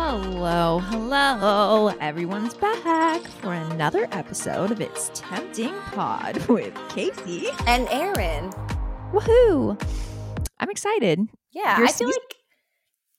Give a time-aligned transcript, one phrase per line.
[0.00, 1.88] Hello, hello.
[2.02, 7.46] Everyone's back for another episode of It's Tempting Pod with Kaci.
[7.66, 8.50] and Erin.
[9.10, 9.80] Woohoo!
[10.60, 11.20] I'm excited.
[11.52, 12.22] Yeah, Your I feel season-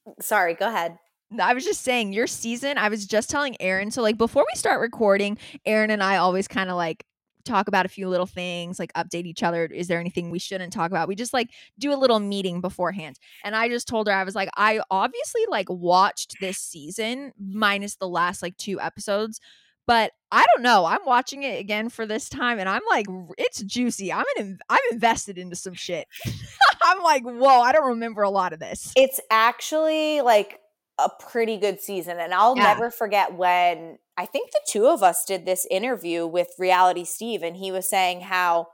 [0.06, 0.16] like.
[0.24, 0.98] Sorry, go ahead.
[1.42, 3.90] I was just saying, your season, I was just telling Erin.
[3.90, 7.04] So, like, before we start recording, Erin and I always kind of like
[7.48, 9.66] talk about a few little things, like update each other.
[9.66, 11.08] Is there anything we shouldn't talk about?
[11.08, 13.18] We just like do a little meeting beforehand.
[13.44, 17.96] And I just told her, I was like, I obviously like watched this season minus
[17.96, 19.40] the last like two episodes.
[19.86, 20.84] But I don't know.
[20.84, 23.06] I'm watching it again for this time, and I'm like,
[23.38, 24.12] it's juicy.
[24.12, 26.08] I'm an, I'm invested into some shit.
[26.84, 28.92] I'm like, whoa, I don't remember a lot of this.
[28.98, 30.60] It's actually like
[31.00, 32.20] a pretty good season.
[32.20, 32.64] And I'll Yeah.
[32.64, 37.44] never forget when I think the two of us did this interview with Reality Steve,
[37.44, 38.68] and he was saying how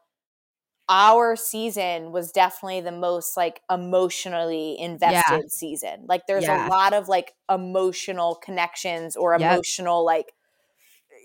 [0.90, 6.06] our season was definitely the most like emotionally invested season.
[6.08, 6.68] Like there's Yeah.
[6.68, 9.42] a lot of like emotional connections or Yep.
[9.42, 10.34] emotional like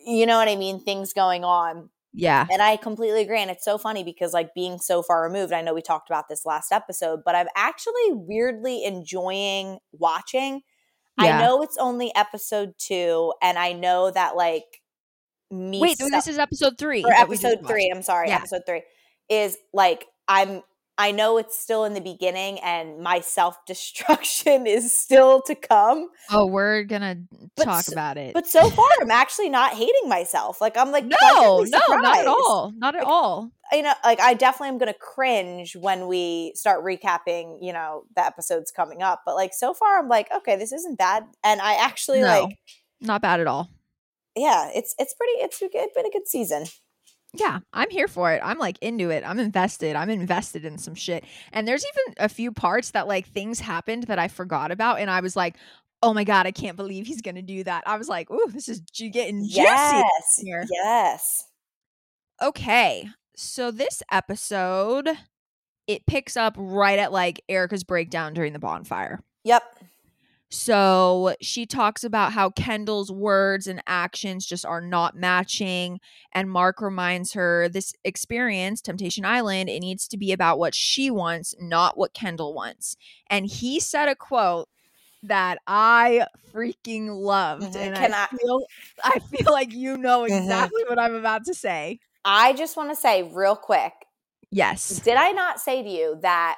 [0.06, 1.90] you know what I mean, things going on.
[2.14, 2.46] Yeah.
[2.50, 3.40] And I completely agree.
[3.40, 6.28] And it's so funny because, like, being so far removed, I know we talked about
[6.28, 10.62] this last episode, but I'm actually weirdly enjoying watching.
[11.20, 11.38] Yeah.
[11.38, 14.64] I know it's only episode two, and I know that, like,
[15.50, 15.80] me.
[15.80, 17.02] Wait, so- this is episode three.
[17.04, 17.90] or that we just episode three.
[17.94, 18.36] I'm sorry, Yeah.
[18.36, 18.82] episode three
[19.28, 20.62] is like, I'm.
[21.00, 26.08] I know it's still in the beginning, and my self destruction is still to come.
[26.30, 27.16] Oh, we're gonna
[27.56, 28.34] But talk s- about it.
[28.34, 30.60] But so far, I'm actually not hating myself.
[30.60, 31.16] Like I'm like no,
[31.64, 32.72] no, not at all.
[32.76, 33.50] Not at Like, all.
[33.72, 38.02] you know, like I definitely am going to cringe when we start recapping, you know,
[38.16, 39.22] the episodes coming up.
[39.24, 42.26] But like so far, I'm like, okay, this isn't bad, and I actually No.
[42.44, 42.58] like,
[43.00, 43.70] Not bad at all.
[44.34, 46.64] yeah, it's it's pretty, it's good- been a good season.
[47.34, 48.40] Yeah, I'm here for it.
[48.42, 49.22] I'm like into it.
[49.26, 49.96] I'm invested.
[49.96, 51.24] I'm invested in some shit.
[51.52, 55.10] And there's even a few parts that like things happened that I forgot about, and
[55.10, 55.56] I was like,
[56.02, 57.84] oh my god, I can't believe he's gonna do that.
[57.86, 59.60] I was like, ooh, this is getting juicy.
[59.60, 60.64] Yes, here.
[60.70, 61.44] yes,
[62.42, 65.08] Okay, so this episode
[65.86, 69.20] it picks up right at like Erica's breakdown during the bonfire.
[69.44, 69.62] yep,
[70.50, 76.00] So she talks about how Kendall's words and actions just are not matching.
[76.32, 81.10] And Mark reminds her this experience, Temptation Island, it needs to be about what she
[81.10, 82.96] wants, not what Kendall wants.
[83.28, 84.68] And he said a quote
[85.22, 87.74] that I freaking loved.
[87.74, 87.76] Mhm.
[87.76, 88.60] And Can I, I- feel,
[89.04, 90.38] I feel like you know Mhm.
[90.38, 92.00] exactly what I'm about to say.
[92.24, 93.92] I just want to say real quick,
[94.50, 95.00] Yes.
[95.00, 96.56] did I not say to you that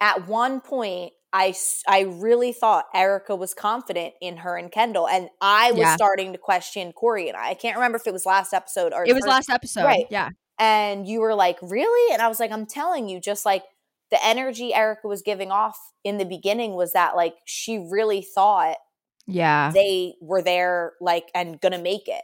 [0.00, 1.12] at one point?
[1.38, 1.54] I,
[1.86, 5.96] I really thought Erica was confident in her and Kendall, and I was Yeah.
[5.96, 7.50] starting to question Corey and I.
[7.50, 9.84] I can't remember if it was last episode or It was first- last episode.
[9.84, 10.06] Right.
[10.10, 10.30] Yeah.
[10.58, 13.62] and you were like, "Really?" And I was like, "I'm telling you, just like
[14.10, 18.78] the energy Erica was giving off in the beginning was that like she really thought
[19.26, 19.70] Yeah.
[19.74, 22.22] they were there like and gonna make it."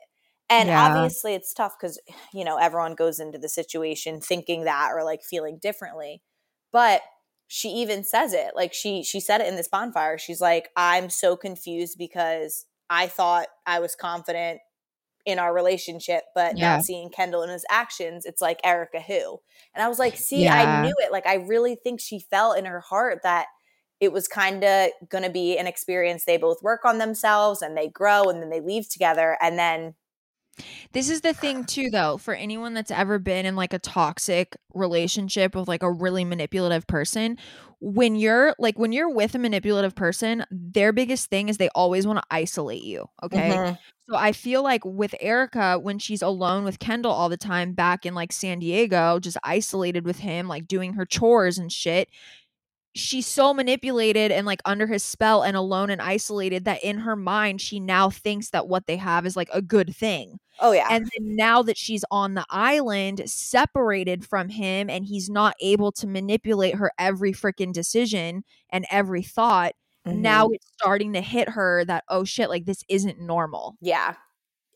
[0.48, 0.86] And Yeah.
[0.86, 1.98] obviously it's tough cuz
[2.32, 6.22] you know, everyone goes into the situation thinking that or like feeling differently.
[6.72, 7.02] But
[7.54, 8.52] she even says it.
[8.56, 10.16] Like she she said it in this bonfire.
[10.18, 14.60] She's like, "I'm so confused because I thought I was confident
[15.26, 16.76] in our relationship, but Yeah.
[16.76, 19.40] now seeing Kendall in his actions, it's like Erica who.
[19.74, 20.54] And I was like, see, Yeah.
[20.54, 21.12] I knew it.
[21.12, 23.46] Like I really think she felt in her heart that
[24.00, 27.76] it was kind of going to be an experience they both work on themselves and
[27.76, 29.94] they grow and then they leave together and then
[30.92, 34.56] This is the thing too though, for anyone that's ever been in like a toxic
[34.74, 37.38] relationship with like a really manipulative person,
[37.80, 42.06] when you're like when you're with a manipulative person, their biggest thing is they always
[42.06, 43.62] want to isolate you, okay?
[43.64, 43.78] Mhm.
[44.10, 48.04] So I feel like with Erica when she's alone with Kendall all the time back
[48.04, 52.08] in like San Diego, just isolated with him, like doing her chores and shit,
[52.94, 57.16] she's so manipulated and like under his spell and alone and isolated that in her
[57.16, 60.38] mind she now thinks that what they have is like a good thing.
[60.60, 60.88] oh yeah.
[60.90, 65.90] And then now that she's on the island, separated from him, and he's not able
[65.92, 69.72] to manipulate her every freaking decision and every thought,
[70.04, 70.54] now Mhm.
[70.56, 73.76] it's starting to hit her that, oh shit, like this isn't normal.
[73.80, 74.14] yeah.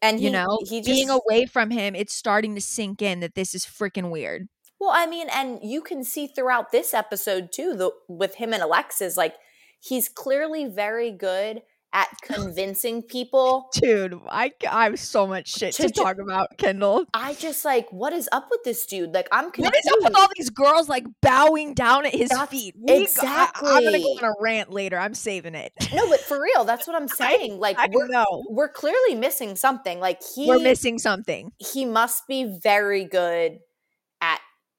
[0.02, 3.20] And he, you know, he just, being away from him, it's starting to sink in
[3.20, 4.49] that this is freaking weird.
[4.81, 8.62] Well, I mean, and you can see throughout this episode too, the with him and
[8.62, 9.34] Alexis, like
[9.81, 11.62] he's clearly very good
[11.93, 13.69] at convincing people.
[13.73, 17.06] Dude, I, I have so much shit To to, ju- talk about, Kendall.
[17.14, 19.14] I just like, what is up with this dude?
[19.14, 19.73] Like, I'm confused.
[19.73, 22.75] What is up with all these girls like bowing down at his That's- feet?
[22.76, 24.99] We go- I, am gonna go on a rant later.
[24.99, 25.72] I'm saving it.
[25.94, 27.58] no, but for real, that's what I'm saying.
[27.61, 28.44] Like, I we're know.
[28.50, 29.99] we're clearly missing something.
[30.00, 31.52] Like he We're missing something.
[31.58, 33.61] he must be very good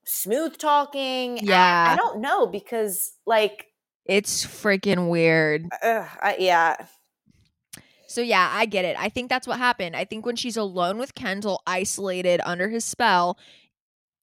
[0.07, 1.37] smooth talking.
[1.41, 1.89] Yeah.
[1.91, 3.67] I don't know because like,
[4.05, 5.65] It's freaking weird.
[5.83, 6.77] ugh, I, yeah,
[8.07, 8.95] So yeah, I get it.
[8.97, 9.95] I think that's what happened.
[9.95, 13.37] I think when she's alone with Kendall, isolated under his spell,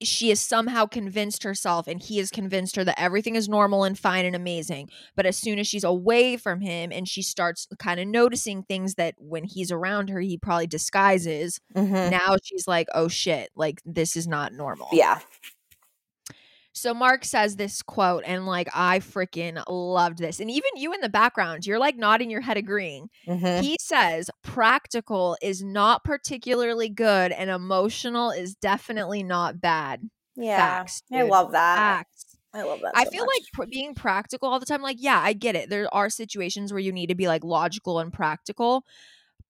[0.03, 3.99] she has somehow convinced herself and he has convinced her that everything is normal and
[3.99, 4.89] fine and amazing.
[5.17, 8.95] But as soon as she's away from him and she starts kind of noticing things
[8.97, 12.11] that when he's around her, he probably disguises, Mhm.
[12.11, 14.89] now she's like, oh shit, like this is not normal.
[14.93, 15.21] Yeah.
[16.77, 20.41] So Mark says this quote, and like I freaking loved this.
[20.41, 23.09] And even you in the background, you're like nodding your head agreeing.
[23.29, 23.63] Mhm.
[23.63, 30.11] He says practical is not particularly good and emotional is definitely not bad.
[30.35, 30.57] Yeah.
[30.57, 31.77] Facts, I love that.
[31.77, 32.37] Facts.
[32.53, 32.93] I love that.
[32.97, 33.35] I so feel much.
[33.37, 35.71] like pr- being practical all the time, like, yeah, I get it.
[35.71, 38.85] There are situations where you need to be like logical and practical.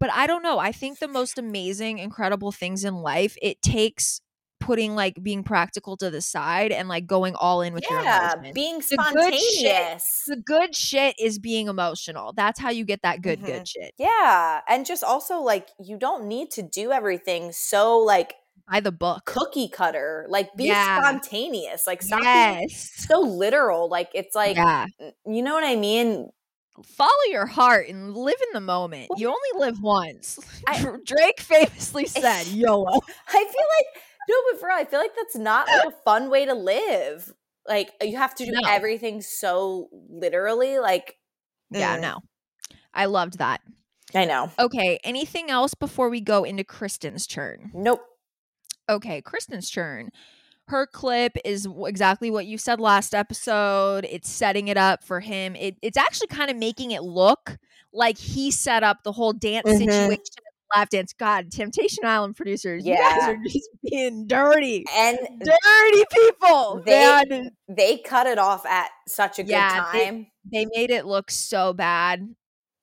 [0.00, 0.58] But I don't know.
[0.58, 4.20] I think the most amazing, incredible things in life, it takes
[4.64, 8.32] putting like being practical to the side and like going all in with your yeah,
[8.32, 8.54] emotions.
[8.54, 10.22] being The good shit- spontaneous.
[10.26, 12.32] the good shit is being emotional.
[12.34, 13.46] That's how you get that good, Mhm.
[13.46, 13.92] good shit.
[13.98, 18.34] Yeah, and just also like you don't need to do everything so like
[18.70, 19.26] By the book.
[19.26, 20.24] cookie cutter.
[20.28, 21.00] Like be Yeah.
[21.00, 21.86] spontaneous.
[21.86, 22.90] Like stop Yes.
[23.06, 23.88] so literal.
[23.90, 24.86] Like it's like yeah.
[25.26, 26.30] you know what I mean?
[26.84, 29.08] Follow your heart and live in the moment.
[29.16, 30.40] You only live once.
[30.66, 33.00] I- Drake famously said, YOLO.
[33.28, 36.30] I feel like no, but for real, I feel like that's not like a fun
[36.30, 37.32] way to live.
[37.68, 38.68] Like you have to do No.
[38.68, 40.78] everything so literally.
[40.78, 41.16] Like
[41.70, 42.00] Yeah, Mm.
[42.02, 42.18] no.
[42.92, 43.60] I loved that.
[44.14, 44.50] I know.
[44.58, 47.70] Okay, anything else before we go into Kristen's turn?
[47.74, 48.00] Nope.
[48.88, 50.10] Okay, Kristen's turn.
[50.68, 54.04] Her clip is exactly what you said last episode.
[54.08, 55.56] It's setting it up for him.
[55.56, 57.58] It, it's actually kind of making it look
[57.92, 59.78] like he set up the whole dance Mhm.
[59.78, 60.43] situation.
[60.74, 61.12] Lap dance.
[61.12, 63.18] God, Temptation Island producers, you Yeah.
[63.18, 64.84] guys are just being dirty.
[64.94, 66.82] And Dirty people.
[66.84, 67.50] They- man.
[67.68, 70.26] they cut it off at such a good Yeah, they- time.
[70.52, 72.34] They made it look so bad.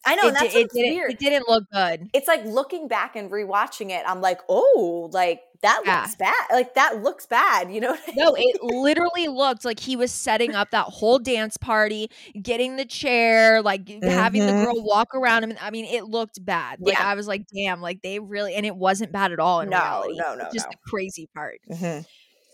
[0.03, 1.11] I know, it, that's it didn't, weird.
[1.11, 2.09] it didn't look good.
[2.13, 6.01] it's like looking back and rewatching it, I'm like, oh, like that Yeah.
[6.01, 6.47] looks bad.
[6.51, 7.71] Like that looks bad.
[7.71, 7.91] You know?
[7.91, 12.09] What I No, it literally looked like he was setting up that whole dance party,
[12.41, 14.65] getting the chair, like g- having the Mhm.
[14.65, 15.53] girl walk around him.
[15.61, 16.79] I mean, it looked bad.
[16.81, 17.07] Like Yeah.
[17.07, 19.77] I was like, damn, like they really, and it wasn't bad at all in No,
[19.77, 20.17] reality.
[20.17, 20.71] no, no, just no.
[20.71, 21.59] the crazy part.
[21.71, 22.05] Mhm.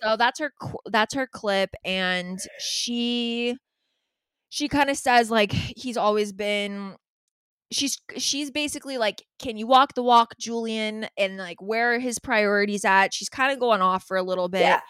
[0.03, 0.51] So that's her.
[0.85, 3.55] That's her clip, and she,
[4.49, 6.95] she kind of says like he's always been.
[7.71, 11.07] She's she's basically like, can you walk the walk, Julian?
[11.17, 13.13] And like, where are his priorities at?
[13.13, 14.81] She's kind of going off for a little bit Yeah.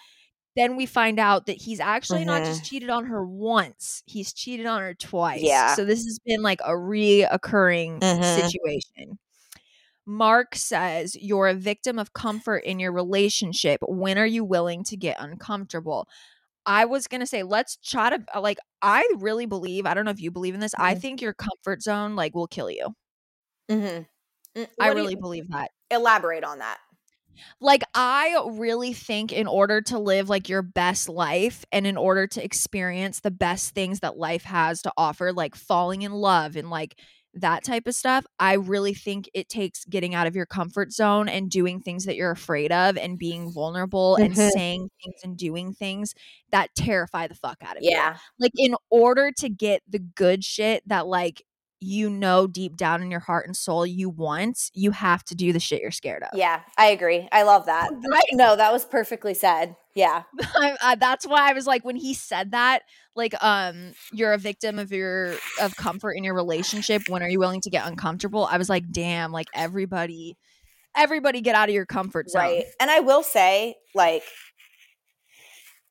[0.55, 2.45] then we find out that he's actually not Mhm.
[2.45, 5.41] just cheated on her once, he's cheated on her twice.
[5.43, 5.75] Yeah.
[5.75, 8.49] So this has been like a reoccurring Mhm.
[8.49, 9.19] situation.
[10.05, 13.81] Mark says, You're a victim of comfort in your relationship.
[13.87, 16.07] When are you willing to get uncomfortable?
[16.67, 18.13] I was going to say, let's chat.
[18.35, 21.01] uh, like, I really believe, I don't know if you believe in this, I Mhm.
[21.01, 22.95] think your comfort zone, like, will kill you.
[23.69, 24.07] Mhm.
[24.55, 25.71] Mm, I do you- really believe that.
[25.91, 26.79] elaborate on that.
[27.61, 32.27] like i really think in order to live like your best life and in order
[32.27, 36.69] to experience the best things that life has to offer like falling in love and
[36.69, 36.99] like
[37.41, 41.27] that type of stuff i really think it takes getting out of your comfort zone
[41.29, 44.51] and doing things that you're afraid of and being vulnerable and Mhm.
[44.57, 46.13] saying things and doing things
[46.51, 48.17] that terrify the fuck out of you Yeah.
[48.39, 51.43] like in order to get the good shit that like
[51.79, 55.53] you know deep down in your heart and soul you want you have to do
[55.53, 56.61] the shit you're scared of Yeah.
[56.77, 57.27] I agree.
[57.31, 57.91] I love that.
[58.09, 59.75] right No, that was perfectly said.
[59.93, 60.23] Yeah.
[60.99, 62.83] That's why I was like when he said that
[63.15, 67.39] like um you're a victim of your of comfort in your relationship when are you
[67.39, 70.37] willing to get uncomfortable I was like damn like everybody
[70.97, 72.65] everybody get out of your comfort zone Right.
[72.79, 74.23] And I will say, like,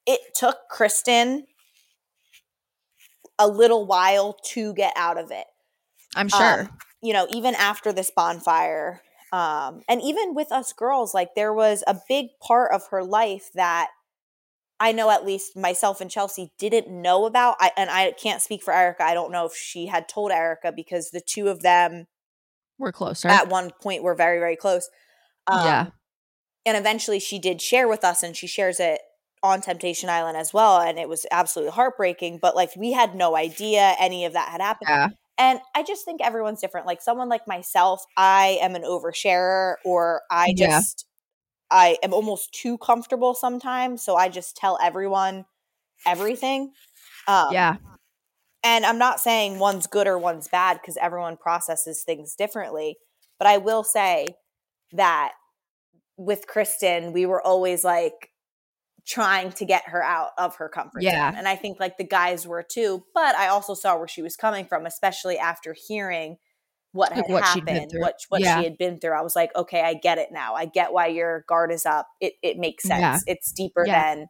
[0.07, 1.47] it took Kristen
[3.39, 5.47] a little while to get out of it.
[6.17, 11.15] I'm sure Um, you know, even after this bonfire, um, and even with us girls,
[11.15, 13.91] like there was a big part of her life that
[14.81, 17.57] I know at least myself and Chelsea didn't know about.
[17.61, 19.05] I, and I can't speak for Erica.
[19.05, 22.07] I don't know if she had told Erica because the two of them
[22.79, 24.89] were closer at one point were very, very close.
[25.47, 25.87] Um, Yeah.
[26.67, 29.01] And eventually she did share with us and she shares it
[29.43, 30.81] on Temptation Island as well.
[30.81, 32.39] And it was absolutely heartbreaking.
[32.43, 34.89] But like we had no idea any of that had happened.
[34.89, 35.09] yeah
[35.39, 36.87] And I just think everyone's different.
[36.87, 40.79] Like someone like myself, I am an oversharer or I Yeah.
[40.81, 41.07] just
[41.71, 44.03] I am almost too comfortable sometimes.
[44.03, 45.47] So I just tell everyone
[46.07, 46.73] everything.
[47.29, 47.77] Um, yeah
[48.65, 52.97] and I'm not saying one's good or one's bad because everyone processes things differently.
[53.39, 54.27] But I will say
[54.93, 55.33] that
[56.17, 58.31] with Kristen, we were always like
[59.07, 61.31] trying to get her out of her comfort Yeah.
[61.31, 61.39] zone.
[61.39, 63.05] And I think like the guys were too.
[63.15, 66.39] But I also saw where she was coming from, especially after hearing
[66.93, 68.59] what Like had what happened, what what Yeah.
[68.59, 69.13] she had been through.
[69.17, 70.55] I was like, okay, I get it now.
[70.55, 72.09] I get why your guard is up.
[72.21, 73.01] It it makes sense.
[73.01, 73.19] Yeah.
[73.33, 74.15] It's deeper Yeah.
[74.15, 74.27] than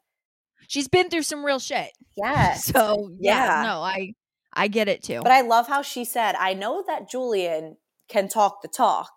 [0.68, 1.92] She's been through some real shit.
[2.16, 2.54] Yeah.
[2.54, 3.62] So yeah, Yeah.
[3.62, 4.14] no, I
[4.52, 5.21] I get it too.
[5.23, 7.76] But I love how she said, I know that Julian
[8.09, 9.11] can talk the talk,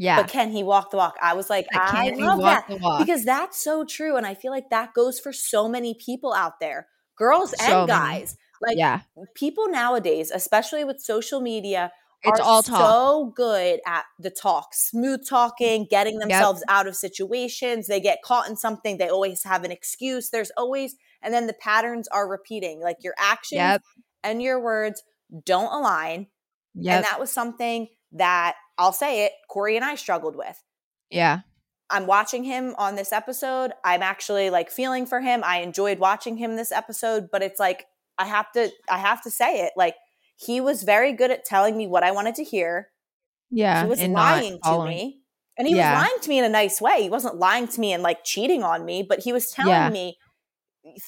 [0.00, 0.20] yeah.
[0.22, 1.14] but can he walk the walk?
[1.22, 2.98] I was like, That I love walk that walk.
[3.00, 4.16] because that's so true.
[4.16, 8.36] And I feel like that goes for so many people out there, girls and guys.
[8.62, 9.00] Like yeah.
[9.34, 11.92] people nowadays, especially with social media,
[12.22, 12.78] It's are all talk.
[12.78, 17.86] so good at the talk, smooth talking, getting themselves out of situations.
[17.86, 20.28] They get caught in something, they always have an excuse.
[20.30, 22.80] There's always, and then the patterns are repeating.
[22.82, 23.82] Like your actions Yep.
[24.24, 25.02] and your words
[25.44, 26.26] don't align.
[26.74, 26.96] Yep.
[26.96, 30.62] And that was something that I'll say it, Corey and I struggled with.
[31.10, 31.40] yeah.
[31.92, 33.72] I'm watching him on this episode.
[33.84, 35.42] I'm actually like feeling for him.
[35.44, 37.84] I enjoyed watching him this episode, but it's like
[38.16, 39.72] I have to I have to say it.
[39.76, 39.96] Like
[40.36, 42.90] he was very good at telling me what I wanted to hear.
[43.50, 43.82] Yeah.
[43.82, 45.22] he wasn't lying to me.
[45.58, 45.94] And he Yeah.
[45.98, 47.02] was lying to me in a nice way.
[47.02, 49.90] He wasn't lying to me and like cheating on me, but he was telling Yeah.
[49.90, 50.16] me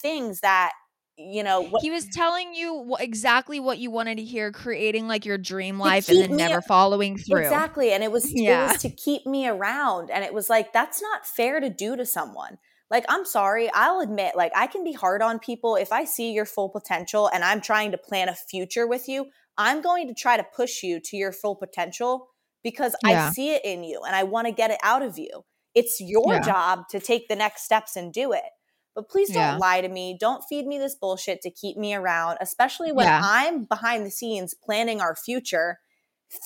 [0.02, 0.72] things that
[1.16, 5.06] you know what He was telling you wh- exactly what you wanted to hear, creating
[5.08, 7.42] like your dream life and then never following through.
[7.42, 7.92] Exactly.
[7.92, 8.64] And it was Yeah.
[8.64, 10.10] it was to keep me around.
[10.10, 12.58] And it was like, that's not fair to do to someone.
[12.90, 15.76] Like, I'm sorry, I'll admit, like, I can be hard on people.
[15.76, 19.26] If I see your full potential and I'm trying to plan a future with you,
[19.56, 22.28] I'm going to try to push you to your full potential
[22.62, 23.28] because Yeah.
[23.28, 25.44] I see it in you and I want to get it out of you.
[25.74, 26.40] It's your Yeah.
[26.40, 28.44] job to take the next steps and do it.
[28.94, 29.56] But please don't Yeah.
[29.56, 30.16] lie to me.
[30.18, 33.20] Don't feed me this bullshit to keep me around, especially when Yeah.
[33.24, 35.80] I'm behind the scenes planning our future,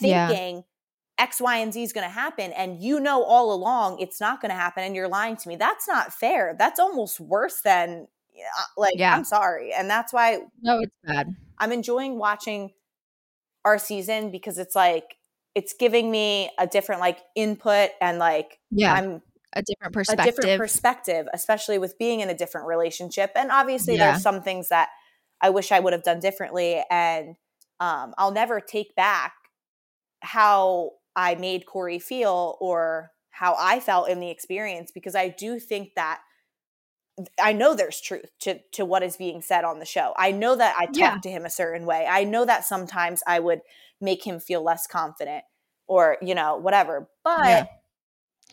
[0.01, 0.29] Yeah.
[0.29, 0.65] thinking
[1.19, 2.53] X, Y, and Z is going to happen.
[2.53, 5.57] And you know all along it's not going to happen and you're lying to me.
[5.57, 6.55] That's not fair.
[6.59, 9.15] That's almost worse than, uh, like, Yeah.
[9.17, 9.73] I'm sorry.
[9.73, 11.35] And that's why No, it's bad.
[11.59, 12.75] I'm enjoying watching
[13.65, 15.17] our season because it's like,
[15.55, 18.93] it's giving me a different like input and like Yeah.
[18.93, 19.23] I'm
[19.57, 20.35] a different a perspective.
[20.37, 23.33] different perspective, especially with being in a different relationship.
[23.35, 24.13] And obviously, Yeah.
[24.13, 24.91] there's some things that
[25.41, 26.83] I wish I would have done differently.
[26.91, 27.37] And
[27.81, 29.35] um, I'll never take back
[30.21, 35.59] how I made Corey feel or how I felt in the experience because I do
[35.59, 36.21] think that
[37.43, 40.13] I know there's truth to to what is being said on the show.
[40.19, 41.19] I know that I talk Yeah.
[41.23, 42.07] to him a certain way.
[42.07, 43.63] I know that sometimes I would
[44.01, 45.45] make him feel less confident
[45.87, 47.09] or you know whatever.
[47.25, 47.65] But Yeah.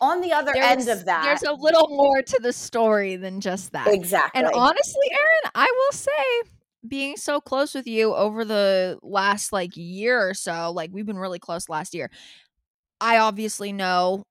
[0.00, 3.40] On the other There's- end of that, there's a little more to the story than
[3.40, 3.86] just that.
[3.88, 4.42] exactly.
[4.42, 6.50] And honestly, Erin, I will say,
[6.86, 11.18] being so close with you over the last like year or so, like we've been
[11.18, 12.10] really close last year.
[13.00, 14.24] I obviously know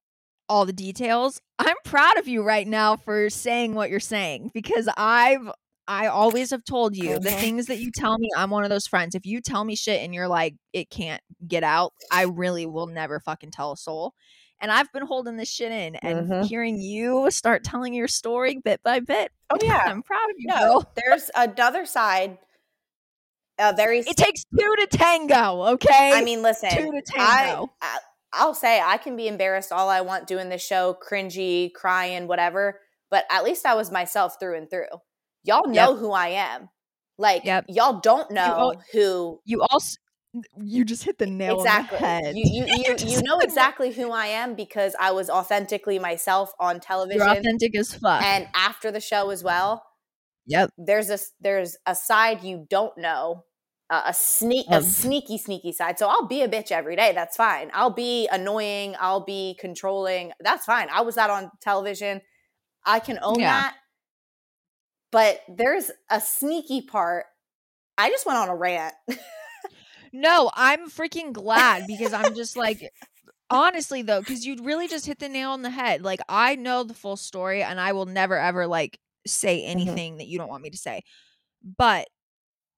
[0.50, 1.42] all the details.
[1.58, 5.50] I'm proud of you right now for saying what you're saying because I've
[5.88, 7.40] I always have told you the Mhm.
[7.40, 8.30] things that you tell me.
[8.38, 9.16] I'm one of those friends.
[9.16, 12.88] If you tell me shit and you're like, it can't get out, I really will
[12.88, 14.14] never fucking tell a soul.
[14.64, 16.48] And I've been holding this shit in and Mhm.
[16.48, 19.34] hearing you start telling your story bit by bit.
[19.50, 22.38] oh yeah, I'm proud of you, no, there's another side.
[23.60, 26.12] A very, It takes two to tango, okay?
[26.14, 27.74] I mean, listen, two to I, tango.
[27.82, 27.98] I
[28.32, 32.80] I'll say I can be embarrassed all I want doing this show, cringy, crying, whatever.
[33.12, 34.88] But at least I was myself through and through.
[35.44, 36.70] Y'all know who I am.
[37.20, 37.66] Like Yep.
[37.68, 38.42] y'all don't know
[38.74, 39.98] al- who you also
[40.62, 41.98] you just hit the nail exactly.
[41.98, 42.36] on the head.
[42.38, 46.76] You you you, you know exactly who I am because I was authentically myself on
[46.76, 48.24] You're television authentic as fuck.
[48.24, 49.84] and after the show as well.
[50.48, 50.72] yep.
[50.78, 53.44] there's a there's a side you don't know
[53.90, 57.38] uh, a sneak a sneaky sneaky side so i'll be a bitch every day that's
[57.38, 62.20] fine i'll be annoying i'll be controlling that's fine i was that on television
[62.86, 63.52] i can own Yeah.
[63.52, 63.76] that
[65.12, 67.26] but there's a sneaky part
[67.98, 68.94] i just went on a rant
[70.14, 72.90] No, I'm freaking glad because I'm just like
[73.50, 76.04] honestly though, because you really just hit the nail on the head.
[76.04, 79.72] Like I know the full story and I will never ever like say mm-hmm.
[79.72, 81.02] anything that you don't want me to say.
[81.78, 82.08] But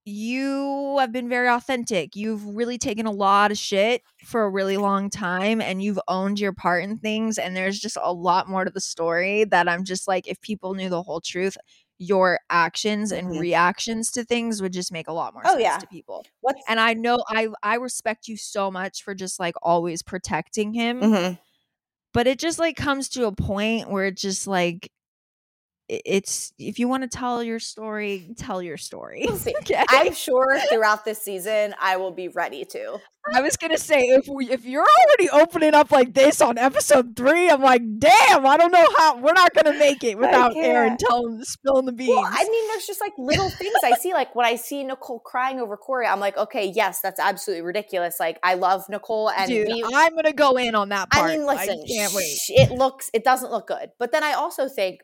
[0.07, 2.15] you have been very authentic.
[2.15, 6.39] You've really taken a lot of shit for a really long time and you've owned
[6.39, 7.39] your part in things.
[7.39, 10.75] And there's just a lot more to the story that I'm just like, if people
[10.75, 11.57] knew the whole truth,
[11.97, 13.39] your actions and Mhm.
[13.39, 15.77] reactions to things would just make a lot more Oh, sense yeah.
[15.77, 16.25] to people.
[16.41, 20.73] what's And I know I I respect you so much for just like always protecting
[20.73, 21.01] him.
[21.01, 21.37] Mhm.
[22.13, 24.91] But it just like comes to a point where it just like
[25.87, 29.27] it's if you want to tell your story, tell your story.
[29.65, 29.83] Okay.
[29.89, 32.99] I'm sure throughout this season I will be ready to.
[33.33, 37.15] I was gonna say if we if you're already opening up like this on episode
[37.15, 40.97] three, I'm like, damn, I don't know how we're not gonna make it without Erin
[40.97, 42.09] telling spilling the beans.
[42.09, 44.13] Well, I mean, there's just like little things I see.
[44.13, 48.17] Like when I see Nicole crying over Corey, I'm like, okay, yes, that's absolutely ridiculous.
[48.19, 51.31] Like I love Nicole, and Dude, we, I'm gonna go in on that part.
[51.31, 52.37] I mean, listen, can't wait.
[52.49, 53.89] it looks, it doesn't look good.
[53.97, 55.01] But then I also think,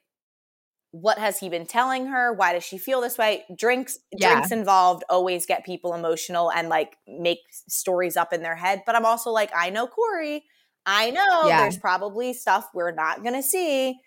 [0.92, 2.34] what has he been telling her?
[2.34, 3.46] Why does she feel this way?
[3.56, 4.34] Drinks, Yeah.
[4.34, 8.84] drinks involved always get people emotional and like make stories up in their head.
[8.86, 10.44] But I'm also like, I know Corey.
[10.86, 11.62] I know Yeah.
[11.62, 14.00] there's probably stuff we're not gonna see.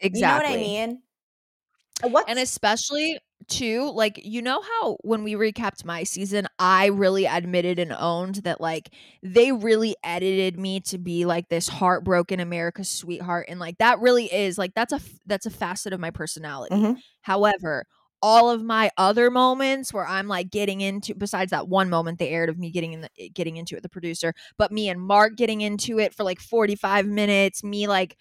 [0.00, 0.18] Exactly.
[0.18, 1.02] You know what I mean?
[2.12, 2.26] What?
[2.28, 7.78] And especially too, like you know how when we recapped my season, I really admitted
[7.78, 8.90] and owned that like
[9.22, 14.26] they really edited me to be like this heartbroken America's sweetheart, and like that really
[14.32, 16.74] is like that's a, that's a facet of my personality.
[16.74, 16.96] Mhm.
[17.22, 17.84] However,
[18.22, 22.30] all of my other moments where I'm like getting into besides that one moment they
[22.30, 25.00] aired of me getting in the eh, getting into it the producer, but me and
[25.00, 28.16] Mark getting into it for like 45 minutes, me like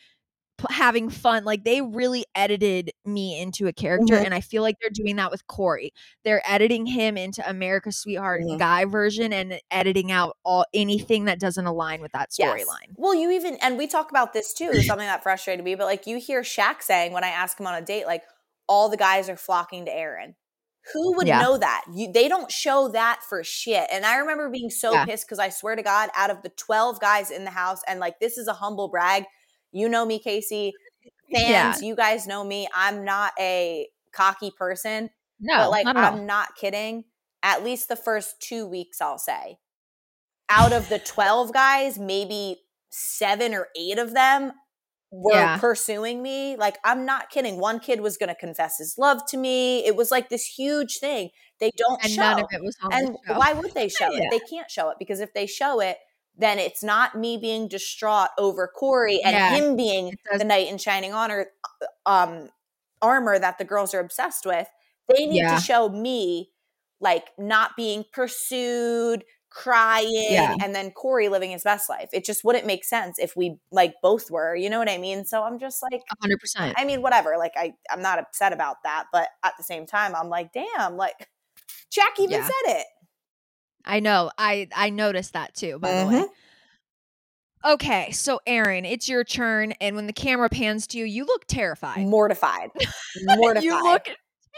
[0.58, 4.26] p- having fun like they really edited me into a character Mhm.
[4.26, 5.92] and i feel like they're doing that with corey
[6.24, 8.58] they're editing him into america's sweetheart Mhm.
[8.60, 12.50] guy version and editing out all anything that doesn't align with that Yes.
[12.50, 15.86] storyline Well, you even and we talk about this too, something that frustrated me, but
[15.86, 18.24] like you hear Shaq saying when I ask him on a date, like
[18.68, 20.36] all the guys are flocking to Erin.
[20.94, 21.42] Who would Yeah.
[21.42, 21.84] know that?
[21.94, 23.88] You, they don't show that for shit.
[23.92, 25.06] And I remember being so Yeah.
[25.06, 28.00] pissed because I swear to God, out of the 12 guys in the house, and
[28.00, 29.26] like this is a humble brag.
[29.76, 30.72] You know me, Kaci.
[31.34, 32.68] Fans, you guys know me.
[32.74, 35.10] I'm not a cocky person.
[35.40, 35.98] no but like not.
[35.98, 37.04] I'm not kidding.
[37.44, 39.58] At least the first two weeks, I'll say.
[40.50, 44.54] Out of the 12 guys, maybe seven or eight of them
[45.12, 45.58] were Yeah.
[45.58, 46.56] pursuing me.
[46.56, 47.60] Like, I'm not kidding.
[47.60, 49.86] One kid was going to confess his love to me.
[49.86, 51.32] It was like this huge thing.
[51.60, 52.22] They don't and show.
[52.22, 53.38] none of it was on and the show.
[53.38, 54.24] why would they show Yeah.
[54.24, 54.32] it?
[54.32, 55.98] They can't show it because if they show it,
[56.38, 59.56] then it's not me being distraught over Corey and Yeah.
[59.56, 61.48] him being the knight in shining honor
[62.06, 62.50] um
[63.02, 64.68] armor that the girls are obsessed with.
[65.08, 65.56] They need Yeah.
[65.56, 66.52] to show me
[67.00, 70.56] like not being pursued, crying, Yeah.
[70.62, 72.10] and then Corey living his best life.
[72.12, 74.56] It just wouldn't make sense if we like both were.
[74.56, 75.24] You know what I mean?
[75.26, 77.36] So I'm just like 100% I mean, whatever.
[77.38, 80.98] Like I, I'm not upset about that, but at the same time, I'm like, damn,
[80.98, 81.30] like
[81.92, 82.86] Jack even said it.
[83.86, 86.28] I know i i noticed that too by the way Mhm.
[87.74, 91.46] okay so erin it's your turn and when the camera pans to you you look
[91.48, 92.70] terrified Mortified,
[93.24, 93.64] mortified.
[93.64, 94.06] you look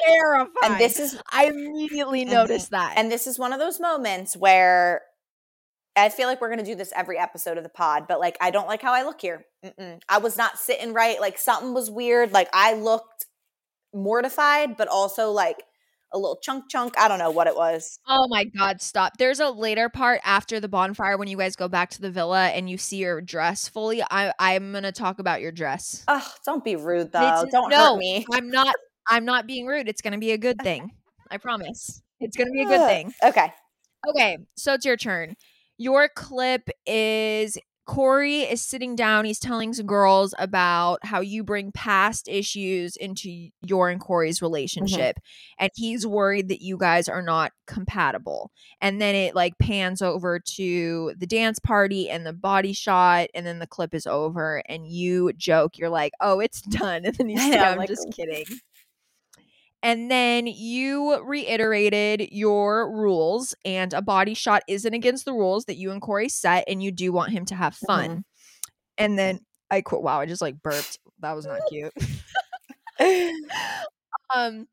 [0.06, 4.36] terrified and this is i immediately noticed that and this is one of those moments
[4.38, 5.02] where
[6.00, 8.52] I feel like we're gonna do this every episode of the pod, but like I
[8.52, 9.46] don't like how I look here.
[9.66, 10.00] Mm-mm.
[10.08, 11.20] I was not sitting right.
[11.20, 12.32] Like something was weird.
[12.32, 13.26] Like I looked
[13.96, 15.64] mortified, but also like
[16.14, 16.98] a little chunk chunk.
[16.98, 18.00] I don't know what it was.
[18.08, 19.18] Oh my god, stop.
[19.18, 22.48] There's a later part after the bonfire when you guys go back to the villa
[22.48, 24.02] and you see your dress fully.
[24.10, 26.04] I I'm going to talk about your dress.
[26.08, 27.20] Oh, don't be rude though.
[27.20, 28.26] It's- don't no, hurt me.
[28.34, 28.76] I'm not
[29.08, 29.88] I'm not being rude.
[29.88, 30.92] It's going to be a good thing.
[31.30, 32.02] I promise.
[32.20, 33.14] It's going to be a good thing.
[33.24, 33.54] Okay.
[34.10, 35.36] Okay, so it's your turn.
[35.78, 39.24] Your clip is Corey is sitting down.
[39.24, 44.46] He's telling some girls about how you bring past issues into your and Corey's mm-hmm.
[44.46, 45.18] relationship.
[45.58, 48.52] And he's worried that you guys are not compatible.
[48.82, 53.30] And then it like pans over to the dance party and the body shot.
[53.34, 54.62] And then the clip is over.
[54.68, 57.06] And you joke, you're like, oh, it's done.
[57.08, 58.46] And then you say, I'm like, just kidding.
[59.84, 65.78] And then you reiterated your rules, and a body shot isn't against the rules that
[65.78, 68.26] you and Corey set, and you do want him to have fun.
[68.98, 70.98] And then I quote, wow, I just like burped.
[71.20, 71.94] That was not cute.
[74.34, 74.68] um,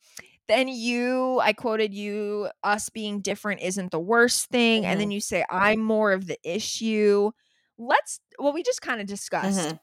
[0.49, 4.85] then you, I quoted you, us being different isn't the worst thing.
[4.87, 7.31] And then you say, I'm more of the issue.
[7.79, 9.79] Let's, well, we just kind of discussed Mhm.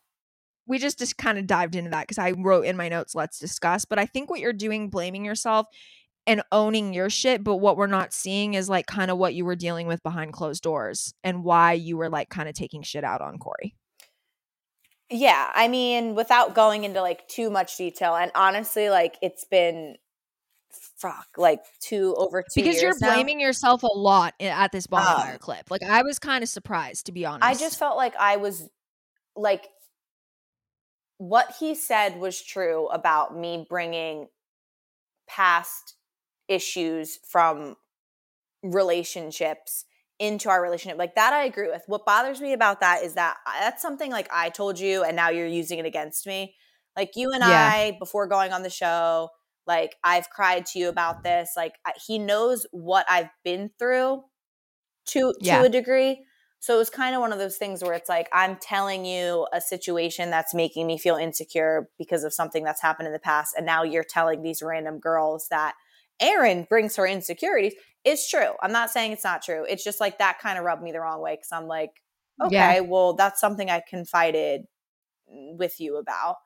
[0.71, 3.37] We just just kind of dived into that because I wrote in my notes, let's
[3.37, 3.83] discuss.
[3.83, 5.67] But I think what you're doing, blaming yourself
[6.25, 9.43] and owning your shit, but what we're not seeing is like kind of what you
[9.43, 13.03] were dealing with behind closed doors and why you were like kind of taking shit
[13.03, 13.75] out on Corey.
[15.09, 19.97] Yeah, I mean, without going into like too much detail, and honestly, like it's been
[20.71, 23.13] fuck, like two over two Because you're years now.
[23.13, 25.69] blaming yourself a lot at this bonfire Um, clip.
[25.69, 27.43] Like I was kind of surprised to be honest.
[27.43, 28.69] I just felt like I was
[29.35, 29.67] like
[31.21, 34.27] what he said was true about me bringing
[35.29, 35.93] past
[36.47, 37.75] issues from
[38.63, 39.85] relationships
[40.17, 40.97] into our relationship.
[40.97, 41.83] Like that I agree with.
[41.85, 45.29] What bothers me about that is that that's something like I told you and now
[45.29, 46.55] you're using it against me.
[46.97, 47.69] Like you and Yeah.
[47.71, 49.29] I, before going on the show,
[49.67, 51.51] like I've cried to you about this.
[51.55, 54.23] Like I- he knows what I've been through
[55.09, 55.59] to Yeah.
[55.59, 56.25] to a degree.
[56.61, 59.47] So it was kind of one of those things where it's like I'm telling you
[59.51, 63.55] a situation that's making me feel insecure because of something that's happened in the past,
[63.57, 65.73] and now you're telling these random girls that
[66.19, 67.73] Erin brings her insecurities.
[68.05, 68.53] It's true.
[68.61, 69.65] I'm not saying it's not true.
[69.67, 72.01] It's just like that kind of rubbed me the wrong way because I'm like,
[72.39, 72.79] okay, Yeah.
[72.81, 74.67] well, that's something I confided
[75.27, 76.37] with you about.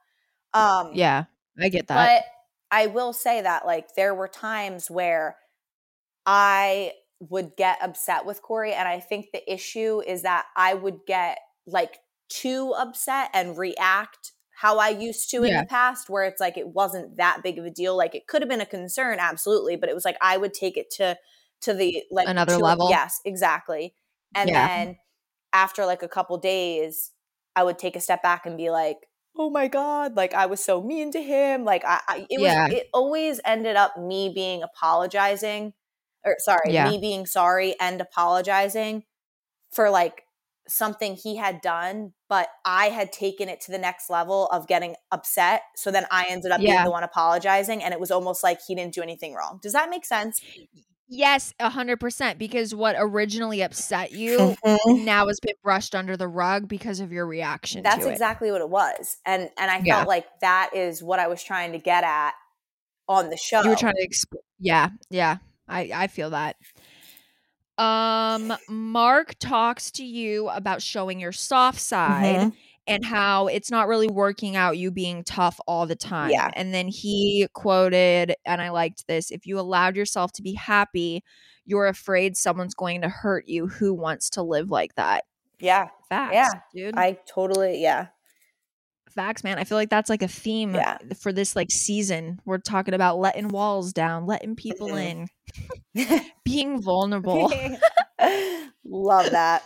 [0.54, 1.26] Um, Yeah.
[1.60, 2.10] I get that.
[2.10, 2.24] but
[2.72, 5.36] I will say that like there were times where
[6.26, 11.00] I would get upset with Corey, and I think the issue is that I would
[11.08, 12.00] get like
[12.30, 15.62] too upset and react how I used to in Yeah.
[15.62, 17.96] the past, where it's like it wasn't that big of a deal.
[17.98, 20.78] Like it could have been a concern, absolutely, but it was like I would take
[20.78, 21.18] it to
[21.62, 22.90] to the like Another to- level?
[22.90, 23.96] Yes, exactly.
[24.34, 24.68] And Yeah.
[24.70, 24.98] then
[25.54, 27.12] after like a couple days,
[27.56, 28.98] I would take a step back and be like,
[29.38, 31.64] "Oh my god!" Like I was so mean to him.
[31.66, 32.68] Like I, I it Yeah.
[32.68, 32.78] was.
[32.78, 35.74] It always ended up me being apologizing,
[36.26, 36.90] or sorry, Yeah.
[36.90, 39.04] me being sorry and apologizing
[39.72, 40.24] for like
[40.68, 44.96] something he had done, but I had taken it to the next level of getting
[45.12, 45.62] upset.
[45.76, 48.76] So then I ended up being the one apologizing, and it was almost like he
[48.76, 49.60] didn't do anything wrong.
[49.62, 50.40] Does that make sense?
[51.08, 52.40] Yes, a hundred percent.
[52.40, 55.06] Because what originally upset you mm-hmm.
[55.06, 57.84] now has been brushed under the rug because of your reaction.
[57.84, 58.14] That's to it.
[58.14, 59.98] exactly what it was, and and I Yeah.
[59.98, 62.34] felt like that is what I was trying to get at
[63.08, 63.62] on the show.
[63.62, 64.42] You were trying to explain.
[64.58, 65.38] Yeah, yeah.
[65.68, 66.56] I I feel that.
[67.78, 72.56] Um, Mark talks to you about showing your soft side Mhm.
[72.88, 76.32] and how it's not really working out you being tough all the time.
[76.32, 76.50] Yeah.
[76.54, 81.22] And then he quoted, and I liked this: "If you allowed yourself to be happy,
[81.66, 83.68] you're afraid someone's going to hurt you.
[83.68, 85.26] Who wants to live like that?"
[85.60, 86.96] Yeah, Facts, Yeah, dude.
[86.98, 88.08] I totally yeah.
[89.10, 89.58] Facts, man.
[89.58, 90.98] I feel like that's like a theme Yeah.
[91.20, 92.40] for this like season.
[92.46, 95.06] We're talking about letting walls down, letting people Mhm.
[95.10, 95.28] in,
[96.44, 97.52] being vulnerable.
[98.86, 99.64] Love that.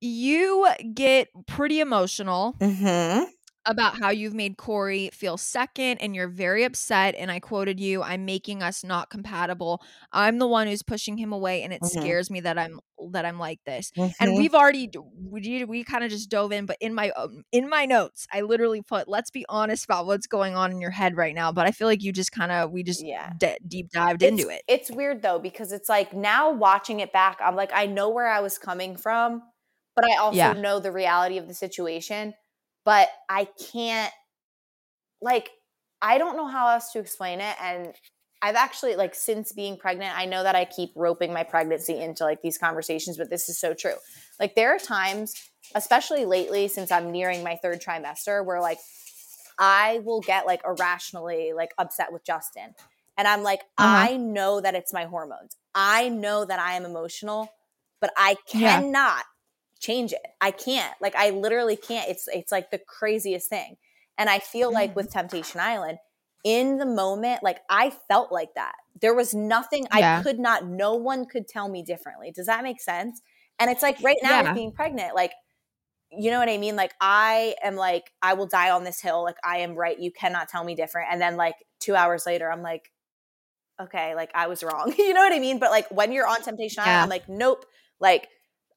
[0.00, 3.24] you get pretty emotional Mm-hmm.
[3.66, 7.14] About how you've made Corey feel second and you're very upset.
[7.16, 9.82] And I quoted you, I'm making us not compatible.
[10.12, 11.88] I'm the one who's pushing him away, and it Mhm.
[11.88, 12.80] scares me that I'm
[13.12, 13.90] that I'm like this.
[13.96, 14.12] Mm-hmm.
[14.20, 14.90] And we've already
[15.30, 18.42] we we kind of just dove in, but in my um, in my notes, I
[18.42, 21.66] literally put, "Let's be honest about what's going on in your head right now." But
[21.66, 23.32] I feel like you just kind of we just yeah.
[23.38, 24.62] d- deep dived into it.
[24.68, 28.28] It's weird though because it's like now watching it back, I'm like I know where
[28.28, 29.42] I was coming from,
[29.96, 30.52] but I also Yeah.
[30.52, 32.34] know the reality of the situation.
[32.84, 34.12] But I can't
[35.20, 35.50] like
[36.02, 37.92] I don't know how else to explain it and
[38.42, 42.24] I've actually like since being pregnant, I know that I keep roping my pregnancy into
[42.24, 43.96] like these conversations, but this is so true.
[44.38, 45.34] Like there are times,
[45.74, 48.78] especially lately since I'm nearing my third trimester, where like
[49.58, 52.74] I will get like irrationally like upset with Justin.
[53.18, 54.08] And I'm like, Uh-huh.
[54.08, 55.54] I know that it's my hormones.
[55.74, 57.52] I know that I am emotional,
[58.00, 59.24] but I cannot
[59.80, 60.22] change it.
[60.40, 60.94] I can't.
[61.00, 62.08] Like I literally can't.
[62.08, 63.76] It's it's like the craziest thing.
[64.18, 64.96] And I feel like Mhm.
[64.96, 65.98] with Temptation Island,
[66.44, 68.74] in the moment, like I felt like that.
[69.00, 70.18] There was nothing Yeah.
[70.18, 72.30] I could not, no one could tell me differently.
[72.30, 73.20] Does that make sense?
[73.58, 74.42] And it's like right now Yeah.
[74.42, 75.32] with being pregnant, like,
[76.10, 76.76] you know what I mean?
[76.76, 79.22] Like I am like, I will die on this hill.
[79.22, 79.98] Like I am right.
[79.98, 81.08] You cannot tell me different.
[81.12, 82.90] And then like two hours later, I'm like,
[83.80, 84.92] okay, like I was wrong.
[84.98, 85.58] you know what I mean?
[85.58, 87.02] But like when you're on Temptation Island, Yeah.
[87.02, 87.64] I'm like, nope.
[88.00, 88.28] Like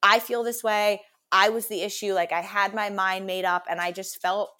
[0.04, 1.00] I feel this way.
[1.32, 2.12] I was the issue.
[2.12, 4.50] Like I had my mind made up and I just felt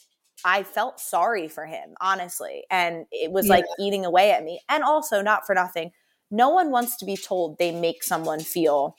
[0.45, 2.65] I felt sorry for him, honestly.
[2.71, 3.55] And it was Yeah.
[3.55, 4.61] like eating away at me.
[4.69, 5.93] And also, not for nothing,
[6.31, 8.97] no one wants to be told they make someone feel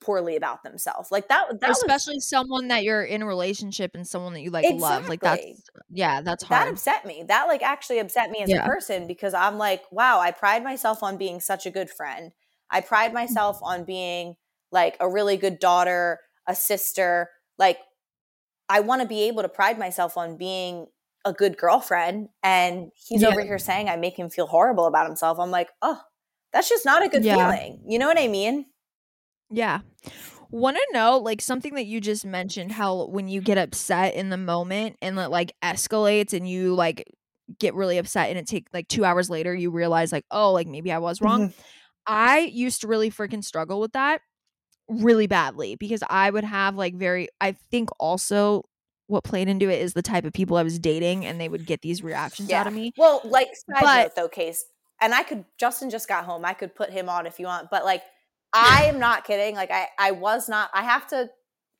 [0.00, 1.10] poorly about themselves.
[1.10, 4.50] Like that, that was Especially someone that you're in a relationship and someone that you
[4.50, 5.08] like love.
[5.08, 5.54] Like Exactly.
[5.56, 6.66] that's yeah, that's hard.
[6.66, 7.24] that upset me.
[7.26, 8.64] That like actually upset me as Yeah.
[8.64, 12.32] a person because I'm like, wow, I pride myself on being such a good friend.
[12.70, 13.64] I pride myself mm-hmm.
[13.64, 14.34] on being
[14.72, 17.30] like a really good daughter, a sister.
[17.58, 17.78] Like
[18.68, 20.86] I want to be able to pride myself on being
[21.24, 22.28] a good girlfriend.
[22.42, 23.28] And he's Yeah.
[23.28, 25.38] over here saying I make him feel horrible about himself.
[25.38, 26.00] I'm like, oh,
[26.52, 27.36] that's just not a good Yeah.
[27.36, 27.82] feeling.
[27.86, 28.66] You know what I mean?
[29.50, 29.80] Yeah.
[30.50, 34.30] Want to know like something that you just mentioned how when you get upset in
[34.30, 37.04] the moment and it like escalates and you like
[37.58, 40.66] get really upset and it take like 2 hours later you realize like oh like
[40.66, 41.48] maybe I was wrong.
[41.48, 41.60] Mm-hmm.
[42.06, 44.22] I used to really freaking struggle with that
[44.88, 48.64] really badly because I would have like very I think also
[49.06, 51.66] what played into it is the type of people I was dating and they would
[51.66, 52.92] get these reactions out of me.
[52.96, 54.64] Well, like side But- note though, case,
[55.00, 56.44] and I could Justin just got home.
[56.44, 58.02] I could put him on if you want, but like
[58.52, 59.54] I am not kidding.
[59.54, 60.70] Like I, I was not.
[60.72, 61.28] I have to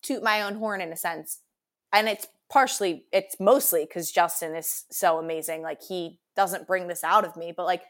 [0.02, 1.40] toot my own horn in a sense.
[1.92, 5.62] and it's partially it's mostly because Justin is so amazing.
[5.62, 7.82] Like he doesn't bring this out of me, but like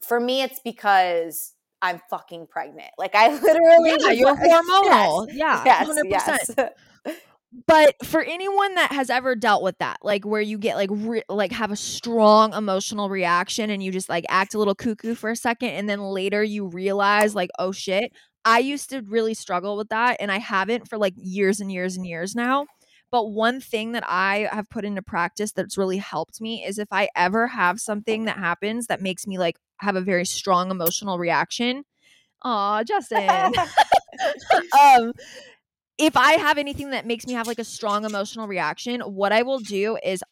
[0.00, 1.53] for me, it's because
[1.84, 2.88] I'm fucking pregnant.
[2.96, 5.26] Like I literally, yeah, you're hormonal.
[5.28, 6.56] Yes, yeah, yes, 100%.
[6.56, 6.70] yes.
[7.68, 11.22] But for anyone that has ever dealt with that, like where you get like re-
[11.28, 15.30] like have a strong emotional reaction and you just like act a little cuckoo for
[15.30, 18.12] a second and then later you realize like oh shit,
[18.44, 21.96] I used to really struggle with that and I haven't for like years and years
[21.96, 22.66] and years now.
[23.14, 26.88] But one thing that I have put into practice that's really helped me is if
[26.90, 31.16] I ever have something that happens that makes me like have a very strong emotional
[31.16, 31.84] reaction.
[32.42, 33.30] Aw, Justin.
[34.80, 35.12] um,
[35.96, 39.42] if I have anything that makes me have like a strong emotional reaction, what I
[39.42, 40.24] will do is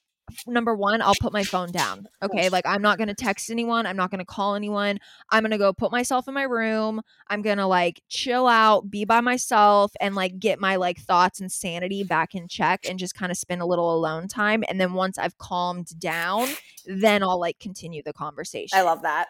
[0.46, 2.08] number one, I'll put my phone down.
[2.22, 2.48] Okay.
[2.48, 3.86] Like I'm not going to text anyone.
[3.86, 4.98] I'm not going to call anyone.
[5.30, 7.02] I'm going to go put myself in my room.
[7.28, 11.40] I'm going to like chill out, be by myself, and like get my like thoughts
[11.40, 14.64] and sanity back in check and just kind of spend a little alone time.
[14.68, 16.48] And then once I've calmed down,
[16.86, 18.78] then I'll like continue the conversation.
[18.78, 19.28] I love that.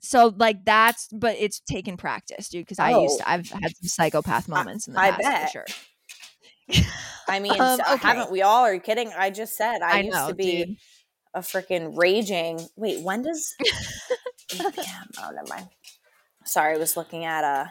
[0.00, 2.64] So like that's, but it's taken practice, dude.
[2.64, 3.24] Because I used Oh.
[3.24, 5.42] to, I've had some psychopath moments in the I past bet.
[5.42, 5.66] for sure.
[7.28, 8.06] I mean, Um, okay.
[8.06, 8.64] haven't we all?
[8.64, 9.12] Are you kidding?
[9.16, 10.76] I just said I, I used know, to be dude.
[11.34, 12.60] a freaking raging.
[12.76, 13.54] Wait, when does?
[14.54, 14.70] yeah,
[15.22, 15.68] oh, never mind.
[16.44, 17.66] Sorry, I was looking at uh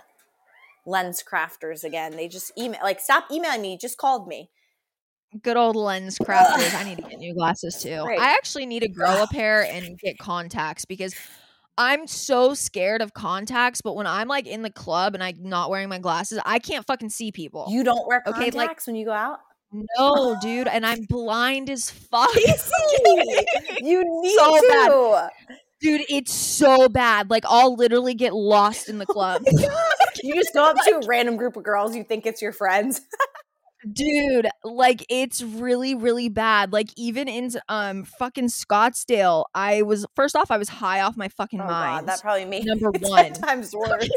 [0.88, 2.16] LensCrafters again.
[2.16, 3.78] They just email like stop emailing me.
[3.78, 4.50] Just called me.
[5.44, 6.74] Good old LensCrafters.
[6.74, 8.02] I need to get new glasses too.
[8.04, 8.20] Right.
[8.20, 11.14] I actually need to grow a pair and get contacts because
[11.78, 13.82] I'm so scared of contacts.
[13.82, 16.86] But when I'm like in the club and I'm not wearing my glasses, I can't
[16.86, 17.68] fucking see people.
[17.70, 19.40] You don't wear Okay, contacts like- when you go out.
[19.98, 22.30] no, dude, and I'm blind as fuck.
[23.82, 25.30] you need So to.
[25.82, 27.30] dude, it's so bad.
[27.30, 29.44] Like I'll literally get lost in the club.
[30.24, 31.96] You just go up to a random group of girls.
[31.96, 33.02] You think it's your friends.
[33.94, 40.36] Dude like it's really really bad like even in um fucking scottsdale i was first
[40.36, 43.34] off i was high off my fucking Oh mind god, that probably made Number one.
[43.34, 44.10] times worse.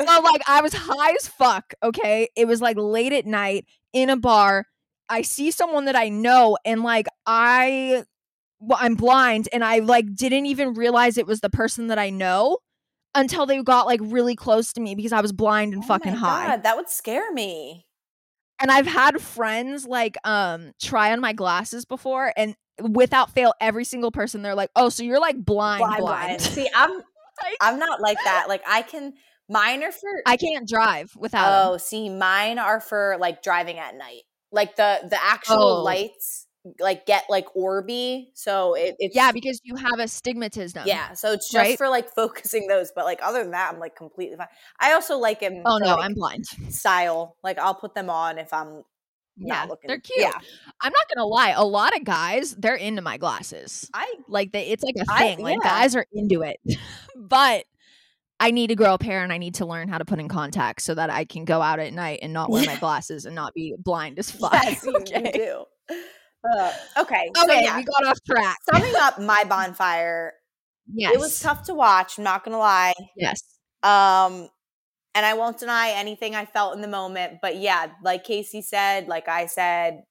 [0.00, 4.10] so like i was high as fuck okay it was like late at night in
[4.10, 4.66] a bar
[5.08, 8.04] i see someone that i know and like i
[8.60, 12.10] well, i'm blind and i like didn't even realize it was the person that i
[12.10, 12.58] know
[13.14, 16.12] until they got like really close to me because i was blind and Oh fucking
[16.12, 17.86] my high God, that would scare me.
[18.62, 23.84] And I've had friends like um try on my glasses before and without fail every
[23.84, 26.40] single person they're like, "Oh, so you're like blind blind." blind, blind.
[26.40, 27.02] See, I'm
[27.60, 28.46] I'm not like that.
[28.48, 29.12] Like I can
[29.48, 33.94] mine are for I can't drive without Oh, see, mine are for like driving at
[33.96, 34.22] night.
[34.52, 35.82] Like the the actual Oh.
[35.82, 36.46] lights
[36.78, 38.26] like get like orby.
[38.34, 40.84] So it, it's Yeah, because you have astigmatism.
[40.86, 41.12] yeah.
[41.14, 41.78] So it's just right?
[41.78, 42.92] for like focusing those.
[42.94, 44.48] But like other than that, I'm like completely fine.
[44.80, 45.62] I also like them.
[45.64, 46.46] Oh for, no, like, I'm blind.
[46.70, 47.36] style.
[47.42, 48.84] Like I'll put them on if I'm
[49.36, 49.88] Yeah, not looking.
[49.88, 50.20] they're cute.
[50.20, 50.32] Yeah,
[50.80, 51.50] I'm not gonna lie.
[51.50, 53.90] A lot of guys, they're into my glasses.
[53.92, 55.40] I Like they, it's like a thing.
[55.40, 55.68] like yeah.
[55.68, 56.60] guys are into it.
[57.16, 57.64] but
[58.38, 60.28] I need to grow a pair and I need to learn how to put in
[60.28, 63.34] contacts so that I can go out at night and not wear my glasses and
[63.34, 64.52] not be blind as fuck.
[64.52, 65.30] yes, you, you okay.
[65.32, 65.64] do.
[66.44, 67.76] Uh, okay, so Okay, yeah.
[67.76, 68.56] we got off track.
[68.72, 70.32] Summing up my bonfire,
[70.92, 71.14] Yes.
[71.14, 72.18] it was tough to watch.
[72.18, 72.92] I'm not gonna lie.
[73.16, 73.42] Yes.
[73.82, 74.48] Um,
[75.14, 79.06] and I won't deny anything I felt in the moment, but yeah, like Kaci said,
[79.08, 80.02] like I said,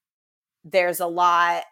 [0.63, 1.63] there's a lot,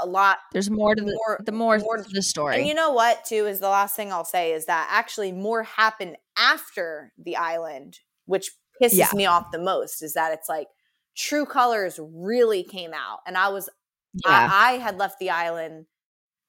[0.00, 0.38] a lot.
[0.52, 2.56] There's more to the More- the more, more- to the story.
[2.58, 5.64] And you know what, too, is the last thing I'll say is that actually more
[5.64, 9.08] happened after the island, which pisses Yeah.
[9.14, 10.02] me off the most.
[10.02, 10.68] Is that it's like
[11.16, 13.68] True Colors really came out, and I was
[14.14, 14.52] yeah.
[14.52, 15.86] I, I had left the island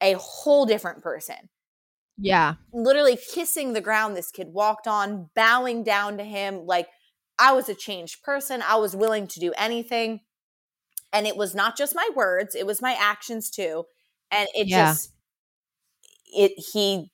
[0.01, 1.49] a whole different person.
[2.17, 2.55] yeah.
[2.71, 6.65] literally kissing the ground this kid walked on, bowing down to him.
[6.65, 6.87] Like
[7.39, 8.61] I was a changed person.
[8.61, 10.21] I was willing to do anything.
[11.13, 13.85] And it was not just my words, it was my actions too.
[14.31, 14.85] And it Yeah.
[14.87, 15.13] just,
[16.35, 17.11] it, he,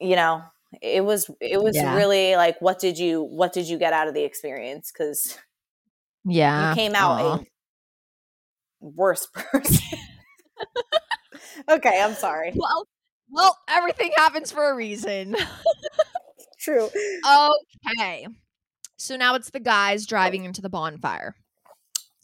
[0.00, 0.42] you know,
[0.82, 1.96] it was, it was Yeah.
[1.96, 4.90] really like, what did you, what did you get out of the experience?
[4.90, 5.38] Cause
[6.26, 6.70] Yeah.
[6.70, 7.34] you came out Aw.
[7.36, 7.40] a
[8.80, 9.98] worse person.
[11.70, 12.52] okay, I'm sorry.
[12.54, 12.86] Well,
[13.30, 15.36] well, everything happens for a reason.
[16.58, 16.88] True.
[17.98, 18.26] okay.
[18.96, 21.34] So now it's the guys driving into the bonfire.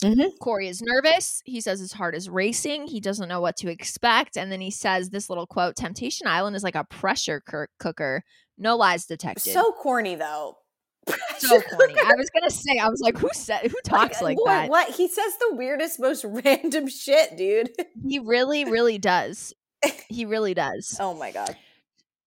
[0.03, 0.31] Mhm.
[0.41, 1.43] Corey is nervous.
[1.45, 2.88] He says his heart is racing.
[2.88, 4.37] He doesn't know what to expect.
[4.37, 7.41] And then he says this little quote Temptation Island is like a pressure
[7.79, 8.23] cooker.
[8.59, 9.53] No lies detected.
[9.53, 10.57] So corny though.
[11.38, 11.95] So corny.
[11.99, 14.71] I was to say, I was like, who said, who talks like, boy, that?
[14.71, 17.71] What he says the weirdest, most random shit, dude.
[18.07, 19.55] He really, really does.
[20.09, 20.97] He really does.
[21.01, 21.57] Oh my god.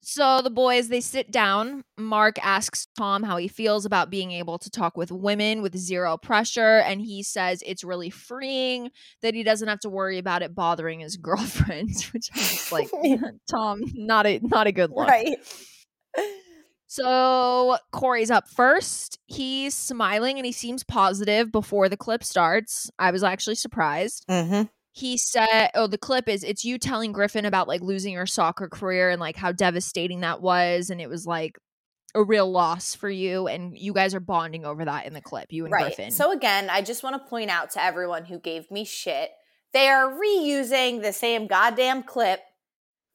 [0.01, 1.83] So the boys they sit down.
[1.97, 6.17] Mark asks Tom how he feels about being able to talk with women with zero
[6.17, 8.89] pressure and he says it's really freeing
[9.21, 12.89] that he doesn't have to worry about it bothering his girlfriend, which I'm just like
[13.49, 15.07] Tom, not a not a good look.
[15.07, 15.37] Right.
[16.95, 19.19] So Corey's up first.
[19.25, 22.89] He's smiling and he seems positive before the clip starts.
[22.97, 24.25] I was actually surprised.
[24.29, 24.63] Mm-hmm.
[24.93, 28.69] He said, "Oh, the clip is it's you telling Griffin about like losing your soccer
[28.69, 31.59] career and like how devastating that was, and it was like
[32.13, 35.51] a real loss for you, and you guys are bonding over that in the clip,
[35.51, 35.87] you and Right.
[35.87, 39.31] Griffin." So again, I just want to point out to everyone who gave me shit,
[39.73, 42.39] they are reusing the same goddamn clip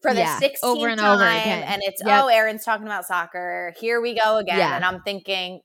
[0.02, 1.62] for the Yeah, 16th over and time, over again.
[1.64, 2.24] and it's Yep.
[2.24, 3.74] oh, Erin's talking about soccer.
[3.78, 4.76] Here we go again, Yeah.
[4.76, 5.60] and I'm thinking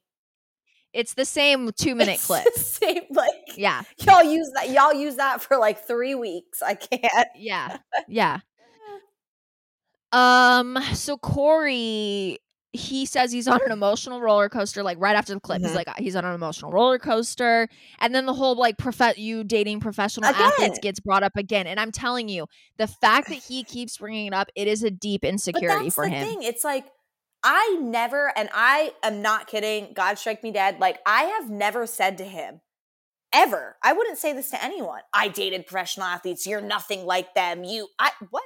[0.94, 2.44] it's the same two minute it's clip.
[2.54, 4.70] the same, like Yeah, y'all use that.
[4.70, 6.62] Y'all use that for like three weeks.
[6.62, 7.28] I can't.
[7.36, 8.40] yeah, yeah.
[10.12, 10.78] Um.
[10.94, 12.40] So Corey,
[12.76, 14.84] he says he's on an emotional roller coaster.
[14.84, 15.76] Like right after the clip, he's Mhm.
[15.76, 17.68] like he's on an emotional roller coaster,
[18.00, 21.68] and then the whole like prof- you dating professional athletes gets brought up again.
[21.68, 24.92] And I'm telling you, the fact that he keeps bringing it up, it is a
[24.92, 26.28] deep But insecurity that's for the him.
[26.28, 26.44] thing.
[26.44, 26.86] It's like
[27.44, 29.94] I never, and I am not kidding.
[29.94, 30.80] God strike me dead.
[30.80, 32.62] Like I have never said to him
[33.34, 33.76] ever.
[33.84, 35.02] I wouldn't say this to anyone.
[35.14, 36.48] I dated professional athletes.
[36.48, 37.64] You're nothing like them.
[37.64, 38.44] You, I what?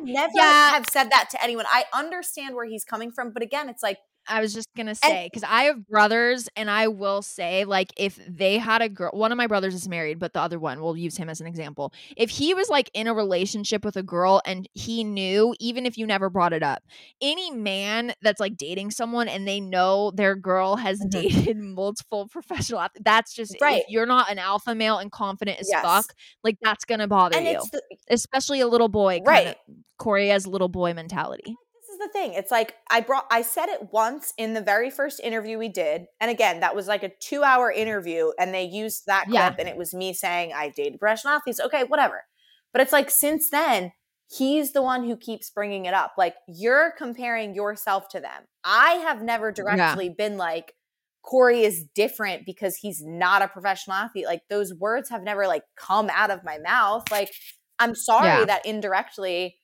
[0.00, 0.70] Never Yeah.
[0.70, 1.66] have said that to anyone.
[1.70, 3.98] I understand where he's coming from, but again, it's like
[4.30, 8.18] I was just gonna say because I have brothers, and I will say, like, if
[8.28, 10.96] they had a girl, one of my brothers is married, but the other one, we'll
[10.96, 11.92] use him as an example.
[12.16, 15.98] If he was like in a relationship with a girl and he knew, even if
[15.98, 16.82] you never brought it up,
[17.20, 21.10] any man that's like dating someone and they know their girl has Mhm.
[21.10, 23.82] dated multiple professional athletes, that's just Right.
[23.82, 25.82] If you're not an alpha male and confident as Yes.
[25.82, 26.14] fuck,
[26.44, 29.20] like that's gonna bother and you, the, especially a little boy.
[29.24, 29.56] Right.
[29.98, 31.56] Corey has little boy mentality.
[32.00, 32.34] The thing.
[32.34, 36.06] It's like I brought I said it once in the very first interview we did.
[36.20, 39.54] And again, that was like a 2-hour interview and they used that clip Yeah.
[39.58, 41.60] and it was me saying I dated professional athletes.
[41.60, 42.24] Okay, whatever.
[42.72, 43.92] But it's like since then,
[44.28, 46.12] he's the one who keeps bringing it up.
[46.18, 48.42] Like you're comparing yourself to them.
[48.64, 50.74] I have never directly been like
[51.22, 54.26] Corey is different because he's not a professional athlete.
[54.26, 57.04] Like those words have never like come out of my mouth.
[57.10, 57.30] Like
[57.78, 58.44] I'm sorry Yeah.
[58.46, 59.56] that indirectly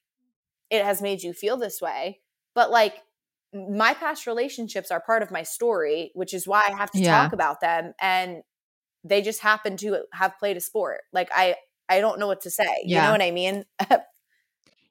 [0.68, 2.20] it has made you feel this way.
[2.56, 3.04] But like
[3.54, 7.04] my past relationships are part of my story, which is why I have to Yeah.
[7.04, 7.94] talk about them.
[8.00, 8.42] And
[9.04, 11.02] they just happen to have played a sport.
[11.12, 11.56] Like I
[11.88, 12.84] I don't know what to say.
[12.86, 13.64] You know what I mean?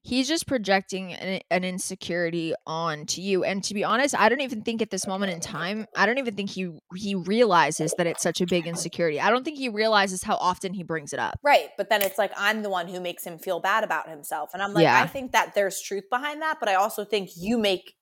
[0.06, 4.62] he's just projecting an, an insecurity onto you and to be honest i don't even
[4.62, 8.22] think at this moment in time i don't even think he he realizes that it's
[8.22, 11.40] such a big insecurity i don't think he realizes how often he brings it up
[11.44, 11.70] right.
[11.78, 14.52] But then it's like I'm the one who makes him feel bad about himself.
[14.54, 15.02] And I'm like, Yeah.
[15.02, 17.94] I think that there's truth behind that, but I also think you make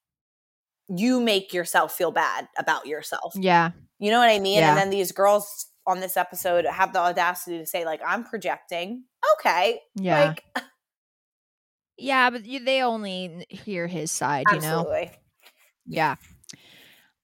[0.90, 3.34] you make yourself feel bad about yourself.
[3.36, 4.60] yeah You know what I mean?
[4.60, 4.70] Yeah.
[4.70, 9.04] And then these girls on this episode have the audacity to say, like, I'm projecting.
[9.40, 9.80] Okay.
[9.96, 10.44] yeah Like,
[11.98, 14.84] yeah but you, they only hear his side you know?
[15.86, 16.16] Yeah.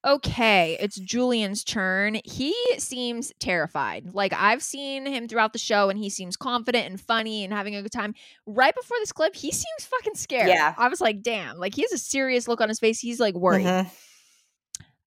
[0.06, 2.20] Okay it's julian's turn.
[2.24, 4.14] He seems terrified.
[4.14, 7.76] Like i've seen him throughout the show and he seems confident and funny and having
[7.76, 8.14] a good time.
[8.46, 10.48] Right before this clip he seems fucking scared.
[10.50, 10.74] Yeah.
[10.78, 11.58] i was like damn.
[11.58, 13.00] Like he has a serious look on his face.
[13.00, 13.66] He's like worried.
[13.66, 13.90] Mhm.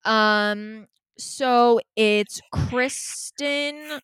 [0.05, 4.01] Um, so it's Kristen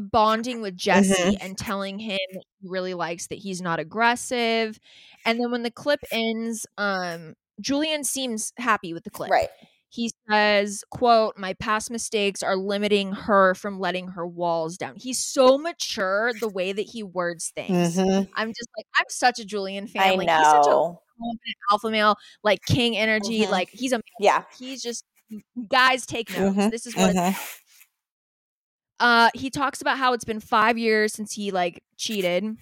[0.00, 1.36] bonding with Jesse Mhm.
[1.40, 4.78] and telling him he really likes that he's not aggressive.
[5.24, 9.30] And then when the clip ends, um, Julian seems happy with the clip.
[9.30, 9.48] Right.
[9.90, 14.96] He says, quote, my past mistakes are limiting her from letting her walls down.
[14.96, 17.96] He's so mature the way that he words things.
[17.98, 18.28] Mhm.
[18.34, 20.02] I'm just like, I'm such a Julian fan.
[20.02, 23.42] I like he's such a confident alpha male, like king energy.
[23.42, 23.50] Mhm.
[23.50, 24.44] Like he's a Yeah.
[24.58, 25.04] he's just
[25.68, 26.56] guys take notes.
[26.56, 27.36] Mhm, This is what Mhm.
[29.02, 32.56] Uh he talks about how it's been 5 years since he like cheated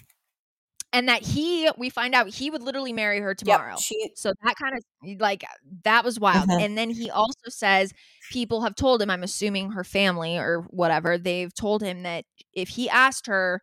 [0.93, 3.71] and that he we find out he would literally marry her tomorrow.
[3.73, 3.79] Yep.
[3.79, 4.11] She.
[4.17, 5.45] so that kind of like
[5.85, 6.49] that was wild.
[6.49, 6.63] Mhm.
[6.65, 7.93] And then he also says
[8.33, 12.71] people have told him I'm assuming her family or whatever, they've told him that if
[12.71, 13.61] he asked her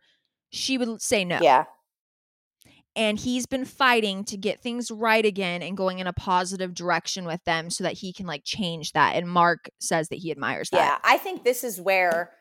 [0.50, 1.38] she would say no.
[1.42, 1.64] Yeah.
[2.96, 7.26] And he's been fighting to get things right again and going in a positive direction
[7.26, 9.14] with them so that he can like change that.
[9.14, 10.78] And Mark says that he admires that.
[10.78, 10.98] Yeah.
[11.04, 12.32] I think this is where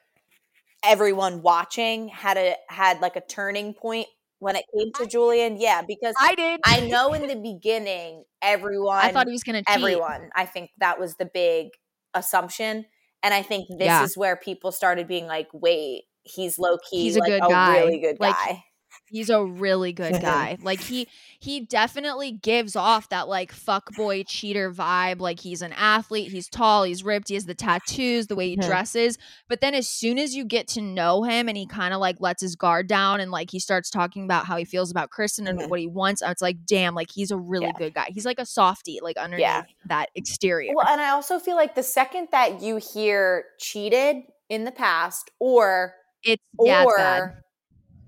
[0.88, 4.08] everyone watching had a had like a turning point
[4.40, 5.58] when it came to Julian.
[5.60, 6.60] Yeah, because I did.
[6.64, 9.76] I know in the beginning everyone I thought he was going to cheat.
[9.76, 10.30] everyone.
[10.36, 11.68] I think that was the big
[12.14, 12.86] assumption.
[13.24, 14.04] And I think this Yeah.
[14.04, 17.50] is where people started being like, wait, he's low key He's a like good a
[17.50, 17.80] guy.
[17.80, 18.64] really good Like, guy.
[19.10, 20.58] He's a really good guy.
[20.62, 21.08] like he
[21.40, 25.20] he definitely gives off that like fuck boy cheater vibe.
[25.20, 28.58] Like he's an athlete, he's tall, he's ripped, he has the tattoos, the way he
[28.58, 28.66] Mhm.
[28.68, 29.18] dresses.
[29.48, 32.20] But then as soon as you get to know him and he kind of like
[32.20, 35.48] lets his guard down and like he starts talking about how he feels about Kristen
[35.48, 35.70] and Mhm.
[35.70, 37.78] what he wants, it's like, damn, like he's a really Yeah.
[37.78, 38.08] good guy.
[38.14, 40.74] He's like a softie, like underneath that exterior.
[40.76, 45.32] Well, and I also feel like the second that you hear cheated in the past
[45.40, 45.94] or
[46.24, 47.44] it's yeah, it's or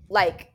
[0.10, 0.48] like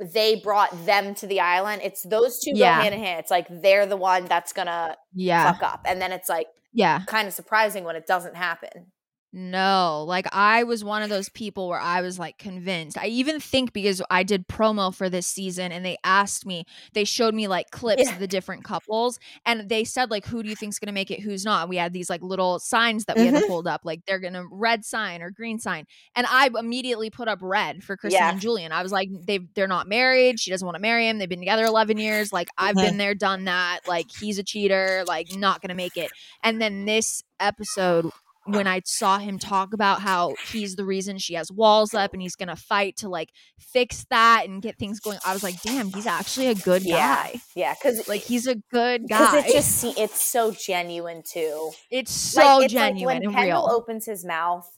[0.00, 2.76] they brought them to the island, it's those two Yeah.
[2.78, 3.20] go hand in hand.
[3.20, 5.52] It's like they're the one that's gonna Yeah.
[5.52, 5.80] fuck up.
[5.84, 7.00] And then it's like Yeah.
[7.06, 8.92] kind of surprising when it doesn't happen.
[9.30, 12.96] No, like I was one of those people where I was like convinced.
[12.96, 16.64] I even think because I did promo for this season and they asked me,
[16.94, 18.14] they showed me like clips Yeah.
[18.14, 21.10] of the different couples and they said like who do you think's going to make
[21.10, 21.68] it, who's not.
[21.68, 23.48] We had these like little signs that we had to Mhm.
[23.48, 25.84] hold up like they're going to red sign or green sign.
[26.16, 28.30] And I immediately put up red for Kristen Yeah.
[28.30, 28.72] and Julian.
[28.72, 31.18] I was like they they're not married, she doesn't want to marry him.
[31.18, 32.32] They've been together 11 years.
[32.32, 32.82] Like I've Mhm.
[32.82, 33.80] been there, done that.
[33.86, 36.10] Like he's a cheater, like not going to make it.
[36.42, 38.10] And then this episode
[38.48, 42.22] when I saw him talk about how he's the reason she has walls up and
[42.22, 45.88] he's gonna fight to like fix that and get things going, I was like, damn,
[45.92, 46.96] he's actually a good Yeah.
[47.26, 47.40] guy.
[47.54, 49.38] Yeah, because Like he's a good guy.
[49.46, 51.70] it just it's so genuine too.
[51.90, 53.76] it's so Like, it's genuine like and when Kendall real.
[53.76, 54.68] opens his mouth.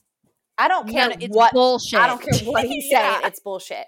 [0.57, 1.99] I don't care it's what bullshit.
[1.99, 3.13] I don't care what he's Yeah.
[3.15, 3.25] saying.
[3.27, 3.85] It's bullshit.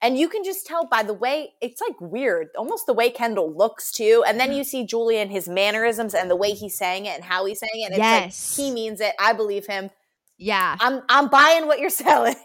[0.00, 3.52] And you can just tell by the way it's like weird, almost the way Kendall
[3.52, 4.22] looks too.
[4.26, 7.44] And then you see Julian, his mannerisms and the way he's saying it and how
[7.46, 7.92] he's saying it.
[7.92, 8.56] And Yes.
[8.58, 9.14] Like he means it.
[9.18, 9.90] I believe him.
[10.38, 10.76] Yeah.
[10.78, 12.36] I'm I'm buying what you're selling.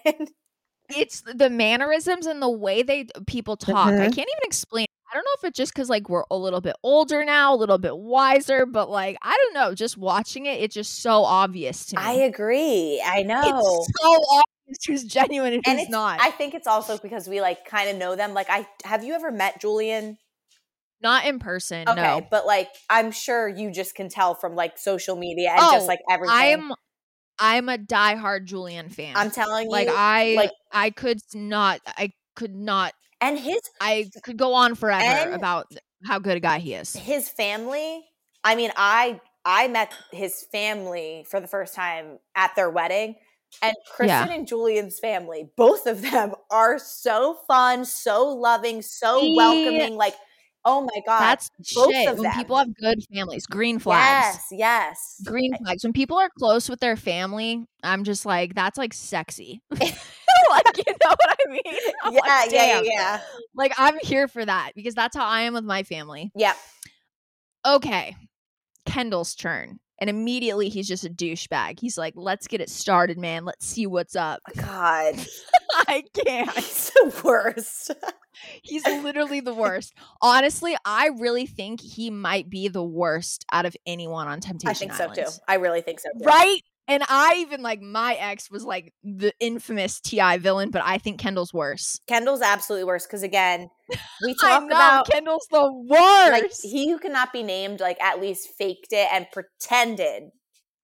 [0.90, 3.88] It's the mannerisms and the way they people talk.
[3.88, 4.16] I Mhm.
[4.16, 4.88] can't even explain.
[5.14, 7.58] I don't know if it's just because like we're a little bit older now, a
[7.58, 11.86] little bit wiser, but like I don't know, just watching it, it's just so obvious
[11.88, 12.02] to me.
[12.04, 13.00] I agree.
[13.06, 13.42] I know.
[13.44, 16.20] It's so obvious who's genuine and and who's not.
[16.20, 18.34] I think it's also because we like kind of know them.
[18.34, 20.18] Like I have you ever met Julian?
[21.02, 21.88] not in person.
[21.88, 25.60] Okay, No, but like I'm sure you just can tell from like social media and
[25.62, 26.36] Oh, just like everything.
[26.36, 26.72] I'm
[27.38, 29.14] I'm a diehard Julian fan.
[29.16, 29.72] I'm telling you.
[29.72, 32.94] like I like- I could not I could not
[33.24, 35.72] and his I could go on forever about
[36.06, 36.94] how good a guy he is.
[36.94, 38.06] his family.
[38.44, 43.16] I mean, I I met his family for the first time at their wedding.
[43.62, 49.36] And Kristen and Julian's family, both of them are so fun, so loving, so See?
[49.36, 49.96] welcoming.
[49.96, 50.16] Like,
[50.66, 51.20] oh my God.
[51.20, 52.14] That's both shit.
[52.16, 52.34] When them.
[52.34, 54.38] people have good families, green flags.
[54.38, 55.22] yes, yes.
[55.24, 55.84] Green flags.
[55.84, 59.62] When people are close with their family, I'm just like, that's like sexy.
[60.50, 61.62] like, you know what I mean?
[62.04, 63.22] I'm Yeah, like, yeah, yeah, yeah.
[63.56, 66.32] Like, I'm here for that because that's how I am with my family.
[66.36, 66.58] Yep.
[67.66, 68.16] okay,
[68.86, 69.80] Kendall's turn.
[70.00, 71.80] And immediately he's just a douchebag.
[71.80, 73.46] He's like, let's get it started, man.
[73.46, 74.42] Let's see what's up.
[74.50, 75.16] Oh, God.
[75.88, 76.58] I can't.
[76.58, 77.92] It's the worst.
[78.64, 79.94] He's literally the worst.
[80.22, 84.96] Honestly, I really think he might be the worst out of anyone on Temptation I
[84.96, 85.30] think so too.
[85.48, 86.26] I really think so too.
[86.26, 86.60] Right?
[86.88, 91.18] And I even like my ex was like the infamous Ti villain, but I think
[91.20, 92.00] Kendall's worse.
[92.08, 93.70] Kendall's absolutely worse because again,
[94.22, 96.32] we talk about Kendall's the worst.
[96.32, 100.24] like he who cannot be named like at least faked it and pretended.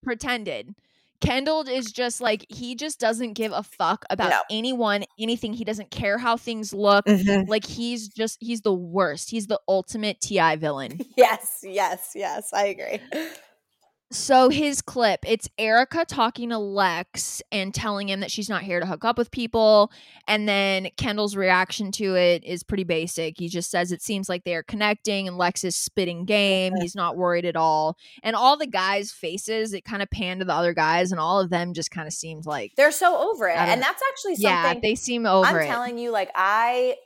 [0.02, 0.74] pretended.
[1.20, 4.38] Kendall is just like he just doesn't give a fuck about No.
[4.50, 5.52] anyone, anything.
[5.52, 7.04] He doesn't care how things look.
[7.04, 7.46] Mm-hmm.
[7.50, 9.28] Like he's just he's the worst.
[9.30, 11.00] He's the ultimate TI villain.
[11.18, 12.50] Yes, yes, yes.
[12.54, 13.00] I agree.
[14.12, 18.80] So his clip, it's Erica talking to Lex and telling him that she's not here
[18.80, 19.92] to hook up with people.
[20.26, 23.38] And then Kendall's reaction to it is pretty basic.
[23.38, 26.74] He just says it seems like they are connecting and Lex is spitting game.
[26.80, 27.96] He's not worried at all.
[28.24, 31.38] And all the guys' faces, it kind of panned to the other guys, and all
[31.38, 33.56] of them just kind of seemed like They're so over it.
[33.56, 35.66] And that's actually Yeah, something they seem over I'm it.
[35.66, 36.96] telling you, like I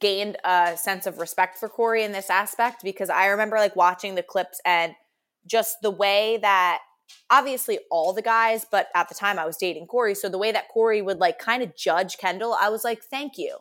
[0.00, 4.14] gained a sense of respect for Corey in this aspect because I remember like watching
[4.14, 4.94] the clips and
[5.46, 6.80] just the way that
[7.30, 10.14] obviously all the guys, but at the time I was dating Corey.
[10.14, 13.36] So the way that Corey would like kind of judge Kendall, I was like, thank
[13.36, 13.58] you.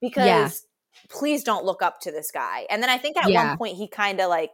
[0.00, 0.66] Because
[1.08, 2.66] please don't look up to this guy.
[2.70, 3.48] And then I think at Yeah.
[3.48, 4.50] one point he kind of like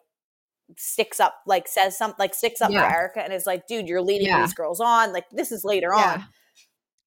[0.77, 2.89] sticks up, like says something, like sticks up Yeah.
[2.89, 4.41] for Erica and is like, dude, you're leading Yeah.
[4.43, 5.13] these girls on.
[5.13, 6.13] Like this is later Yeah.
[6.15, 6.25] on.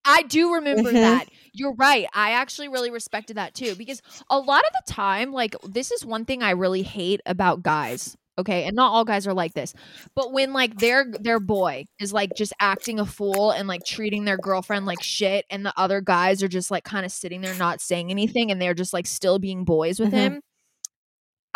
[0.08, 0.94] I do remember Mhm.
[0.94, 1.30] that.
[1.54, 2.08] You're right.
[2.14, 6.06] I actually really respected that too because a lot of the time, like, this is
[6.06, 8.16] one thing I really hate about guys.
[8.38, 9.74] Okay, and not all guys are like this,
[10.14, 14.26] but when like their their boy is like just acting a fool and like treating
[14.26, 17.56] their girlfriend like shit, and the other guys are just like kind of sitting there
[17.56, 20.18] not saying anything, and they're just like still being boys with Mhm.
[20.18, 20.42] him.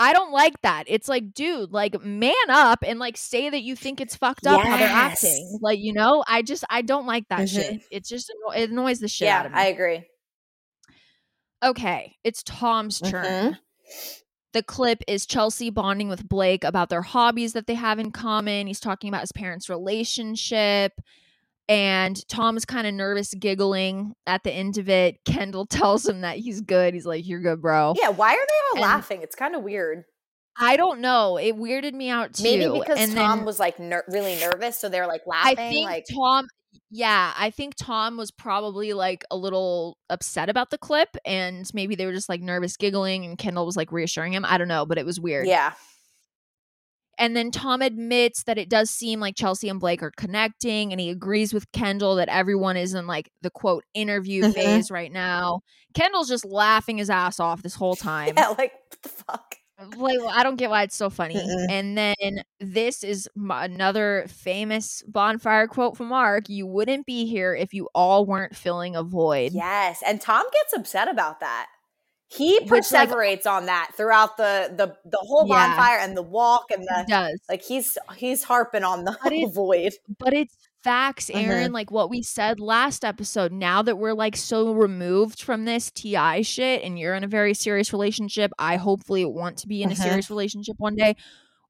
[0.02, 0.86] I don't like that.
[0.88, 4.62] It's like, dude, like man up and like say that you think it's fucked up
[4.62, 5.60] how they're acting.
[5.62, 7.54] Like, you know, I just I don't like that Mhm.
[7.54, 7.82] shit.
[7.92, 9.58] It just it annoys the shit yeah, out of me.
[9.60, 10.06] I agree.
[11.62, 13.26] Okay, it's Tom's turn.
[13.26, 13.58] Mhm.
[14.54, 18.66] The clip is Chelsea bonding with Blake about their hobbies that they have in common.
[18.68, 20.94] He's talking about his parents' relationship.
[21.68, 25.20] And Tom's kind of nervous, giggling at the end of it.
[25.26, 26.96] Kendall tells him that he's good.
[26.96, 27.94] He's like, You're good, bro.
[28.02, 29.22] Yeah, why are they all And- laughing?
[29.22, 30.06] It's kind of weird.
[30.62, 31.38] I don't know.
[31.38, 32.44] It weirded me out too.
[32.44, 35.58] Maybe because and Tom then was like ner- really nervous, so they're like laughing.
[35.58, 36.48] I think like Tom,
[36.92, 41.96] yeah, I think Tom was probably like a little upset about the clip, and maybe
[41.96, 44.46] they were just like nervous, giggling, and Kendall was like reassuring him.
[44.46, 45.48] I don't know, but it was weird.
[45.48, 45.74] yeah,
[47.18, 51.02] And then Tom admits that it does seem like Chelsea and Blake are connecting, and
[51.02, 54.54] he agrees with Kendall that everyone is in like the quote interview Mhm.
[54.54, 55.62] phase right now.
[55.94, 58.34] Kendall's just laughing his ass off this whole time.
[58.38, 58.50] yeah.
[58.50, 59.56] Like what the fuck?
[59.98, 61.40] Like I don't get why it's so funny.
[61.70, 67.74] And then this is another famous bonfire quote from Mark: "You wouldn't be here if
[67.74, 71.68] you all weren't filling a void." Yes, and Tom gets upset about that.
[72.32, 75.68] He Which, like- perseverates on that throughout the the the whole Yeah.
[75.76, 77.64] bonfire and the walk and He the does, like.
[77.64, 79.94] He's he's harping on the it- void.
[80.20, 81.48] but it's facts, Mhm.
[81.48, 81.72] Erin.
[81.72, 83.52] Like what we said last episode.
[83.52, 87.54] Now that we're like so removed from this Ti shit, and you're in a very
[87.54, 90.04] serious relationship, I hopefully want to be in a Mhm.
[90.04, 91.16] serious relationship one day.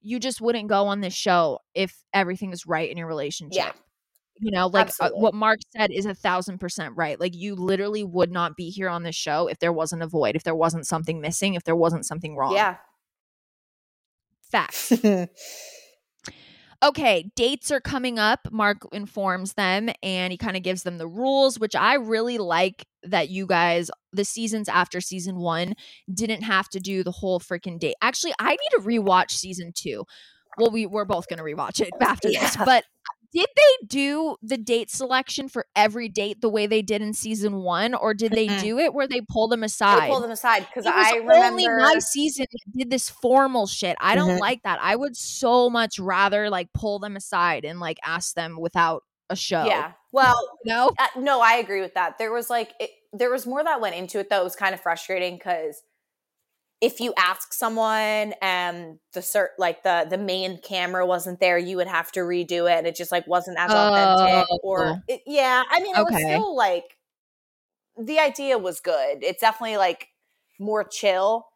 [0.01, 3.57] You just wouldn't go on this show if everything is right in your relationship.
[3.57, 3.71] Yeah,
[4.41, 8.05] you know like uh, what mark said is a thousand percent right like you literally
[8.05, 10.87] would not be here on this show if there wasn't a void if there wasn't
[10.87, 12.77] something missing if there wasn't something wrong yeah.
[14.49, 14.93] facts
[16.83, 21.07] okay dates are coming up mark informs them and he kind of gives them the
[21.07, 25.73] rules which i really like that you guys the seasons after season one
[26.13, 27.95] didn't have to do the whole freaking date.
[28.01, 30.03] Actually i need to rewatch season two.
[30.57, 32.83] Well we, we're both gonna rewatch it after this but
[33.33, 37.57] did they do the date selection for every date the way they did in season
[37.57, 40.65] one or did they do it where they pull them aside They pull them aside
[40.67, 41.33] because I remember.
[41.45, 43.95] only my season did this formal shit.
[43.99, 44.39] I don't Mhm.
[44.39, 44.79] like that.
[44.81, 49.35] I would so much rather like pull them aside and like ask them without a
[49.35, 49.65] show.
[49.65, 49.91] yeah.
[50.11, 50.91] Well, no.
[50.97, 52.17] Uh, no, I agree with that.
[52.17, 54.41] There was like it, there was more that went into it though.
[54.41, 55.83] It was kind of frustrating because
[56.81, 61.77] if you ask someone and the cert like the the main camera wasn't there, you
[61.77, 64.47] would have to redo it, and it just like wasn't as authentic.
[64.49, 64.59] Oh.
[64.63, 66.97] Or it, yeah, I mean, it was still like
[67.97, 69.23] the idea was good.
[69.23, 70.07] It's definitely like
[70.57, 71.47] more chill,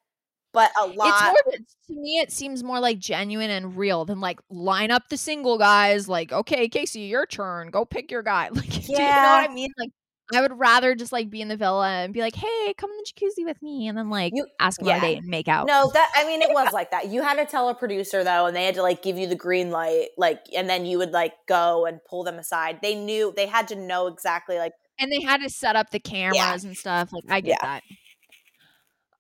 [0.52, 1.36] but a lot.
[1.48, 1.54] It's more
[1.88, 5.58] to me it seems more like genuine and real than like line up the single
[5.58, 7.70] guys like, okay, Kaci, your turn.
[7.70, 8.50] Go pick your guy.
[8.54, 9.72] Like do you know what I mean?
[9.78, 9.92] Like
[10.34, 12.98] I would rather just like be in the villa and be like, hey, come in
[12.98, 15.48] the jacuzzi with me and then like You- ask him on a date and make
[15.48, 15.68] out.
[15.68, 17.10] No, that I mean it was like that.
[17.10, 19.36] You had to tell a producer though, and they had to like give you the
[19.36, 22.80] green light, like, and then you would like go and pull them aside.
[22.82, 26.00] They knew they had to know exactly like and they had to set up the
[26.00, 27.12] cameras and stuff.
[27.12, 27.84] Like I get that.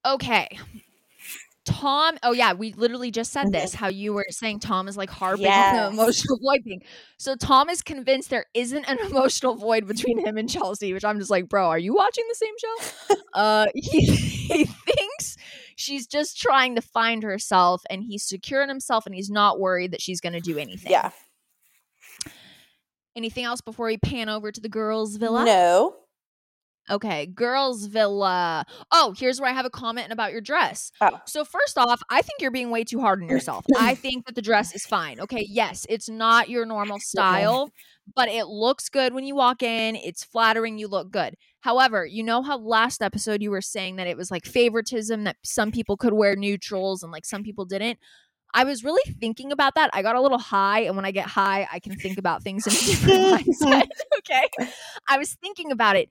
[0.05, 0.57] Okay.
[1.65, 3.51] Tom, oh yeah, we literally just said Mhm.
[3.53, 3.73] this.
[3.73, 5.75] How you were saying Tom is like harping on Yes.
[5.89, 6.81] the emotional void thing.
[7.17, 11.19] So Tom is convinced there isn't an emotional void between him and Chelsea, which I'm
[11.19, 13.15] just like, bro, are you watching the same show?
[13.33, 15.37] uh, he, he thinks
[15.77, 19.91] she's just trying to find herself, and he's secure in himself, and he's not worried
[19.91, 20.91] that she's going to do anything.
[20.91, 21.11] yeah.
[23.15, 25.45] Anything else before we pan over to the girls' villa?
[25.45, 25.95] No.
[26.89, 28.65] Okay, girls' villa.
[28.91, 30.91] Oh, here's where I have a comment about your dress.
[30.99, 31.19] Oh.
[31.25, 33.65] So first off, I think you're being way too hard on yourself.
[33.77, 35.19] I think that the dress is fine.
[35.21, 37.71] Okay, yes, it's not your normal style,
[38.15, 39.95] but it looks good when you walk in.
[39.95, 40.77] It's flattering.
[40.77, 41.35] You look good.
[41.61, 45.37] However, you know how last episode you were saying that it was like favoritism that
[45.43, 47.97] some people could wear neutrals and like some people didn't.
[48.53, 49.89] I was really thinking about that.
[49.93, 52.67] I got a little high, and when I get high, I can think about things
[52.67, 53.87] in a different mindset.
[54.19, 54.69] Okay.
[55.07, 56.09] I was thinking about it.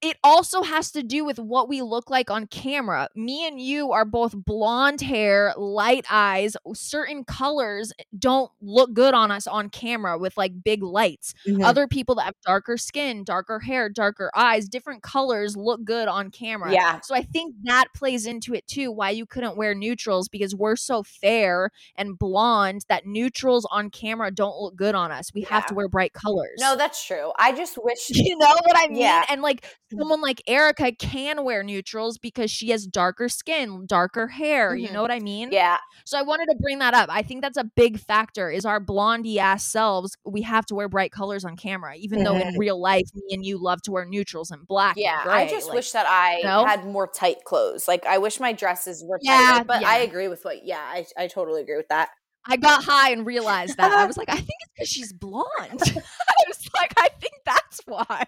[0.00, 3.08] It also has to do with what we look like on camera.
[3.16, 6.56] Me and you are both blonde hair, light eyes.
[6.74, 11.34] Certain colors don't look good on us on camera with like big lights.
[11.48, 11.64] Mhm.
[11.64, 16.30] Other people that have darker skin, darker hair, darker eyes, different colors look good on
[16.30, 16.72] camera.
[16.72, 17.00] Yeah.
[17.00, 20.76] So I think that plays into it too, why you couldn't wear neutrals because we're
[20.76, 25.34] so fair and blonde that neutrals on camera don't look good on us.
[25.34, 26.58] We have to wear bright colors.
[26.60, 27.32] No, that's true.
[27.36, 28.98] I just wish you know what I mean?
[28.98, 29.24] Yeah.
[29.28, 29.64] And like
[29.96, 34.76] someone like Erica can wear neutrals because she has darker skin, darker hair.
[34.76, 34.92] You Mhm.
[34.92, 35.52] know what I mean?
[35.52, 35.78] Yeah.
[36.04, 37.08] So I wanted to bring that up.
[37.10, 40.16] I think that's a big factor is our blondie ass selves.
[40.24, 42.56] We have to wear bright colors on camera, even though in Mhm.
[42.56, 44.96] real life, me and you love to wear neutrals and black.
[44.96, 45.22] and Yeah.
[45.22, 45.44] gray.
[45.44, 46.64] I just Like, wish that I No?
[46.66, 47.86] had more tight clothes.
[47.88, 49.64] Like I wish my dresses were Yeah, tighter.
[49.66, 52.10] But I agree with what yeah, I, I totally agree with that.
[52.48, 53.92] I got high and realized that.
[53.92, 55.46] I was like, I think it's because she's blonde.
[55.60, 58.24] I was like, I think that's why.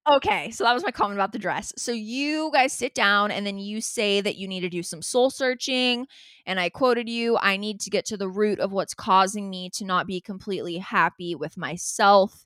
[0.10, 1.72] Okay, so that was my comment about the dress.
[1.78, 5.04] So you guys sit down and then you say that you need to do some
[5.04, 6.08] soul searching.
[6.48, 9.70] And I quoted you I need to get to the root of what's causing me
[9.76, 12.46] to not be completely happy with myself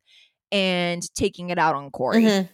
[0.51, 2.23] and taking it out on Corey.
[2.23, 2.49] Mhm.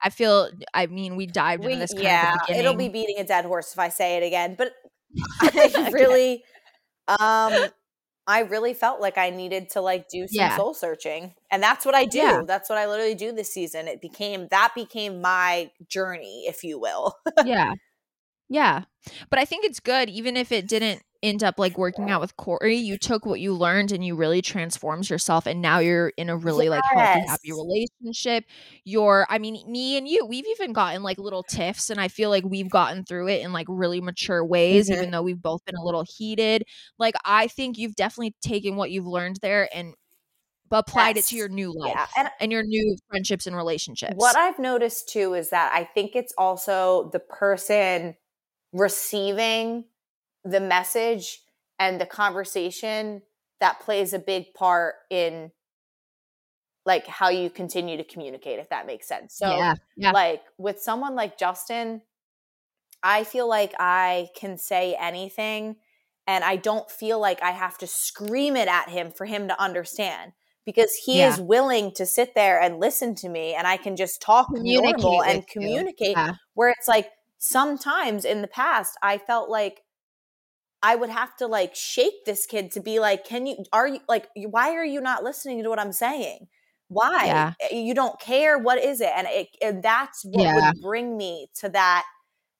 [0.00, 2.74] I feel, I mean, we dived We- into this kind yeah, of at the it'll
[2.74, 2.92] be beginning.
[3.08, 4.54] beating a dead horse if I say it again.
[4.56, 4.72] But
[5.42, 6.44] I really,
[7.08, 7.68] um,
[8.26, 10.56] I really felt like I needed to like do some Yeah.
[10.56, 12.18] soul searching, and that's what I do.
[12.18, 12.42] Yeah.
[12.46, 13.88] That's what I literally do this season.
[13.88, 17.16] It became that became my journey, if you will.
[17.44, 17.74] yeah.
[18.50, 18.82] Yeah.
[19.30, 22.36] But I think it's good, even if it didn't end up like working out with
[22.36, 25.46] Corey, you took what you learned and you really transformed yourself.
[25.46, 28.44] And now you're in a really like healthy, happy relationship.
[28.84, 31.90] You're, I mean, me and you, we've even gotten like little tiffs.
[31.90, 34.94] And I feel like we've gotten through it in like really mature ways, Mhm.
[34.94, 36.64] even though we've both been a little heated.
[36.98, 39.94] Like, I think you've definitely taken what you've learned there and
[40.72, 44.14] applied it to your new life Yeah, and and your new friendships and relationships.
[44.16, 48.16] What I've noticed too is that I think it's also the person
[48.72, 49.84] receiving
[50.44, 51.40] the message
[51.78, 53.22] and the conversation
[53.60, 55.50] that plays a big part in
[56.86, 59.36] like how you continue to communicate if that makes sense.
[59.36, 59.74] So yeah.
[59.96, 60.12] Yeah.
[60.12, 62.02] like with someone like Justin,
[63.02, 65.76] I feel like I can say anything
[66.26, 69.60] and I don't feel like I have to scream it at him for him to
[69.60, 70.32] understand
[70.64, 71.32] because he Yeah.
[71.32, 75.22] is willing to sit there and listen to me and I can just talk normal
[75.22, 76.34] and communicate Yeah.
[76.54, 77.10] where it's like
[77.40, 79.82] sometimes in the past I felt like
[80.82, 84.00] I would have to like shake this kid to be like, can you, are you
[84.08, 86.48] like, why are you not listening to what I'm saying?
[86.88, 87.26] Why?
[87.26, 87.54] Yeah.
[87.60, 88.58] Eh, You don't care.
[88.58, 89.12] What is it?
[89.14, 90.54] And, it, and that's what Yeah.
[90.54, 92.06] would bring me to that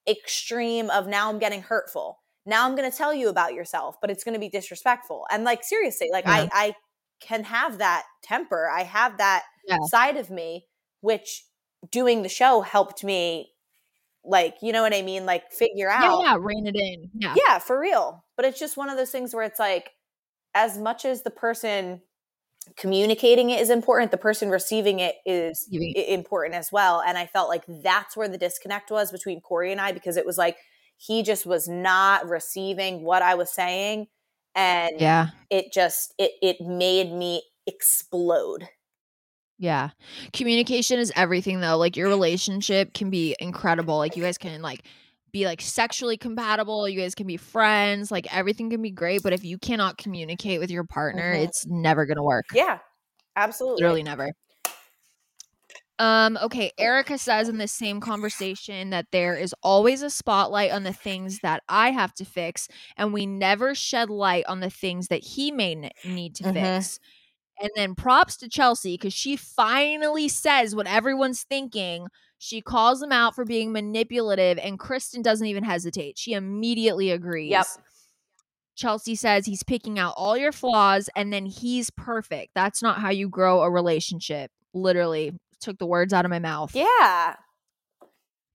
[0.08, 2.20] extreme of now I'm getting hurtful.
[2.46, 5.26] Now I'm going to tell you about yourself, but it's going to be disrespectful.
[5.30, 6.46] And like, seriously, like Yeah.
[6.46, 6.74] I, I
[7.20, 8.68] can have that temper.
[8.68, 9.44] I have that
[9.80, 10.66] side of me,
[11.00, 11.44] which
[11.90, 13.52] doing the show helped me
[14.24, 15.26] like, you know what I mean?
[15.26, 16.36] Like figure out Yeah.
[16.40, 17.10] Rein it in.
[17.14, 17.34] Yeah.
[17.36, 18.24] yeah, for real.
[18.36, 19.90] But it's just one of those things where it's like,
[20.54, 22.02] as much as the person
[22.76, 27.02] communicating it is important, the person receiving it is important as well.
[27.06, 30.26] And I felt like that's where the disconnect was between Corey and I because it
[30.26, 30.56] was like
[30.96, 34.08] he just was not receiving what I was saying,
[34.54, 35.28] and Yeah.
[35.48, 38.68] it just it it made me explode.
[39.60, 39.90] Yeah.
[40.32, 41.76] Communication is everything though.
[41.76, 43.98] Like your relationship can be incredible.
[43.98, 44.84] Like you guys can like
[45.32, 49.34] be like sexually compatible, you guys can be friends, like everything can be great, but
[49.34, 51.44] if you cannot communicate with your partner, Mhm.
[51.44, 52.46] it's never going to work.
[52.54, 52.78] Yeah,
[53.36, 53.82] absolutely.
[53.82, 54.30] Literally never.
[55.98, 60.82] Um okay, Erica says in this same conversation that there is always a spotlight on
[60.84, 65.08] the things that I have to fix and we never shed light on the things
[65.08, 66.54] that he may n- need to Mhm.
[66.54, 66.98] fix.
[67.60, 72.06] And then props to Chelsea because she finally says what everyone's thinking.
[72.38, 76.16] She calls him out for being manipulative, and Kristen doesn't even hesitate.
[76.16, 77.50] She immediately agrees.
[77.50, 77.66] Yep.
[78.76, 82.52] Chelsea says he's picking out all your flaws and then he's perfect.
[82.54, 84.50] That's not how you grow a relationship.
[84.72, 86.74] Literally took the words out of my mouth.
[86.74, 87.34] Yeah.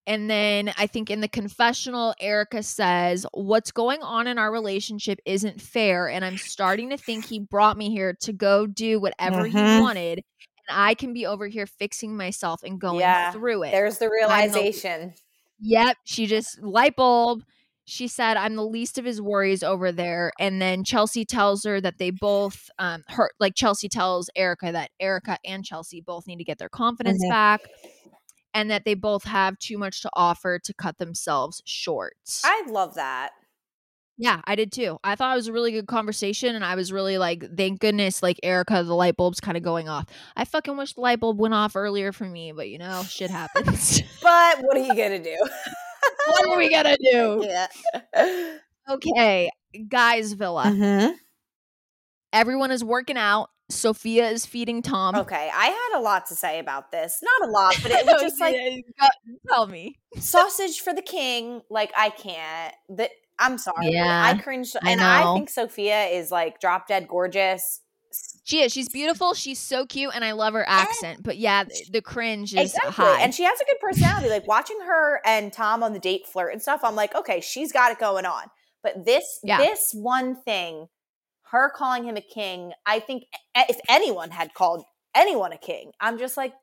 [0.08, 5.20] And then I think in the confessional, Erica says, What's going on in our relationship
[5.26, 6.08] isn't fair.
[6.10, 9.82] And I'm starting to think he brought me here to go do whatever he Mhm.
[9.82, 10.24] wanted.
[10.68, 13.32] And I can be over here fixing myself and going Yeah.
[13.32, 13.72] through it.
[13.72, 15.14] There's the I'm the- realization.
[15.60, 15.98] Yep.
[16.04, 17.44] She just light bulb.
[17.88, 20.32] She said, I'm the least of his worries over there.
[20.40, 24.90] And then Chelsea tells her that they both, um, her, like Chelsea tells Erica that
[25.00, 27.30] Erica and Chelsea both need to get their confidence Mhm.
[27.30, 27.62] back
[28.56, 32.16] and that they both have too much to offer to cut themselves short.
[32.44, 33.32] I love that.
[34.18, 34.98] yeah, I did too.
[35.04, 36.56] I thought it was a really good conversation.
[36.56, 39.90] And I was really like, thank goodness, like Erica, the light bulb's kind of going
[39.90, 40.06] off.
[40.38, 43.30] I fucking wish the light bulb went off earlier for me, but you know, shit
[43.30, 44.02] happens.
[44.24, 45.38] But what are you gonna do?
[46.26, 47.46] what are we gonna do?
[47.48, 48.58] yeah.
[48.90, 49.52] Okay,
[49.88, 50.64] guys, Villa.
[50.64, 51.12] Mm-hmm.
[52.34, 53.50] Everyone is working out.
[53.70, 55.16] Sophia is feeding Tom.
[55.16, 57.20] Okay, I had a lot to say about this.
[57.24, 58.56] Not a lot, but it was just like
[59.00, 59.08] Go-
[59.50, 59.98] tell me.
[60.18, 61.62] sausage for the king.
[61.70, 62.74] Like I can't.
[62.90, 63.10] The,
[63.40, 63.90] I'm sorry.
[63.92, 67.82] Yeah, I cringe, I and I think Sophia is like drop dead gorgeous.
[68.46, 68.72] She is.
[68.72, 69.34] She's beautiful.
[69.34, 71.22] She's so cute, and I love her accent.
[71.24, 73.22] But yeah, th- the cringe is Exactly, high.
[73.22, 74.30] and she has a good personality.
[74.30, 76.82] like watching her and Tom on the date flirt and stuff.
[76.84, 78.44] I'm like, okay, she's got it going on.
[78.84, 79.58] But this, Yeah.
[79.58, 80.88] this one thing,
[81.52, 82.74] her calling him a king.
[82.86, 83.26] I think
[83.56, 84.84] if anyone had called
[85.16, 86.54] anyone a king, I'm just like,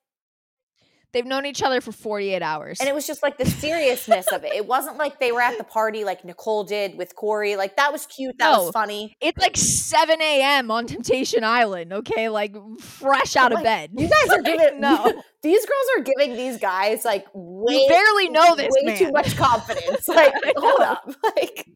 [1.13, 2.81] They've known each other for 48 hours.
[2.81, 4.53] And it was just like the seriousness of it.
[4.55, 7.57] It wasn't like they were at the party like Nicole did with Corey.
[7.57, 8.39] Like that was cute.
[8.39, 8.63] That No.
[8.65, 9.17] was funny.
[9.21, 10.71] it's like 7 a.m.
[10.71, 12.29] on Temptation Island, okay?
[12.31, 13.91] Like fresh out of bed.
[13.97, 15.23] You guys are giving no.
[15.43, 18.97] These girls are giving these guys like way You barely know this way man.
[18.99, 20.07] too much confidence.
[20.13, 21.11] Like hold up.
[21.25, 21.67] Like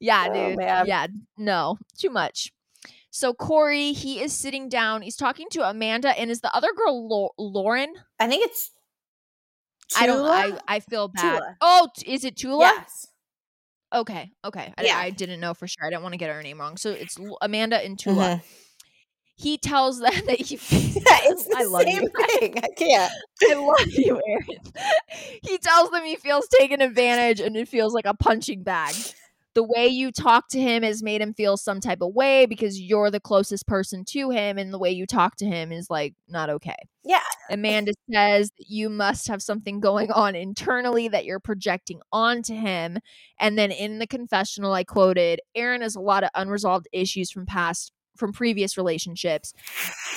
[0.00, 0.58] Yeah, Oh, dude.
[0.58, 0.86] man.
[0.86, 1.06] Yeah,
[1.38, 2.52] no, too much.
[3.16, 5.02] So Corey, he is sitting down.
[5.02, 7.94] He's talking to Amanda, and is the other girl Lau- Lauren?
[8.18, 8.72] I think it's
[9.96, 10.26] I don't.
[10.26, 10.60] I Tula?
[10.66, 11.38] I feel bad.
[11.38, 11.56] Tula.
[11.60, 12.64] Oh, is it Tula?
[12.64, 13.06] Yes.
[13.94, 14.74] Okay, okay.
[14.76, 14.98] I, Yeah.
[14.98, 15.86] I didn't know for sure.
[15.86, 16.76] I didn't want to get her name wrong.
[16.76, 18.42] So it's Amanda and Tula.
[18.42, 18.42] Mhm.
[19.36, 20.56] He tells them that he.
[21.06, 22.10] Yeah, it's the I love same you.
[22.40, 22.54] thing.
[22.58, 23.12] I can't.
[23.48, 24.72] I love you, Erin.
[25.44, 28.96] he tells them he feels taken advantage and it feels like a punching bag.
[29.54, 32.80] The way you talk to him has made him feel some type of way because
[32.80, 36.14] you're the closest person to him, and the way you talk to him is like
[36.28, 36.76] not okay.
[37.04, 37.20] Yeah.
[37.50, 42.98] Amanda says you must have something going on internally that you're projecting onto him.
[43.38, 47.46] And then in the confessional, I quoted, Erin has a lot of unresolved issues from
[47.46, 49.52] past from previous relationships.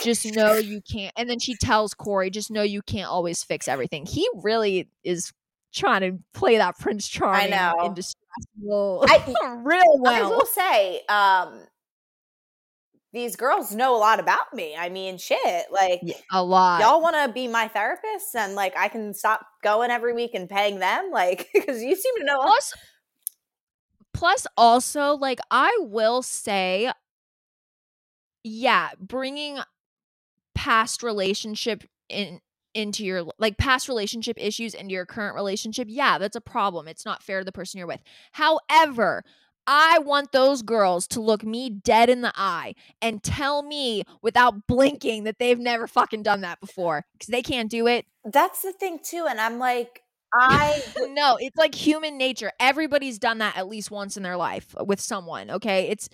[0.03, 1.13] Just know you can't.
[1.17, 4.05] And then she tells Corey, just know you can't always fix everything.
[4.05, 5.33] He really is
[5.73, 7.95] trying to play that Prince Charming I know.
[9.07, 9.33] I-
[9.63, 11.61] real I will say, um,
[13.13, 14.75] these girls know a lot about me.
[14.77, 15.65] I mean, shit.
[15.71, 16.81] Like Yeah, a lot.
[16.81, 20.49] y'all want to be my therapist, and like I can stop going every week and
[20.49, 22.41] paying them, like because you seem to know.
[22.41, 22.73] plus
[24.13, 26.91] plus also like i will say
[28.43, 29.59] yeah bringing
[30.55, 32.39] past relationship in
[32.77, 37.05] into your like past relationship issues into your current relationship yeah that's a problem it's
[37.05, 38.01] not fair to the person you're with
[38.33, 39.23] however
[39.69, 44.65] I want those girls to look me dead in the eye and tell me without
[44.65, 48.05] blinking that they've never fucking done that before because they can't do it.
[48.23, 50.03] That's the thing too, and I'm like,
[50.33, 52.51] I no, it's like human nature.
[52.59, 55.89] Everybody's done that at least once in their life uh, with someone, okay?
[55.89, 56.07] It's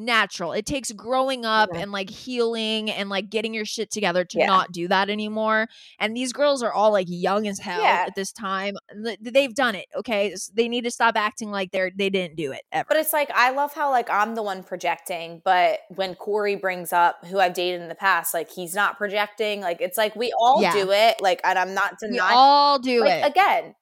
[0.00, 0.52] natural.
[0.52, 1.80] It takes growing up Yeah.
[1.80, 4.46] and like healing and like getting your shit together to Yeah.
[4.46, 5.68] not do that anymore.
[5.98, 8.04] And these girls are all like young as hell Yeah.
[8.08, 8.76] at this time.
[9.20, 10.32] They've done it, okay?
[10.32, 12.86] S- They need to stop acting like they're they didn't do it ever.
[12.88, 16.92] But it's like I love how like I'm the one projecting, but when Corey brings
[16.92, 19.60] up who I've dated in the past, like he's not projecting.
[19.60, 21.20] Like it's like we all do it.
[21.20, 22.14] Like and I'm not denying.
[22.14, 23.26] we all do like it.
[23.26, 23.74] again,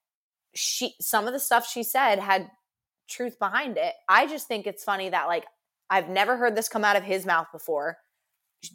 [0.54, 2.50] she some of the stuff she said had
[3.08, 3.94] truth behind it.
[4.08, 5.44] I just think it's funny that like
[5.91, 7.99] I've never heard this come out of his mouth before.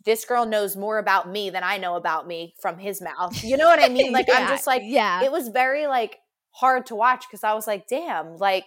[0.06, 3.44] This girl knows more about me than I know about me from his mouth.
[3.44, 4.12] You know what I mean?
[4.14, 5.24] Like I'm just like yeah.
[5.24, 6.18] it was very like
[6.52, 8.66] hard to watch because I was like, damn, like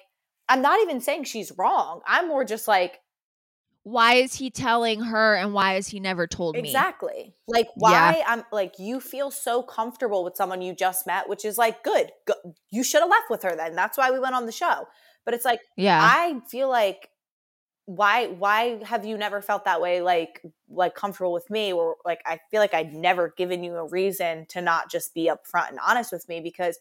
[0.48, 2.02] I'm not even saying she's wrong.
[2.06, 3.00] I'm more just like,
[3.82, 6.60] why is he telling her and why has he never told me?
[6.60, 7.34] exactly.
[7.46, 7.72] Like Yeah.
[8.12, 11.82] why I'm like you feel so comfortable with someone you just met, which is like
[11.82, 12.10] good.
[12.26, 13.74] Go- you should have left with her then.
[13.74, 14.86] That's why we went on the show.
[15.24, 16.00] But it's like Yeah.
[16.02, 17.08] I feel like
[17.86, 22.20] why why have you never felt that way like like comfortable with me or like
[22.26, 25.78] I feel like I'd never given you a reason to not just be upfront and
[25.86, 26.78] honest with me because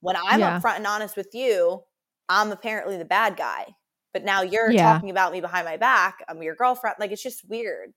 [0.00, 0.62] when I'm Yeah.
[0.62, 1.82] upfront and honest with you,
[2.28, 3.74] I'm apparently the bad guy.
[4.12, 5.00] But now you're Yeah.
[5.00, 6.18] talking about me behind my back.
[6.28, 6.96] I'm your girlfriend.
[7.00, 7.92] Like it's just weird.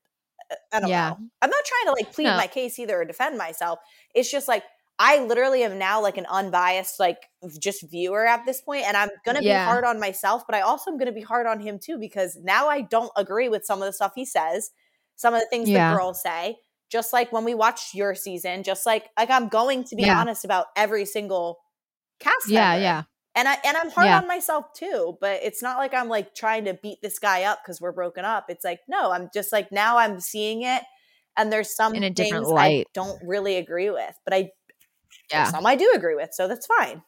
[0.72, 1.14] I don't Yeah.
[1.18, 1.18] know.
[1.42, 2.36] I'm not trying to like plead No.
[2.36, 3.78] my case either or defend myself.
[4.14, 4.64] It's just like
[5.00, 9.10] I literally am now like an unbiased, like just viewer at this point, and I'm
[9.24, 9.44] gonna Yeah.
[9.44, 12.36] be hard on myself, but I also am gonna be hard on him too because
[12.36, 14.70] now I don't agree with some of the stuff he says,
[15.16, 15.72] some of the things Yeah.
[15.72, 16.58] the girls say.
[16.90, 20.20] Just like when we watched your season, just like like I'm going to be Yeah.
[20.20, 21.60] honest about every single
[22.20, 22.76] cast yeah, member.
[22.76, 23.04] yeah.
[23.36, 26.64] And I and I'm hard on myself too, but it's not like I'm like trying
[26.64, 28.46] to beat this guy up because we're broken up.
[28.48, 30.82] It's like no, I'm just like now I'm seeing it,
[31.36, 32.86] and there's some In a different things light.
[32.90, 34.50] I don't really agree with, but I
[35.30, 35.44] Yeah.
[35.44, 37.02] some I do agree with, so that's fine.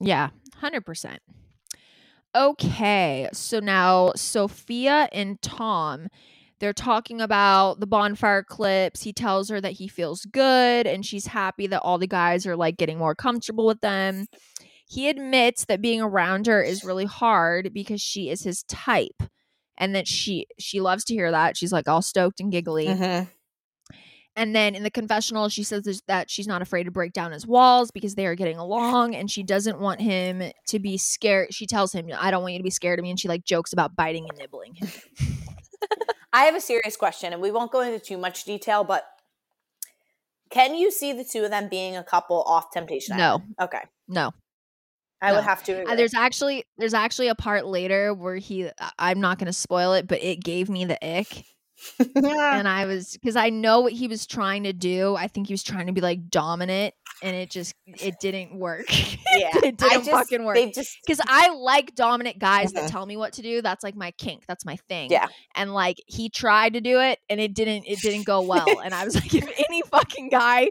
[0.00, 0.30] Yeah,
[0.62, 1.18] 100%.
[2.34, 6.08] Okay, so now Sophia and Tom,
[6.60, 9.02] they're talking about the bonfire clips.
[9.02, 12.56] He tells her that he feels good and she's happy that all the guys are
[12.56, 14.26] like getting more comfortable with them.
[14.86, 19.22] He admits that being around her is really hard because she is his type
[19.78, 21.56] and that she she loves to hear that.
[21.56, 22.86] She's like all stoked and giggly.
[22.86, 23.28] Mm-hmm.
[24.36, 27.46] And then in the confessional, she says that she's not afraid to break down his
[27.46, 31.52] walls because they are getting along and she doesn't want him to be scared.
[31.52, 33.10] She tells him, I don't want you to be scared of me.
[33.10, 34.88] And she like jokes about biting and nibbling him.
[36.32, 39.04] I have a serious question, and we won't go into too much detail, but
[40.50, 43.24] can you see the two of them being a couple off Temptation No.
[43.24, 43.54] Island?
[43.60, 44.32] Okay, No.
[45.20, 45.36] I No.
[45.36, 45.72] would have to.
[45.72, 45.92] Agree.
[45.92, 50.06] Uh, there's actually there's actually a part later where he I'm not gonna spoil it,
[50.06, 51.44] but it gave me the ick.
[51.98, 55.16] And I was because I know what he was trying to do.
[55.16, 58.86] I think he was trying to be like dominant and it just it didn't work.
[59.32, 60.58] Yeah, it didn't just, fucking work.
[60.74, 62.88] Just Because I like dominant guys that uh-huh.
[62.88, 63.62] tell me what to do.
[63.62, 64.42] That's like my kink.
[64.48, 65.08] That's my thing.
[65.08, 65.28] Yeah.
[65.54, 68.80] And like he tried to do it and it didn't it didn't go well.
[68.84, 70.70] and I was like, if any fucking guy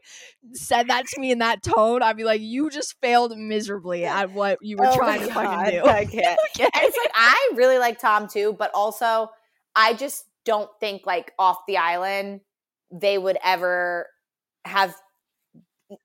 [0.51, 4.33] said that to me in that tone, I'd be like, you just failed miserably at
[4.33, 5.85] what you were Oh trying to fucking do.
[5.85, 6.37] I can't.
[6.55, 6.63] Okay.
[6.65, 9.29] And it's like I really like Tom too, but also
[9.73, 12.41] I just don't think like off the island
[12.91, 14.07] they would ever
[14.65, 14.95] have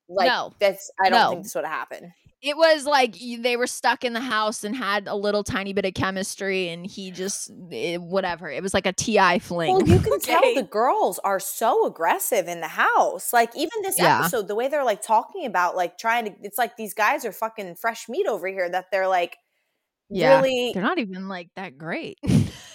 [0.08, 0.52] like No.
[0.60, 1.30] that's I don't No.
[1.30, 2.12] think this would have happened.
[2.46, 5.86] It was like they were stuck in the house and had a little tiny bit
[5.86, 8.50] of chemistry, and he just it, whatever.
[8.50, 9.72] It was like a Ti fling.
[9.72, 13.32] Well, you can tell the girls are so aggressive in the house.
[13.32, 14.18] Like even this Yeah.
[14.20, 17.32] episode, the way they're like talking about like trying to it's like these guys are
[17.32, 19.38] fucking fresh meat over here that they're like
[20.10, 20.36] Yeah.
[20.36, 22.18] really They're not even like that great.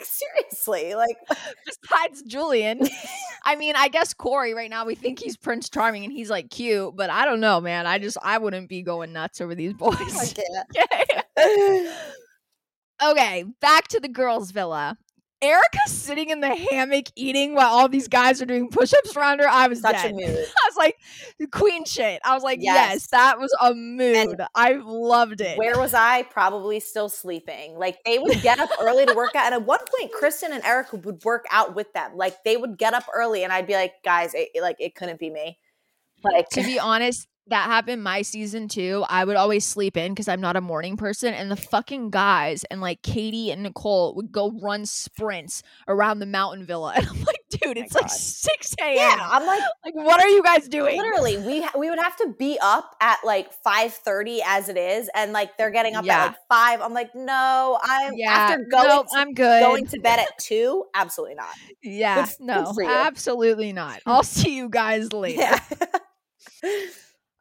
[0.02, 1.16] seriously like
[1.66, 2.80] Besides Julian,
[3.44, 6.50] I mean, I guess Corey right now we think he's Prince Charming and he's like
[6.50, 7.86] cute, but I don't know, man.
[7.86, 9.96] I just I wouldn't be going nuts over these boys.
[13.02, 14.96] okay, back to the girls' villa.
[15.42, 19.48] Erica's sitting in the hammock eating while all these guys are doing push-ups around her.
[19.48, 20.10] I was Such dead.
[20.10, 20.22] a mood.
[20.28, 20.96] I was like,
[21.50, 22.20] queen shit.
[22.24, 23.06] I was like, yes, Yes.
[23.08, 24.40] that was a mood.
[24.54, 25.56] I loved it.
[25.56, 26.24] Where was I?
[26.24, 27.78] Probably still sleeping.
[27.78, 29.46] Like they would get up early to work out.
[29.46, 32.12] And at one point, Kristen and Erica would work out with them.
[32.16, 35.18] Like they would get up early, and I'd be like, guys, it- like it couldn't
[35.18, 35.58] be me.
[36.22, 39.04] Like to be honest, that happened my season too.
[39.08, 42.64] I would always sleep in because I'm not a morning person, and the fucking guys
[42.70, 47.18] and like Katie and Nicole would go run sprints around the mountain villa, and I'm
[47.24, 48.10] like, oh dude, my it's like God.
[48.10, 48.94] six a.m.
[48.96, 50.96] yeah, I'm like Like, what are you guys doing?
[50.96, 55.10] literally we we would have to be up at like five thirty as it is,
[55.14, 56.18] and like they're getting up Yeah.
[56.24, 56.80] at like five.
[56.80, 59.60] I'm like, no, I'm Yeah, after going nope, to, I'm good.
[59.62, 60.84] going to bed at two.
[60.94, 61.54] Absolutely not.
[61.82, 64.00] yeah, good f- good no, absolutely not.
[64.06, 65.40] I'll see you guys later.
[65.40, 65.60] Yeah.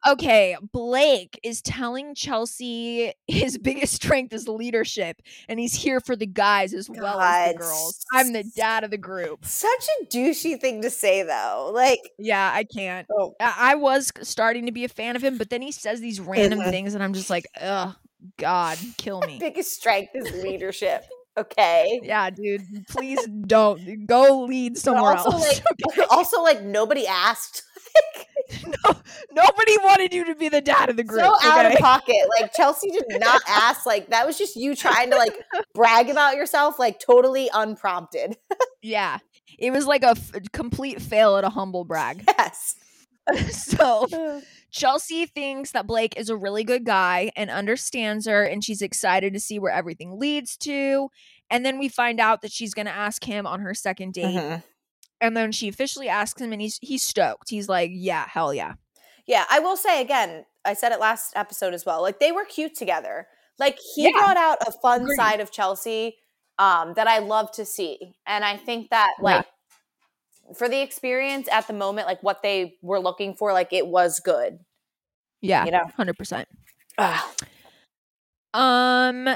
[0.07, 6.25] Okay, Blake is telling Chelsea his biggest strength is leadership, and he's here for the
[6.25, 8.05] guys as well as the girls.
[8.13, 9.45] I'm the dad of the group.
[9.45, 11.71] Such a douchey thing to say, though.
[11.73, 13.07] Like, Yeah, I can't.
[13.11, 15.99] oh, I I was starting to be a fan of him, but then he says
[15.99, 17.93] these random things, and I'm just like, ugh,
[18.37, 19.37] God, kill me.
[19.39, 21.03] biggest strength is leadership.
[21.37, 22.01] Okay.
[22.03, 25.61] yeah, dude, please don't go lead somewhere also, else.
[25.97, 27.63] like, also, like nobody asked.
[28.65, 28.93] no,
[29.31, 31.21] nobody wanted you to be the dad of the group.
[31.21, 31.75] so out okay?
[31.75, 32.15] of pocket.
[32.39, 33.85] Like Chelsea did not ask.
[33.85, 35.37] Like that was just you trying to like
[35.73, 38.37] brag about yourself, like totally unprompted.
[38.81, 39.19] yeah,
[39.57, 42.23] it was like a f- complete fail at a humble brag.
[42.37, 42.75] Yes.
[43.51, 44.41] so
[44.71, 49.33] Chelsea thinks that Blake is a really good guy and understands her, and she's excited
[49.33, 51.09] to see where everything leads to.
[51.51, 54.35] And then we find out that she's going to ask him on her second date.
[54.35, 54.63] Mhm.
[55.21, 57.49] And then she officially asks him, and he's he's stoked.
[57.49, 58.73] He's like, "Yeah, hell yeah,
[59.27, 60.45] Yeah, I will say again.
[60.65, 62.01] I said it last episode as well.
[62.01, 63.27] Like they were cute together.
[63.57, 64.11] Like he Yeah.
[64.11, 65.15] brought out a fun Agreed.
[65.17, 66.17] side of Chelsea
[66.57, 69.23] um, that I love to see, and I think that Yeah.
[69.23, 69.45] like
[70.57, 74.19] for the experience at the moment, like what they were looking for, like it was
[74.19, 74.59] good.
[75.41, 75.83] yeah, You know.
[75.97, 76.47] hundred percent."
[78.53, 79.29] Um,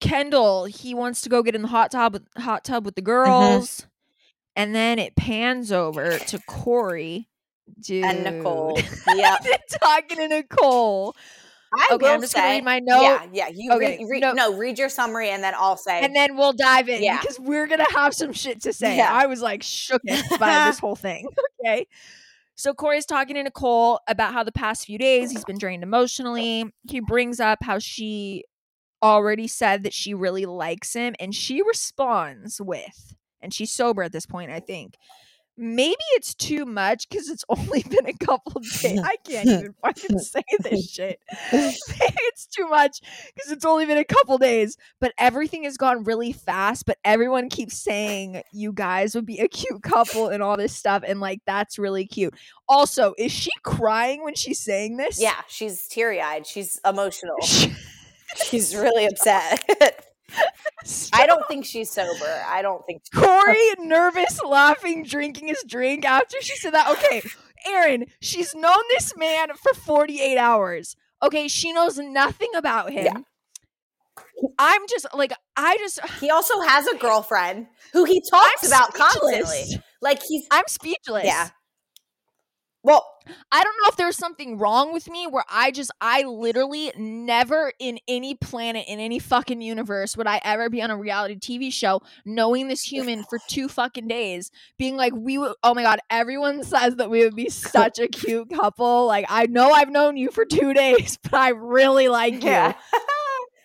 [0.00, 3.02] Kendall, he wants to go get in the hot tub with hot tub with the
[3.02, 3.89] Mm-hmm.
[4.56, 7.28] And then it pans over to Corey,
[7.80, 8.78] dude, And Nicole.
[9.14, 9.44] Yep.
[9.80, 11.14] talking to Nicole.
[11.72, 13.00] I Okay, will I'm just gonna read my note.
[13.02, 13.48] Yeah, yeah.
[13.54, 14.32] You Okay, read, read, no.
[14.32, 14.56] no.
[14.56, 16.00] read your summary and then I'll say.
[16.02, 17.20] and then we'll dive in Yeah.
[17.20, 18.96] because we're gonna have some shit to say.
[18.96, 19.12] Yeah.
[19.12, 20.02] I was like shook
[20.40, 21.28] by this whole thing.
[21.64, 21.86] Okay.
[22.56, 26.64] So Corey's talking to Nicole about how the past few days he's been drained emotionally.
[26.88, 28.44] He brings up how she
[29.02, 34.12] already said that she really likes him, and she responds with, and she's sober at
[34.12, 34.96] this point, I think.
[35.62, 38.98] Maybe it's too much because it's only been a couple of days.
[39.04, 41.20] I can't even fucking say this shit.
[41.52, 43.00] It's too much
[43.34, 46.86] because it's only been a couple days, but everything has gone really fast.
[46.86, 51.02] But everyone keeps saying you guys would be a cute couple and all this stuff,
[51.06, 52.32] and like that's really cute.
[52.66, 55.20] Also, is she crying when she's saying this?
[55.20, 56.46] yeah, she's teary eyed.
[56.46, 57.36] She's emotional.
[58.36, 60.06] She's really upset.
[61.12, 62.42] I don't think she's sober.
[62.46, 63.02] I don't think.
[63.14, 66.90] Corey nervous, laughing, drinking his drink after she said that.
[66.90, 67.22] Okay,
[67.66, 70.96] Erin, she's known this man for 48 hours.
[71.22, 73.04] Okay, she knows nothing about him.
[73.04, 73.20] Yeah.
[74.58, 78.94] I'm just like, I just, he also has a girlfriend who he talks I'm about
[78.94, 79.42] speechless.
[79.42, 79.82] constantly.
[80.02, 81.24] Like he's I'm speechless.
[81.26, 81.50] yeah.
[82.82, 83.06] Well,
[83.52, 87.72] I don't know if there's something wrong with me where I just I literally never
[87.78, 91.70] in any planet in any fucking universe would I ever be on a reality TV
[91.72, 96.00] show knowing this human for two fucking days being like we would oh my god
[96.08, 100.16] everyone says that we would be such a cute couple like I know I've known
[100.16, 102.68] you for 2 days but I really like Yeah.
[102.92, 103.04] you.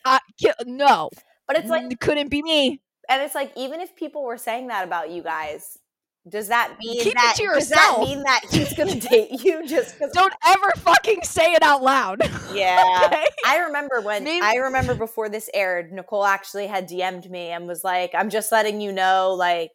[0.03, 0.19] I,
[0.65, 1.09] no.
[1.47, 2.81] but it's like It couldn't be me.
[3.09, 5.79] and it's like even if people were saying that about you guys,
[6.27, 9.65] does that mean Keep it that to does that mean that he's gonna date you
[9.67, 12.21] just because Don't ever fucking say it out loud.
[12.53, 13.01] Yeah.
[13.05, 13.25] Okay?
[13.45, 17.67] I remember when Maybe- I remember before this aired, Nicole actually had DM'd me and
[17.67, 19.71] was like, I'm just letting you know, like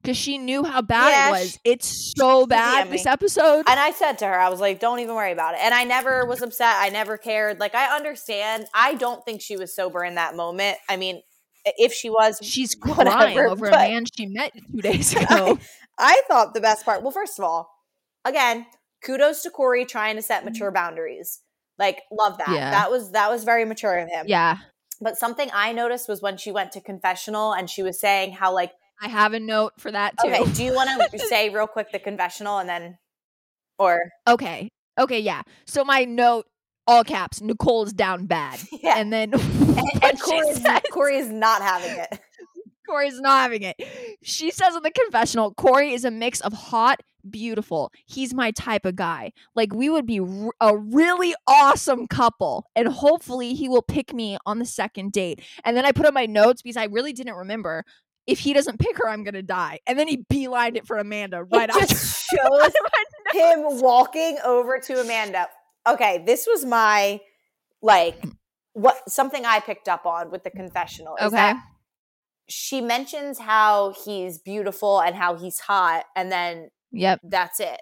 [0.00, 1.52] because she knew how bad Yeah, it was.
[1.52, 3.64] she- it's so bad this episode.
[3.68, 5.60] and I said to her, I was like, don't even worry about it.
[5.62, 6.74] And I never was upset.
[6.78, 7.60] I never cared.
[7.60, 8.66] Like I understand.
[8.74, 10.78] I don't think she was sober in that moment.
[10.88, 11.22] I mean,
[11.64, 15.58] if she was, She's whatever, crying over a man she met two days ago.
[15.98, 17.02] I thought the best part.
[17.02, 17.70] Well, first of all,
[18.24, 18.66] again,
[19.04, 21.40] kudos to Corey trying to set mature boundaries.
[21.78, 22.46] Like, love that.
[22.46, 22.54] Mm-hmm.
[22.56, 22.70] Yeah.
[22.70, 24.26] That was that was very mature of him.
[24.28, 24.58] yeah,
[25.00, 28.52] But something I noticed was when she went to confessional and she was saying how
[28.54, 30.28] like, I have a note for that too.
[30.28, 32.98] okay, do you want to say real quick the confessional and then,
[33.78, 34.68] or Okay.
[34.98, 35.20] Okay.
[35.20, 35.42] Yeah.
[35.66, 36.46] So my note,
[36.86, 38.60] all caps, Nicole is down bad.
[38.82, 39.44] yeah, And then and,
[40.04, 42.20] and Corey, is, says- Corey is not having it.
[42.88, 43.76] Corey's not having it.
[44.22, 47.90] She says in the confessional, Corey is a mix of hot, beautiful.
[48.06, 49.32] He's my type of guy.
[49.54, 54.36] Like we would be r- a really awesome couple, and hopefully he will pick me
[54.44, 55.40] on the second date.
[55.64, 57.84] And then I put on my notes because I really didn't remember.
[58.26, 59.78] If he doesn't pick her, I'm gonna die.
[59.86, 61.86] And then he beelined it for Amanda right it after.
[61.86, 62.72] just shows
[63.32, 65.46] him walking over to Amanda.
[65.88, 67.20] Okay, this was my
[67.80, 68.32] like mm.
[68.72, 71.16] what something I picked up on with the confessional.
[71.16, 71.36] Is Okay.
[71.36, 71.56] that
[72.48, 77.20] she mentions how he's beautiful and how he's hot, and then Yep.
[77.24, 77.80] that's it.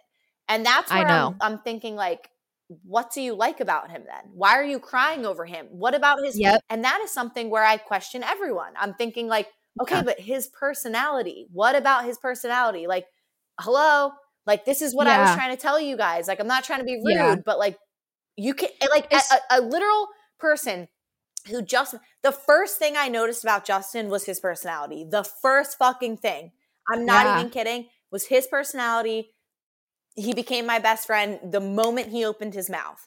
[0.48, 1.36] And that's I where know.
[1.40, 2.28] I'm, I'm thinking like,
[2.84, 4.30] what do you like about him then?
[4.32, 5.66] Why are you crying over him?
[5.70, 6.38] What about his?
[6.38, 6.62] Yep.
[6.70, 8.72] And that is something where I question everyone.
[8.78, 9.48] I'm thinking like,
[9.80, 10.02] okay, Yeah.
[10.02, 11.46] but his personality.
[11.52, 12.86] What about his personality?
[12.86, 13.06] Like,
[13.60, 14.12] hello,
[14.46, 16.28] like this is what I was trying to tell you guys.
[16.28, 17.36] Like, I'm not trying to be rude, Yeah.
[17.44, 17.76] but like,
[18.40, 20.88] you can like a, a, a literal person
[21.48, 25.06] who just the first thing I noticed about Justin was his personality.
[25.08, 26.52] The first fucking thing.
[26.90, 27.38] I'm not Yeah.
[27.40, 27.88] even kidding.
[28.10, 29.32] Was his personality.
[30.16, 33.06] He became my best friend the moment he opened his mouth.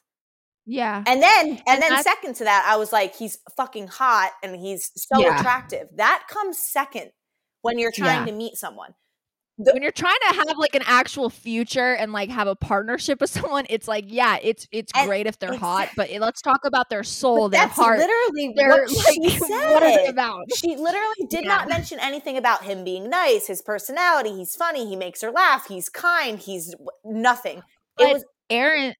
[0.66, 1.04] Yeah.
[1.06, 4.32] And then and, And then that's- second to that, I was like, he's fucking hot
[4.42, 5.38] and he's so Yeah.
[5.38, 5.88] attractive.
[5.96, 7.10] That comes second
[7.60, 8.32] when you're trying Yeah.
[8.32, 8.94] to meet someone.
[9.56, 13.30] When you're trying to have like an actual future and like have a partnership with
[13.38, 16.60] someone, it's like, yeah, it's it's And great if they're hot, but it- let's talk
[16.64, 17.98] about their soul, their that's heart.
[17.98, 20.08] literally Their what like, she what are said.
[20.08, 20.44] about?
[20.56, 21.56] She literally did Yeah.
[21.56, 24.34] not mention anything about him being nice, his personality.
[24.34, 24.88] He's funny.
[24.88, 25.66] He makes her laugh.
[25.68, 26.38] He's kind.
[26.38, 26.74] He's
[27.04, 27.62] nothing.
[27.96, 28.94] But it was Erin,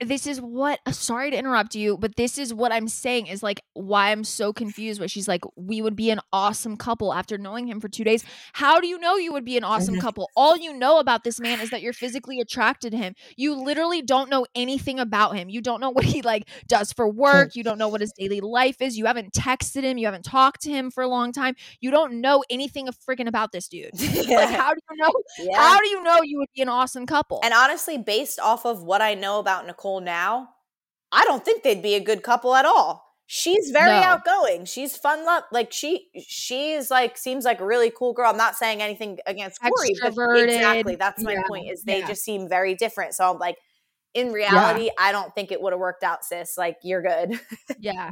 [0.00, 0.80] this is what.
[0.86, 4.24] uh, Sorry to interrupt you, but this is what I'm saying is like why I'm
[4.24, 5.00] so confused.
[5.00, 8.24] Where she's like, we would be an awesome couple after knowing him for two days.
[8.52, 10.28] How do you know you would be an awesome couple?
[10.36, 13.14] All you know about this man is that you're physically attracted to him.
[13.36, 15.48] You literally don't know anything about him.
[15.48, 17.56] You don't know what he like does for work.
[17.56, 18.98] You don't know what his daily life is.
[18.98, 19.96] You haven't texted him.
[19.98, 21.54] You haven't talked to him for a long time.
[21.80, 23.90] You don't know anything of freaking about this dude.
[24.26, 25.12] Like, how do you know?
[25.38, 25.58] yeah.
[25.58, 27.40] How do you know you would be an awesome couple?
[27.44, 30.48] And honestly, based off of what I know about Nicole now,
[31.12, 33.04] I don't think they'd be a good couple at all.
[33.28, 34.02] She's very No.
[34.02, 34.66] outgoing.
[34.66, 35.42] She's fun love.
[35.50, 38.30] Like she she's like seems like a really cool girl.
[38.30, 40.94] I'm not saying anything against Corey, but exactly.
[40.94, 41.70] That's my Yeah, point.
[41.72, 42.06] Is they yeah.
[42.06, 43.14] just seem very different.
[43.14, 43.56] So I'm like,
[44.14, 46.56] in reality, I don't think it would have worked out, sis.
[46.56, 47.40] Like you're good.
[47.80, 48.10] Yeah.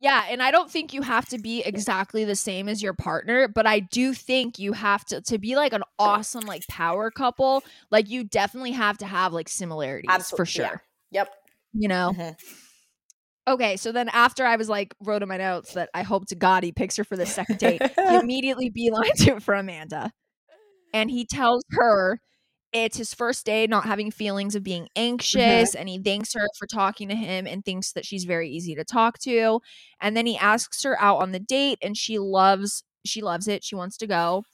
[0.00, 3.48] Yeah, and I don't think you have to be exactly the same as your partner,
[3.48, 7.62] but I do think you have to to be like an awesome like power couple,
[7.90, 10.68] like you definitely have to have like similarities Absol- for yeah.
[10.68, 10.82] sure.
[11.14, 11.30] Yep.
[11.72, 12.12] You know.
[12.14, 12.36] Mhm.
[13.46, 16.34] Okay, so then after I was like wrote in my notes that I hope to
[16.34, 20.12] God he picks her for the second date, he immediately beelines it for Amanda.
[20.92, 22.20] And he tells her
[22.72, 26.66] it's his first day not having feelings of being anxious and he thanks her for
[26.66, 29.60] talking to him and thinks that she's very easy to talk to.
[30.00, 33.62] And then he asks her out on the date and she loves she loves it.
[33.62, 34.44] She wants to go.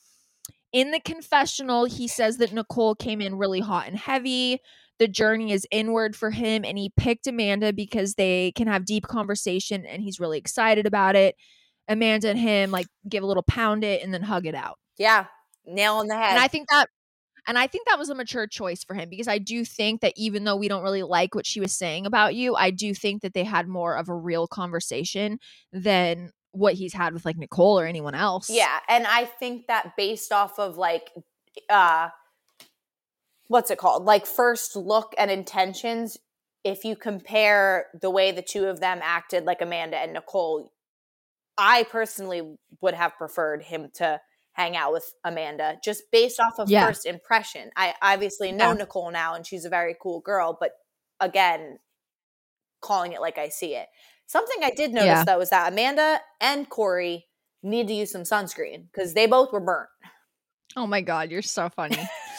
[0.72, 4.60] In the confessional, he says that Nicole came in really hot and heavy.
[5.00, 9.08] The journey is inward for him and he picked Amanda because they can have deep
[9.08, 11.34] conversation and he's really excited about it.
[11.88, 14.78] Amanda and him like give a little pound it and then hug it out.
[14.96, 15.26] Yeah.
[15.66, 16.30] Nail on the head.
[16.30, 16.88] And I think that
[17.46, 20.12] and I think that was a mature choice for him because I do think that
[20.16, 23.22] even though we don't really like what she was saying about you, I do think
[23.22, 25.38] that they had more of a real conversation
[25.72, 28.50] than what he's had with like Nicole or anyone else.
[28.50, 31.10] Yeah, and I think that based off of like
[31.68, 32.08] uh
[33.50, 34.04] what's it called?
[34.04, 36.16] Like first look and intentions.
[36.62, 40.72] If you compare the way the two of them acted, like Amanda and Nicole,
[41.58, 44.20] I personally would have preferred him to
[44.52, 46.86] hang out with Amanda just based off of Yeah.
[46.86, 47.72] first impression.
[47.74, 48.74] I obviously know Yeah.
[48.74, 50.70] Nicole now and she's a very cool girl, but
[51.18, 51.80] again,
[52.80, 53.88] calling it like I see it.
[54.26, 55.24] Something I did notice Yeah.
[55.24, 57.26] though is that Amanda and Corey
[57.64, 59.88] need to use some sunscreen because they both were burnt.
[60.76, 61.98] Oh my god, you're so funny.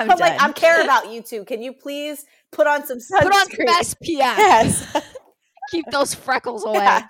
[0.00, 0.40] I'm, I'm like.
[0.40, 1.44] I care about you too.
[1.44, 3.22] Can you please put on some sunscreen?
[3.22, 4.36] Put on some SPF.
[4.36, 5.14] Yes.
[5.70, 6.78] Keep those freckles away.
[6.78, 7.06] Yeah.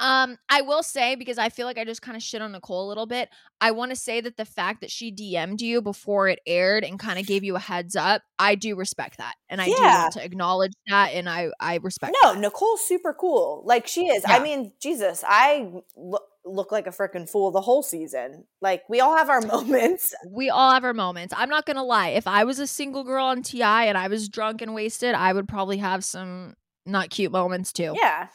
[0.00, 2.86] Um, I will say because I feel like I just kind of shit on Nicole
[2.86, 3.28] a little bit.
[3.60, 7.00] I want to say that the fact that she DM'd you before it aired and
[7.00, 10.12] kind of gave you a heads up, I do respect that, and I do want
[10.12, 12.16] to acknowledge that, and I I respect.
[12.22, 13.62] No, Nicole's super cool.
[13.66, 14.22] Like she is.
[14.24, 15.68] I mean, Jesus, I
[16.48, 18.44] look like a freaking fool the whole season.
[18.60, 20.14] Like we all have our moments.
[20.28, 21.34] we all have our moments.
[21.36, 22.08] I'm not gonna lie.
[22.08, 25.32] If I was a single girl on TI and I was drunk and wasted, I
[25.32, 26.54] would probably have some
[26.86, 27.94] not cute moments too.
[28.00, 28.28] Yeah.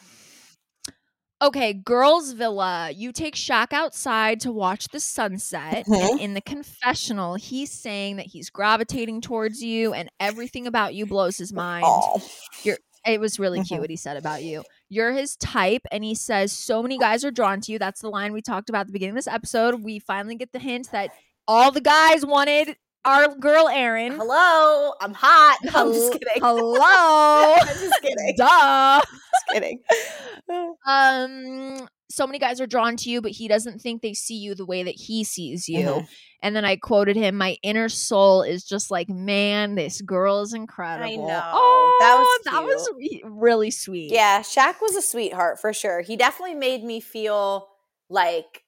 [1.42, 2.90] Okay, girls' villa.
[2.96, 6.12] You take Shaq outside to watch the sunset, Mhm.
[6.12, 11.06] and in the confessional, he's saying that he's gravitating towards you, and everything about you
[11.06, 11.84] blows his mind.
[11.86, 12.22] Oh.
[13.06, 13.82] It was really cute Mhm.
[13.82, 14.64] what he said about you.
[14.94, 17.80] You're his type, and he says so many guys are drawn to you.
[17.80, 19.82] That's the line we talked about at the beginning of this episode.
[19.82, 21.10] We finally get the hint that
[21.48, 24.14] all the guys wanted our girl Erin.
[24.14, 25.58] Hello, I'm hot.
[25.64, 26.42] No, I'm just kidding.
[26.42, 27.56] Hello.
[27.60, 28.36] I'm just kidding.
[28.38, 29.02] Duh.
[29.02, 29.80] just kidding.
[30.86, 34.54] Um, so many guys are drawn to you, but he doesn't think they see you
[34.54, 35.86] the way that he sees you.
[35.88, 36.08] Mhm.
[36.42, 40.54] And then I quoted him, "My inner soul is just like, man, this girl is
[40.54, 41.42] incredible." I know.
[41.54, 44.12] Oh, That was that was re- really sweet.
[44.12, 46.02] Yeah, Shaq was a sweetheart for sure.
[46.02, 47.70] He definitely made me feel
[48.10, 48.64] like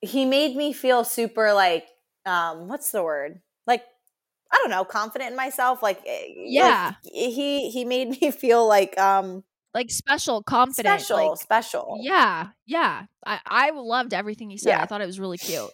[0.00, 1.88] he made me feel super like
[2.24, 3.40] um what's the word?
[3.66, 3.84] Like
[4.52, 6.94] I don't know, confident in myself like eh, like, Yeah.
[7.02, 9.42] he he made me feel like um
[9.76, 11.98] like special, confident, special, like special.
[12.00, 13.04] yeah, yeah.
[13.24, 14.70] I I loved everything he said.
[14.70, 14.82] Yeah.
[14.82, 15.70] I thought it was really cute.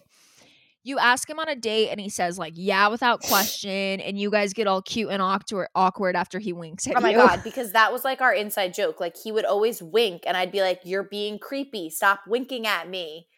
[0.85, 4.31] You ask him on a date, and he says like, "Yeah," without question, and you
[4.33, 7.17] guys get all cute and awkward, awkward after he winks at Oh my you.
[7.17, 8.99] god, because that was like our inside joke.
[8.99, 11.89] Like he would always wink and I'd be like, You're being creepy.
[11.89, 13.29] Stop winking at me.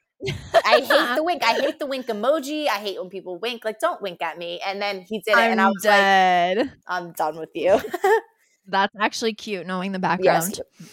[0.65, 1.45] I hate the wink.
[1.45, 2.67] I hate the wink emoji.
[2.67, 3.63] I hate when people wink.
[3.63, 4.59] Like, don't wink at me.
[4.67, 6.73] And then he did it, I'm and I was like, dead.
[6.87, 7.79] I'm done with you.
[8.67, 10.61] That's actually cute knowing the background.
[10.81, 10.89] yes.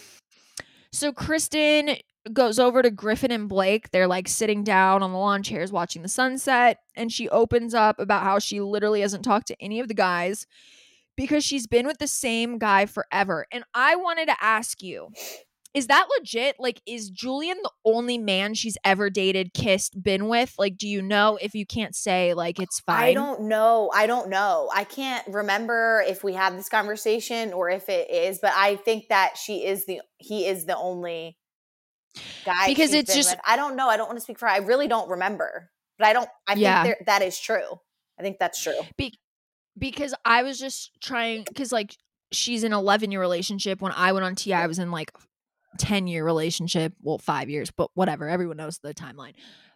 [0.91, 1.95] So Kristen
[2.33, 3.91] goes over to Griffin and Blake.
[3.91, 6.79] They're like sitting down on the lawn chairs watching the sunset.
[6.95, 10.45] And she opens up about how she literally hasn't talked to any of the guys
[11.15, 13.47] because she's been with the same guy forever.
[13.51, 15.09] And I wanted to ask you.
[15.73, 16.57] Is that legit?
[16.59, 20.53] Like, is Julian the only man she's ever dated, kissed, been with?
[20.59, 23.03] Like, do you know if you can't say, like, it's fine?
[23.03, 23.89] I don't know.
[23.93, 24.69] I don't know.
[24.75, 29.07] I can't remember if we had this conversation or if it is, but I think
[29.09, 31.37] that she is the he is the only
[32.45, 33.39] guy Because it's just- with.
[33.45, 33.87] I don't know.
[33.87, 34.53] I don't want to speak for her.
[34.53, 35.69] I really don't remember.
[35.97, 36.83] But I don't I Yeah.
[36.83, 37.79] think there, that is true.
[38.19, 38.73] I think that's true.
[39.77, 41.95] because I was just trying because like
[42.33, 43.81] she's in an 11 year relationship.
[43.81, 45.11] When I went on TI, I was in like
[45.77, 46.93] 10 year relationship.
[47.01, 48.27] Well, five years, but whatever.
[48.27, 49.33] Everyone knows the timeline.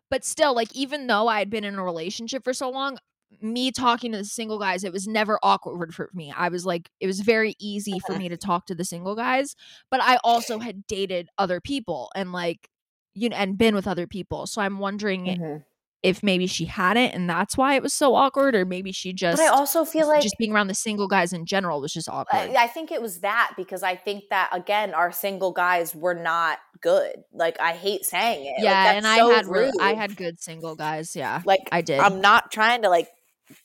[0.10, 2.98] But still, like even though I had been in a relationship for so long,
[3.42, 6.32] me talking to the single guys, it was never awkward for me.
[6.36, 9.56] I was like, it was very easy for me to talk to the single guys.
[9.90, 12.70] But I also had dated other people and like
[13.14, 14.48] you know and been with other people.
[14.48, 15.58] So I'm wondering Mm-hmm.
[16.06, 19.38] If maybe she hadn't and that's why it was so awkward, or maybe she just
[19.38, 22.08] But I also feel like just being around the single guys in general was just
[22.08, 22.56] awkward.
[22.56, 26.14] I, I think it was that because I think that again, our single guys were
[26.14, 27.16] not good.
[27.34, 28.64] Like I hate saying it.
[28.64, 31.16] Yeah, that's and I had re- I had good single guys.
[31.16, 32.00] Yeah, like I did.
[32.00, 33.10] I'm not trying to like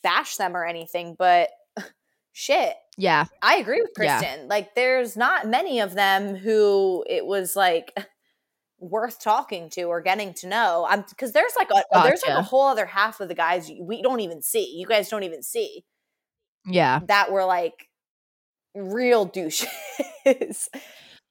[0.03, 1.49] bash them or anything, but
[2.31, 2.73] shit.
[2.97, 4.19] yeah, I agree with Yeah.
[4.19, 4.47] Kristen.
[4.47, 7.93] Like there's not many of them who it was like
[8.81, 10.85] worth talking to or getting to know.
[10.89, 14.01] I'm because there's like a there's like a whole other half of the guys we
[14.01, 14.75] don't even see.
[14.75, 15.85] You guys don't even see
[16.65, 17.87] yeah, that were like
[18.75, 19.67] real douches.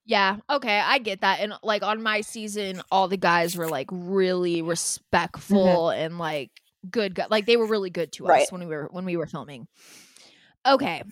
[0.07, 0.37] yeah.
[0.49, 1.41] Okay, I get that.
[1.41, 4.69] And like on my season, all the guys were like really mm-hmm.
[4.69, 6.51] respectful and like
[6.91, 7.19] good.
[7.31, 8.43] Like they were really good to Right.
[8.43, 9.67] us when we were when we were filming.
[10.67, 11.03] Okay.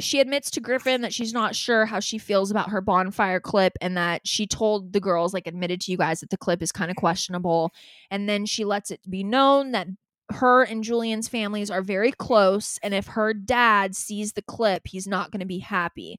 [0.00, 3.74] She admits to Griffin that she's not sure how she feels about her bonfire clip
[3.80, 6.72] and that she told the girls, like, admitted to you guys that the clip is
[6.72, 7.72] kind of questionable.
[8.10, 9.86] And then she lets it be known that
[10.30, 12.78] her and Julian's families are very close.
[12.82, 16.18] And if her dad sees the clip, he's not going to be happy.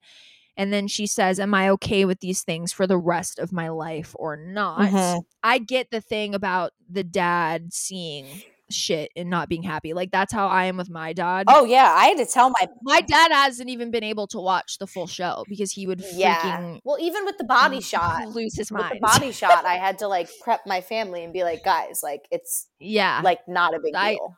[0.57, 3.67] And then she says, Am I okay with these things for the rest of my
[3.69, 4.89] life or not?
[4.89, 5.23] Mhm.
[5.43, 9.93] I get the thing about the dad seeing shit and not being happy.
[9.93, 11.45] Like that's how I am with my dad.
[11.47, 14.77] Oh yeah, I had to tell my My dad hasn't even been able to watch
[14.79, 16.37] the full show because he would yeah.
[16.59, 18.95] freaking Well, even with the body shot, lose his with mind.
[18.95, 22.21] the body shot, I had to like prep my family and be like, guys, like
[22.31, 23.21] it's yeah.
[23.23, 24.35] like not a big I- deal.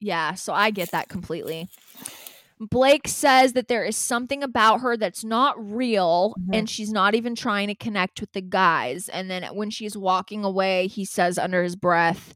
[0.00, 1.68] Yeah, so I get that completely.
[2.60, 6.56] Blake says that there is something about her that's not real Mhm.
[6.56, 9.08] and she's not even trying to connect with the guys.
[9.08, 12.34] And then when she's walking away, he says under his breath,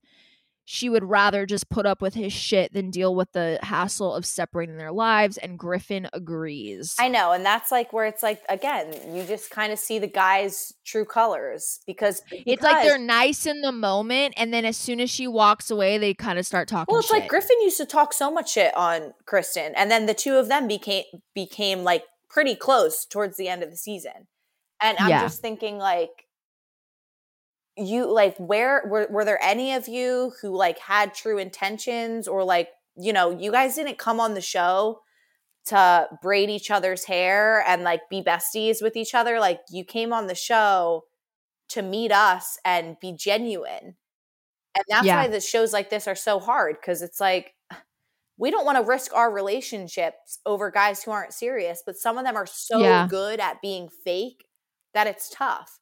[0.73, 4.25] she would rather just put up with his shit than deal with the hassle of
[4.25, 5.37] separating their lives.
[5.37, 6.97] And Griffin agrees.
[6.99, 10.07] I know, and that's like where it's like again, you just kind of see the
[10.07, 14.99] guy's true colors because it's like they're nice in the moment, and then as soon
[14.99, 16.91] as she walks away, they kind of start talking.
[16.91, 17.21] Well, it's shit.
[17.21, 20.49] like Griffin used to talk so much shit on Kristen, and then the two of
[20.49, 21.05] them became
[21.35, 24.27] became like pretty close towards the end of the season.
[24.81, 25.21] And I'm Yeah.
[25.21, 26.27] just thinking, like,
[27.77, 32.45] you like where were were there any of you who like had true intentions or
[32.45, 35.01] like you know you guys didn't come on the show
[35.67, 40.13] to braid each other's hair and like be besties with each other like you came
[40.13, 41.05] on the show
[41.69, 43.97] to meet us and be genuine
[44.77, 45.15] and that's Yeah.
[45.15, 47.55] why the shows like this are so hard because it's like
[48.39, 52.25] we don't want to risk our relationships over guys who aren't serious, but some of
[52.25, 53.09] them are so Yeah.
[53.09, 54.47] good at being fake
[54.95, 55.81] that it's tough.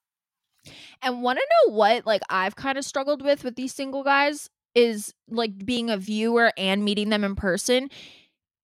[1.03, 4.49] And want to know what like I've kind of struggled with with these single guys
[4.75, 7.89] is like being a viewer and meeting them in person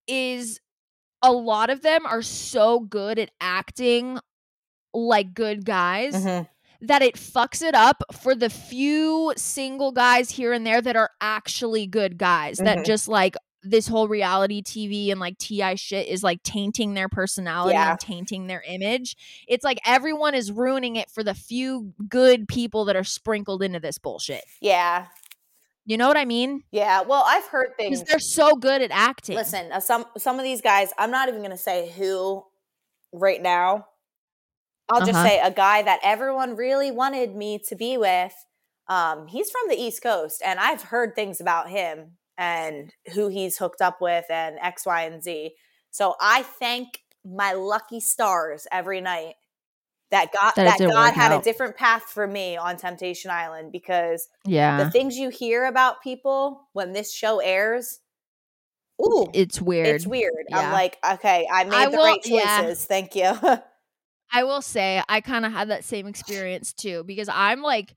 [0.06, 0.60] is
[1.22, 4.18] a lot of them are so good at acting
[4.94, 6.14] like good guys
[6.82, 11.10] that it fucks it up for the few single guys here and there that are
[11.20, 12.84] actually good guys that Mhm.
[12.84, 13.34] just like
[13.70, 17.90] this whole reality TV and like TI shit is like tainting their personality Yeah.
[17.92, 19.16] and tainting their image.
[19.48, 23.80] It's like everyone is ruining it for the few good people that are sprinkled into
[23.80, 24.44] this bullshit.
[24.60, 25.06] Yeah.
[25.84, 26.62] You know what I mean?
[26.72, 27.02] Yeah.
[27.02, 28.08] Well, I've heard Because things.
[28.10, 29.36] they're so good at acting.
[29.36, 32.44] Listen, uh, some some of these guys, I'm not even going to say who
[33.12, 33.86] right now.
[34.88, 35.26] I'll just Uh-huh.
[35.26, 38.34] say a guy that everyone really wanted me to be with.
[38.88, 43.58] Um, he's from the East Coast, and I've heard things about him and who he's
[43.58, 45.52] hooked up with, and X, Y, and Z.
[45.90, 49.34] So I thank my lucky stars every night
[50.10, 54.28] that God That that, God had a different path for me on Temptation Island because
[54.44, 54.82] yeah.
[54.82, 57.98] the things you hear about people when this show airs,
[59.04, 59.88] ooh, it's weird.
[59.88, 60.32] it's weird.
[60.52, 62.62] I'm like, okay, I made I the will- right yeah.
[62.62, 62.84] choices.
[62.84, 63.32] Thank you.
[64.32, 67.94] I will say I kind of had that same experience too because I'm like,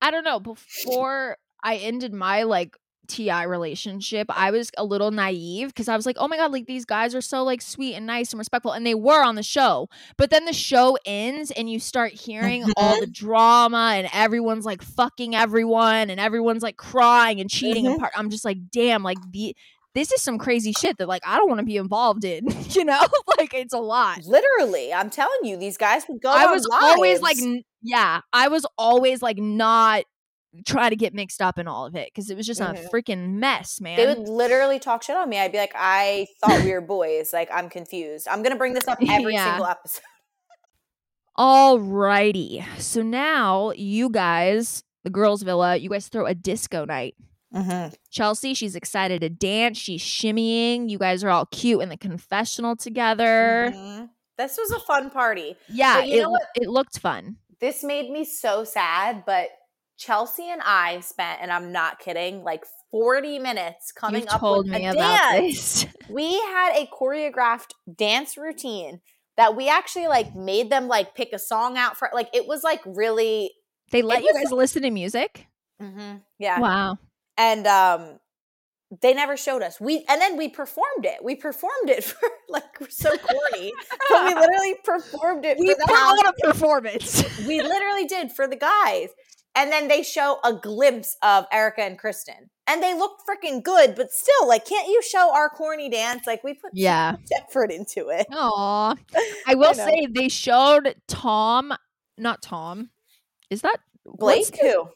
[0.00, 2.76] I don't know, before I ended my like
[3.08, 6.66] TI relationship, I was a little naive because I was like, oh my God, like
[6.66, 8.72] these guys are so like sweet and nice and respectful.
[8.72, 9.88] And they were on the show.
[10.16, 14.82] But then the show ends and you start hearing all the drama and everyone's like
[14.82, 17.92] fucking everyone and everyone's like crying and cheating Mhm.
[17.92, 18.12] and part.
[18.16, 19.54] I'm just like, damn, like the.
[19.94, 22.82] This is some crazy shit that like I don't want to be involved in, you
[22.82, 22.98] know?
[23.38, 24.24] like it's a lot.
[24.24, 26.30] Literally, I'm telling you, these guys would go.
[26.30, 30.04] I was always like, n- yeah, I was always like not
[30.66, 32.84] try to get mixed up in all of it because it was just Mhm.
[32.84, 33.96] a freaking mess, man.
[33.96, 35.38] they would literally talk shit on me.
[35.38, 37.32] I'd be like, I thought we were boys.
[37.32, 38.28] Like, I'm confused.
[38.28, 39.50] I'm gonna bring this up every Yeah.
[39.52, 40.02] single episode.
[41.38, 47.14] Alrighty, so now you guys, the girls' villa, you guys throw a disco night.
[47.54, 47.94] Mm-hmm.
[48.10, 49.78] Chelsea, she's excited to dance.
[49.78, 50.88] She's shimmying.
[50.90, 53.72] You guys are all cute in the confessional together.
[53.74, 54.10] Mhm.
[54.38, 55.56] This was a fun party.
[55.68, 56.42] Yeah, But you it, know what?
[56.56, 57.36] it looked fun.
[57.60, 59.48] This made me so sad, but
[59.98, 64.64] Chelsea and I spent, and I'm not kidding, like 40 minutes coming You've up told
[64.68, 65.84] with me a about dance.
[65.84, 65.86] this.
[66.10, 69.00] we had a choreographed dance routine
[69.36, 72.62] that we actually like made them like pick a song out for like it was
[72.62, 73.50] like really
[73.90, 75.46] they let you guys listen to music.
[76.38, 76.98] yeah Wow.
[77.38, 78.18] and um
[79.00, 82.78] they never showed us we and then we performed it we performed it for like
[82.78, 83.72] we're so corny
[84.10, 87.24] but we literally performed it We put on a performance.
[87.46, 89.08] we literally did for the guys
[89.54, 93.94] and then they show a glimpse of erica and kristen and they look freaking good
[93.94, 97.16] but still like can't you show our corny dance like we put Yeah.
[97.38, 98.94] effort into it Aw.
[99.46, 99.86] I will know.
[99.86, 101.72] say they showed Tom,
[102.16, 102.90] not Tom.
[103.50, 104.88] Is that blake who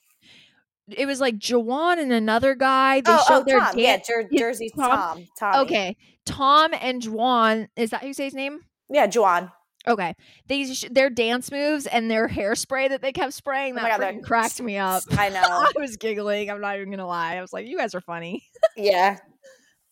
[0.89, 3.01] It was like Jawan and another guy.
[3.01, 3.79] They oh, oh showed oh their Tom.
[3.79, 4.07] yeah dance.
[4.09, 4.89] Jer- jersey Tom?
[4.91, 5.59] tom Tommy.
[5.65, 7.69] Okay, Tom and Juan.
[7.77, 8.61] Is that who you say his name?
[8.89, 9.51] yeah juan
[9.89, 10.15] Okay,
[10.49, 13.89] they sh- their dance moves and their hairspray that they kept spraying Oh that my
[13.91, 15.03] God, freaking that- cracked me up.
[15.13, 16.51] i know I was giggling.
[16.51, 17.37] I'm not even gonna lie.
[17.37, 18.43] I was like, "You guys are funny."
[18.77, 19.19] yeah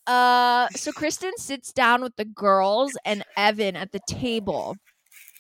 [0.06, 4.76] Uh, so Kristen sits down with the girls and Evan at the table.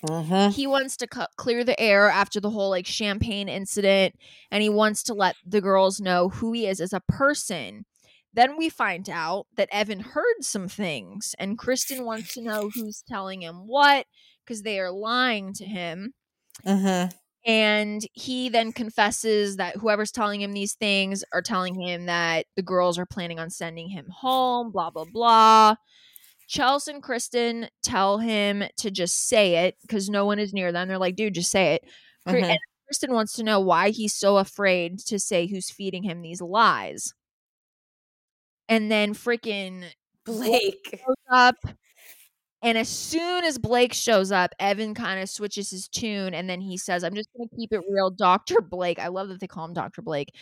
[0.06, 0.50] Mm-hmm.
[0.52, 4.14] he wants to cu- clear the air after the whole like champagne incident
[4.50, 7.86] and he wants to let the girls know who he is as a person
[8.34, 13.02] then we find out that evan heard some things and kristen wants to know who's
[13.08, 14.04] telling him what
[14.44, 16.12] because they are lying to him
[16.64, 17.14] Mm-hmm.
[17.44, 22.62] and he then confesses that whoever's telling him these things are telling him that the
[22.62, 25.74] girls are planning on sending him home, blah, blah, blah.
[26.46, 30.86] Chelsea and Kristen tell him to just say it because no one is near them.
[30.88, 31.84] They're like, dude, just say it.
[32.28, 32.42] Mhm.
[32.50, 36.40] And Kristen wants to know why he's so afraid to say who's feeding him these
[36.40, 37.14] lies.
[38.68, 39.84] And then freaking
[40.24, 41.02] Blake.
[41.30, 41.56] up.
[42.64, 46.60] And as soon as Blake shows up, Evan kind of switches his tune and then
[46.62, 48.10] he says, I'm just going to keep it real.
[48.10, 48.62] Dr.
[48.62, 50.00] Blake, I love that they call him Dr.
[50.00, 50.34] Blake,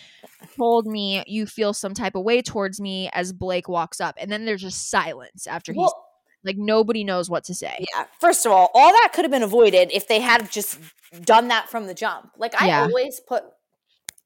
[0.56, 4.14] told me you feel some type of way towards me as Blake walks up.
[4.18, 6.06] And then there's just silence after he's Well,
[6.44, 7.84] like, nobody knows what to say.
[7.94, 8.04] yeah.
[8.20, 10.78] First of all, all that could have been avoided if they had just
[11.24, 12.30] done that from the jump.
[12.38, 12.82] Like I Yeah.
[12.84, 13.42] always put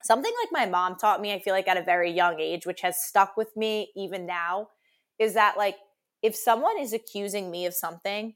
[0.03, 2.83] something like my mom taught me, I feel like at a very young age, which
[2.83, 4.69] has stuck with me even now,
[5.19, 5.77] is that like
[6.27, 8.35] if someone is accusing me of something,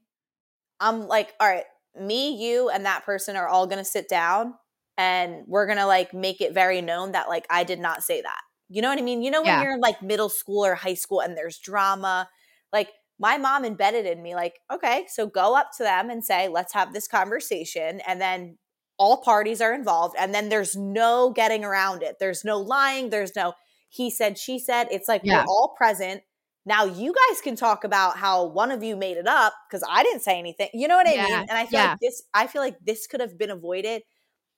[0.81, 1.65] I'm like, all right,
[1.99, 4.55] me, you, and that person are all gonna sit down
[4.97, 8.41] and we're gonna like make it very known that like I did not say that.
[8.69, 9.23] You know what I mean?
[9.23, 9.61] You know when Yeah.
[9.61, 12.29] you're in like middle school or high school and there's drama,
[12.73, 16.49] like my mom embedded in me like okay so go up to them and say
[16.49, 18.57] let's have this conversation and then
[18.99, 23.35] all parties are involved and then there's no getting around it there's no lying there's
[23.37, 23.53] no
[23.91, 25.29] he said she said it's like Yeah.
[25.29, 26.23] we're all present
[26.67, 30.03] now you guys can talk about how one of you made it up because i
[30.03, 31.91] didn't say anything you know what i Yeah, mean and i feel yeah.
[31.91, 34.03] like this i feel like this could have been avoided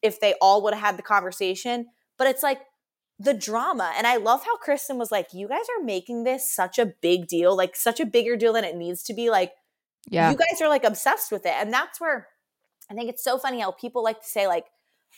[0.02, 1.86] if they all would have had the conversation
[2.18, 2.60] but it's like
[3.18, 3.92] the drama.
[3.96, 7.28] And I love how Kristen was like, you guys are making this such a big
[7.28, 9.30] deal, like such a bigger deal than it needs to be.
[9.30, 9.52] Like,
[10.08, 10.30] Yeah.
[10.30, 11.52] you guys are like obsessed with it.
[11.56, 12.28] And that's where
[12.90, 14.66] I think it's so funny how people like to say, like,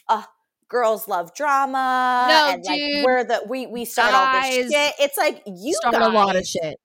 [0.08, 0.24] uh,
[0.68, 2.26] girls love drama.
[2.28, 3.04] No, and like dude.
[3.04, 4.94] we're the we we start all this shit.
[4.98, 6.78] It's like you Start guys, a lot of shit.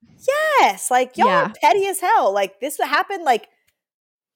[0.59, 0.91] Yes.
[0.91, 1.43] Like y'all Yeah.
[1.45, 2.33] are petty as hell.
[2.33, 3.47] Like this happened like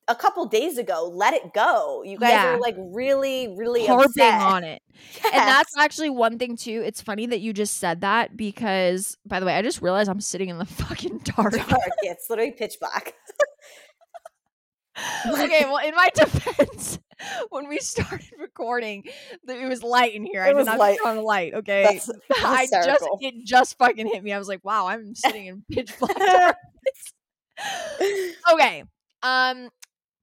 [0.07, 1.09] a couple days ago.
[1.13, 2.03] Let it go.
[2.03, 2.53] You guys Yeah.
[2.55, 4.41] are like really, really Harping upset.
[4.41, 4.81] on it.
[5.25, 6.81] And that's actually one thing too.
[6.85, 10.21] It's funny that you just said that because, by the way, I just realized I'm
[10.21, 11.53] sitting in the fucking dark.
[11.53, 11.79] dark.
[12.03, 13.13] It's literally pitch black.
[15.27, 16.99] okay, well, in my defense,
[17.49, 19.03] when we started recording,
[19.47, 20.43] it was light in here.
[20.43, 20.97] It I was did not light.
[21.03, 21.53] turn on the light.
[21.53, 22.09] Okay, That's
[22.43, 23.17] I just hysterical.
[23.21, 24.33] it just fucking hit me.
[24.33, 26.57] I was like, wow, I'm sitting in pitch black
[28.53, 28.83] okay,
[29.21, 29.69] um,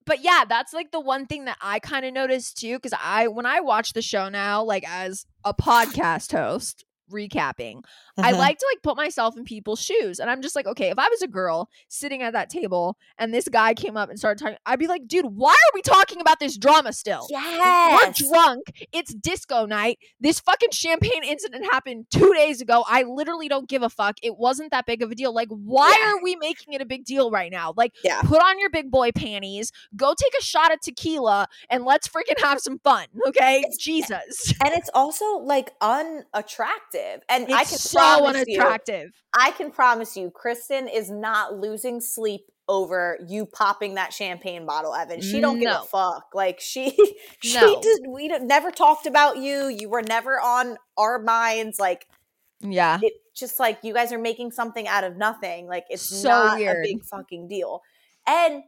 [0.07, 3.29] but yeah, that's like the one thing that I kind of noticed too, because I
[3.29, 7.83] when I watch the show now, like as a podcast host recapping,
[8.19, 8.39] I Mhm.
[8.39, 10.19] like to like put myself in people's shoes.
[10.19, 13.33] And I'm just like, okay, if I was a girl sitting at that table and
[13.33, 16.21] this guy came up and started talking, I'd be like, dude, why are we talking
[16.21, 17.27] about this drama still?
[17.31, 18.21] Yes.
[18.21, 18.73] We're drunk.
[18.93, 19.99] It's disco night.
[20.21, 22.85] This fucking champagne incident happened two days ago.
[22.89, 24.17] I literally don't give a fuck.
[24.23, 25.33] It wasn't that big of a deal.
[25.35, 26.13] Like, why Yeah.
[26.13, 27.73] are we making it a big deal right now?
[27.77, 28.21] Like, Yeah.
[28.23, 32.41] put on your big boy panties, go take a shot of tequila, and let's freaking
[32.41, 33.07] have some fun.
[33.29, 33.59] Okay.
[33.61, 34.53] It's- Jesus.
[34.65, 37.00] And it's also like unattractive.
[37.29, 38.63] And I can so promise you.
[39.35, 44.95] I can promise you, Kristen is not losing sleep over you popping that champagne bottle,
[44.95, 45.21] Evan.
[45.21, 46.27] She don't give a fuck.
[46.35, 46.97] Like she,
[47.43, 47.81] she No.
[47.81, 48.01] did.
[48.09, 49.69] We never talked about you.
[49.69, 51.79] You were never on our minds.
[51.81, 52.07] Like
[52.61, 52.99] Yeah.
[53.03, 55.67] it, just like you guys are making something out of nothing.
[55.67, 56.77] Like it's So not weird.
[56.85, 57.83] a big fucking deal.
[58.27, 58.63] And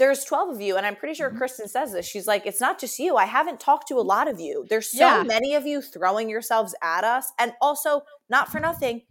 [0.00, 1.36] there's 12 of you, and I'm pretty sure Mhm.
[1.38, 2.06] Kristen says this.
[2.06, 3.16] She's like, it's not just you.
[3.16, 4.66] I haven't talked to a lot of you.
[4.68, 5.22] There's so Yeah.
[5.22, 7.30] many of you throwing yourselves at us.
[7.38, 9.02] And also, not for nothing,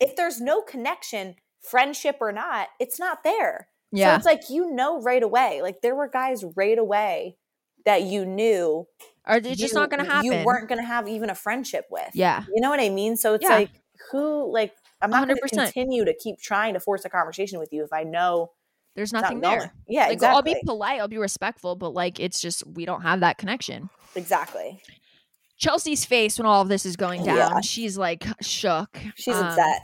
[0.00, 3.68] if there's no connection, friendship or not, it's not there.
[3.94, 4.16] So Yeah.
[4.16, 5.62] it's like you know right away.
[5.62, 7.38] Like there were guys right away
[7.84, 8.86] that you knew
[9.26, 10.24] Or it's just not going to happen.
[10.32, 12.10] You weren't going to have even a friendship with.
[12.14, 12.44] Yeah.
[12.54, 13.16] You know what I mean?
[13.16, 13.56] So it's Yeah.
[13.56, 13.70] like,
[14.10, 17.72] who, like, I'm not going to continue to keep trying to force a conversation with
[17.72, 18.52] you if I know
[18.94, 19.72] There's not nothing there.
[19.88, 20.36] Yeah, Like, exactly.
[20.52, 23.88] I'll be polite, I'll be respectful, but like, it's just, we don't have that connection.
[24.14, 24.80] exactly.
[25.58, 27.60] Chelsea's face when all of this is going down, Yeah.
[27.60, 28.98] she's like shook.
[29.14, 29.82] She's Um, upset.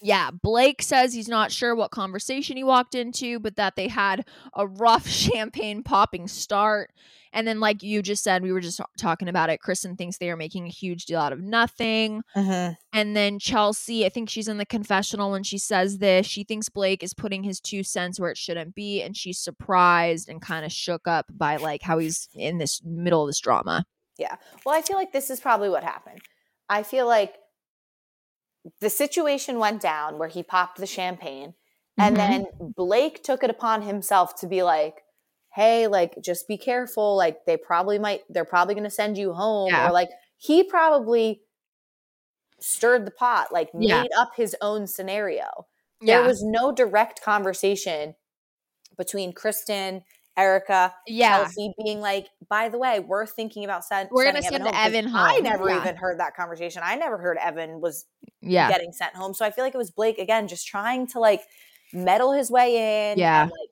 [0.00, 4.24] Yeah, Blake says he's not sure what conversation he walked into, but that they had
[4.54, 6.92] a rough champagne popping start.
[7.36, 9.60] And then, like you just said, we were just talking about it.
[9.60, 12.22] Kristen thinks they are making a huge deal out of nothing.
[12.34, 12.78] Mhm.
[12.94, 16.26] And then Chelsea, I think she's in the confessional when she says this.
[16.26, 19.02] She thinks Blake is putting his two cents where it shouldn't be.
[19.02, 23.22] And she's surprised and kind of shook up by like how he's in this middle
[23.22, 23.84] of this drama.
[24.16, 24.36] Yeah.
[24.64, 26.22] Well, I feel like this is probably what happened.
[26.70, 27.36] I feel like
[28.80, 31.52] the situation went down where he popped the champagne,
[31.98, 32.18] and Mhm.
[32.18, 35.02] then Blake took it upon himself to be like,
[35.56, 37.16] hey, like just be careful.
[37.16, 39.68] Like they probably might, they're probably going to send you home.
[39.70, 39.88] Yeah.
[39.88, 41.40] Or like he probably
[42.60, 44.02] stirred the pot, like Yeah.
[44.02, 45.66] made up his own scenario.
[46.02, 48.14] There was no direct conversation
[48.98, 50.02] between Kristen,
[50.36, 51.38] Erica, yeah.
[51.38, 54.72] Chelsea being like, by the way, we're thinking about send, We're gonna sending send home,"
[54.74, 55.16] 'cause Evan home.
[55.30, 55.80] I never Yeah.
[55.80, 56.82] even heard that conversation.
[56.84, 58.04] I never heard Evan was
[58.42, 58.68] Yeah.
[58.70, 59.32] getting sent home.
[59.32, 61.40] So I feel like it was Blake again, just trying to like
[61.94, 63.18] meddle his way in.
[63.18, 63.42] Yeah.
[63.44, 63.70] And, like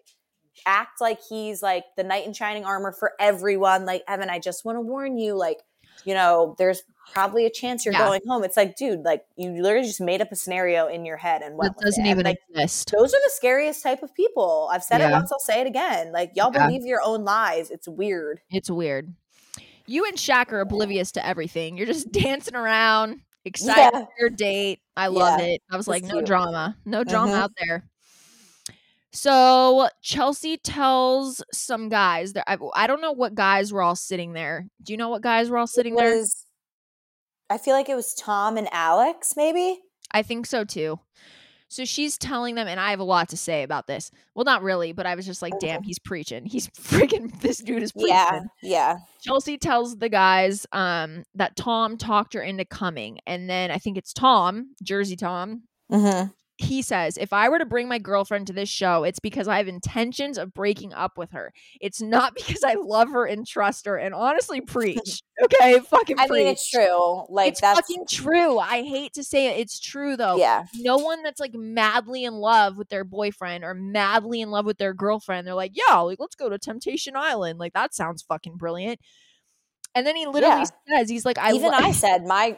[0.66, 3.84] act like he's like the knight in shining armor for everyone.
[3.86, 5.58] Like, Evan, I just want to warn you, like,
[6.04, 6.82] you know, there's
[7.12, 8.06] probably a chance you're Yeah.
[8.06, 8.44] going home.
[8.44, 11.56] It's like, dude, like you literally just made up a scenario in your head and
[11.56, 12.90] with doesn't even like exist.
[12.96, 14.68] those are the scariest type of people.
[14.72, 16.12] I've said it once, I'll say it again.
[16.12, 16.66] Like y'all Yeah.
[16.66, 17.70] believe your own lies.
[17.70, 18.40] It's weird.
[18.50, 19.14] It's weird.
[19.86, 21.76] You and Shaq are oblivious to everything.
[21.76, 24.04] You're just dancing around, excited Yeah.
[24.06, 24.80] for your date.
[24.96, 25.62] I love Yeah, it.
[25.70, 26.76] I was it's like, no drama.
[26.86, 27.38] No drama Mhm.
[27.38, 27.84] out there.
[29.14, 34.32] So Chelsea tells some guys that I, I don't know what guys were all sitting
[34.32, 34.66] there.
[34.82, 36.16] Do you know what guys were all sitting It there?
[36.16, 36.46] was-
[37.48, 39.78] I feel like it was Tom and Alex, maybe.
[40.10, 40.98] I think so too.
[41.68, 44.10] So she's telling them, and I have a lot to say about this.
[44.34, 46.46] Well, not really, but I was just like, damn, he's preaching.
[46.46, 48.10] He's freaking, this dude is preaching.
[48.10, 48.96] Yeah, yeah.
[49.22, 53.18] Chelsea tells the guys um, that Tom talked her into coming.
[53.26, 55.62] And then I think it's Tom, Jersey Tom.
[55.90, 56.28] Mm-hmm.
[56.56, 59.56] He says, if I were to bring my girlfriend to this show, it's because I
[59.56, 61.52] have intentions of breaking up with her.
[61.80, 63.96] It's not because I love her and trust her.
[63.96, 65.22] And honestly, preach.
[65.42, 65.80] Okay.
[65.80, 66.38] Fucking I preach.
[66.44, 67.24] mean, it's true.
[67.28, 68.56] Like it's that's fucking true.
[68.60, 69.58] I hate to say it.
[69.58, 70.36] It's true though.
[70.36, 74.64] yeah, No one that's like madly in love with their boyfriend or madly in love
[74.64, 77.58] with their girlfriend, they're like, yeah, like let's go to Temptation Island.
[77.58, 79.00] Like that sounds fucking brilliant.
[79.96, 82.56] And then he literally says, he's like, I even lo- I said my.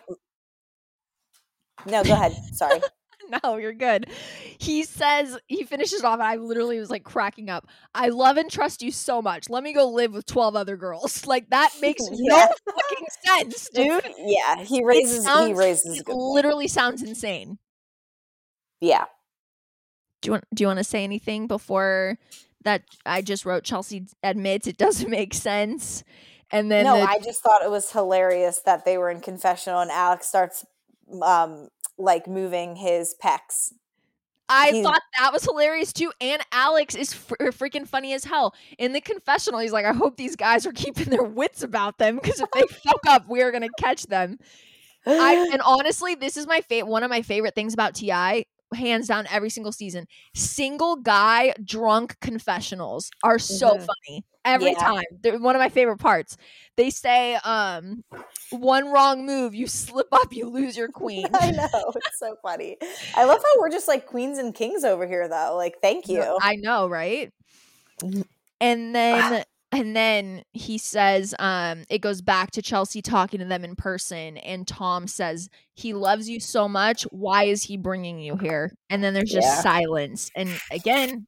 [1.87, 2.33] No, go ahead.
[2.53, 2.81] Sorry.
[3.45, 4.09] no, you're good.
[4.59, 7.67] He says, he finishes off, and I literally was like cracking up.
[7.95, 9.49] I love and trust you so much.
[9.49, 11.25] Let me go live with 12 other girls.
[11.37, 14.05] Like that makes no fucking sense, dude.
[14.19, 15.27] yeah, he raises.
[15.27, 15.99] he raises.
[16.03, 16.19] good point.
[16.35, 17.59] literally sounds insane.
[18.81, 19.07] Yeah.
[20.23, 22.19] Do you want do you want to say anything before
[22.65, 26.05] that I just wrote Chelsea admits it doesn't make sense?
[26.51, 29.81] And then no, the- I just thought it was hilarious that they were in confessional
[29.81, 30.65] and Alex starts
[31.23, 33.73] um like moving his pecs.
[34.49, 36.13] I he- thought that was hilarious too.
[36.21, 38.55] And Alex is fr- er, freaking funny as hell.
[38.79, 42.17] In the confessional, he's like, I hope these guys are keeping their wits about them
[42.17, 44.39] because if they fuck up, we are going to catch them.
[45.09, 46.91] I, and honestly, this is my favorite.
[46.91, 48.45] One of my favorite things about Ti,
[48.75, 50.07] hands down, every single season.
[50.35, 53.87] Single guy drunk confessionals are so Mhm.
[53.87, 54.77] funny every Yeah.
[54.77, 55.05] time.
[55.23, 56.37] They're one of my favorite parts.
[56.77, 58.05] They say, um,
[58.51, 61.67] "One wrong move, you slip up, you lose your queen." I know
[61.97, 62.79] it's so funny.
[63.15, 65.55] I love how we're just like queens and kings over here, though.
[65.57, 66.39] Like, thank you.
[66.41, 67.33] I know, right?
[68.03, 68.27] Mhm.
[68.61, 73.65] And then and then he says um it goes back to Chelsea talking to them
[73.65, 78.37] in person and Tom says he loves you so much why is he bringing you
[78.37, 79.63] here and then there's just Yeah.
[79.63, 81.27] silence and again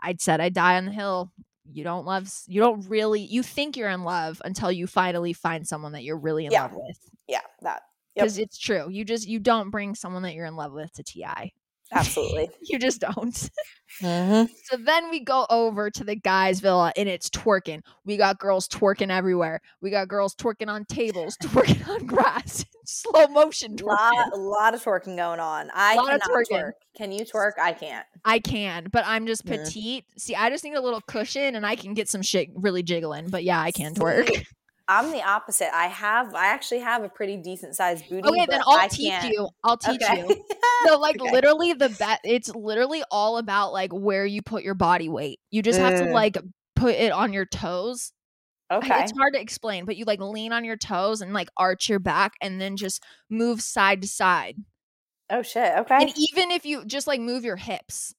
[0.00, 1.32] I'd said I die on the hill
[1.70, 5.66] you don't love you don't really you think you're in love until you finally find
[5.66, 6.62] someone that you're really in Yeah.
[6.62, 7.82] love with yeah, that
[8.16, 8.24] Yep.
[8.24, 11.02] because it's true you just you don't bring someone that you're in love with to
[11.02, 11.52] TI
[11.92, 12.50] absolutely.
[12.62, 13.50] you just don't
[14.00, 14.52] mm-hmm.
[14.64, 17.82] So then we go over to the guys' villa and it's twerking.
[18.04, 19.60] We got girls twerking everywhere.
[19.80, 23.86] We got girls twerking on tables, twerking on grass, slow motion twerking.
[23.86, 25.70] lot, lot of twerking going on.
[25.74, 26.72] I cannot twerk.
[26.96, 27.52] Can you twerk?
[27.60, 28.06] I can't.
[28.24, 29.58] I can, but I'm just Yeah.
[29.58, 30.04] petite.
[30.16, 33.28] See, I just need a little cushion and I can get some shit really jiggling.
[33.28, 34.44] But yeah, I can twerk.
[34.88, 35.74] I'm the opposite.
[35.74, 36.34] I have.
[36.34, 38.28] I actually have a pretty decent sized booty.
[38.28, 39.32] Okay, then I'll I teach can't.
[39.32, 39.48] you.
[39.64, 40.20] I'll teach Okay.
[40.20, 40.36] you.
[40.84, 41.30] No, like Okay.
[41.30, 42.18] literally the bet.
[42.24, 45.38] It's literally all about like where you put your body weight.
[45.52, 46.12] You just have to Mm.
[46.12, 46.38] like
[46.74, 48.12] put it on your toes
[48.72, 49.00] Okay.
[49.00, 51.98] It's hard to explain, but you like lean on your toes and like arch your
[51.98, 54.56] back and then just move side to side.
[55.30, 55.72] Oh shit.
[55.80, 55.98] Okay.
[56.00, 58.14] And even if you just like move your hips,